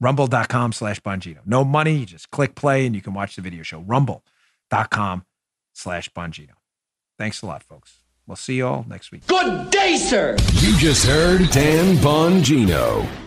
Rumble.com 0.00 0.72
slash 0.72 1.00
Bongino. 1.00 1.38
No 1.46 1.64
money. 1.64 1.96
You 1.96 2.06
just 2.06 2.30
click 2.30 2.54
play 2.54 2.86
and 2.86 2.94
you 2.94 3.00
can 3.00 3.14
watch 3.14 3.36
the 3.36 3.42
video 3.42 3.62
show. 3.62 3.80
Rumble.com 3.80 5.24
slash 5.72 6.10
Bongino. 6.10 6.54
Thanks 7.16 7.42
a 7.42 7.46
lot, 7.46 7.62
folks. 7.62 8.03
We'll 8.26 8.36
see 8.36 8.54
you 8.54 8.66
all 8.66 8.86
next 8.88 9.12
week. 9.12 9.26
Good 9.26 9.70
day, 9.70 9.96
sir. 9.96 10.36
You 10.54 10.76
just 10.78 11.06
heard 11.06 11.50
Dan 11.50 11.96
Bongino. 11.96 13.23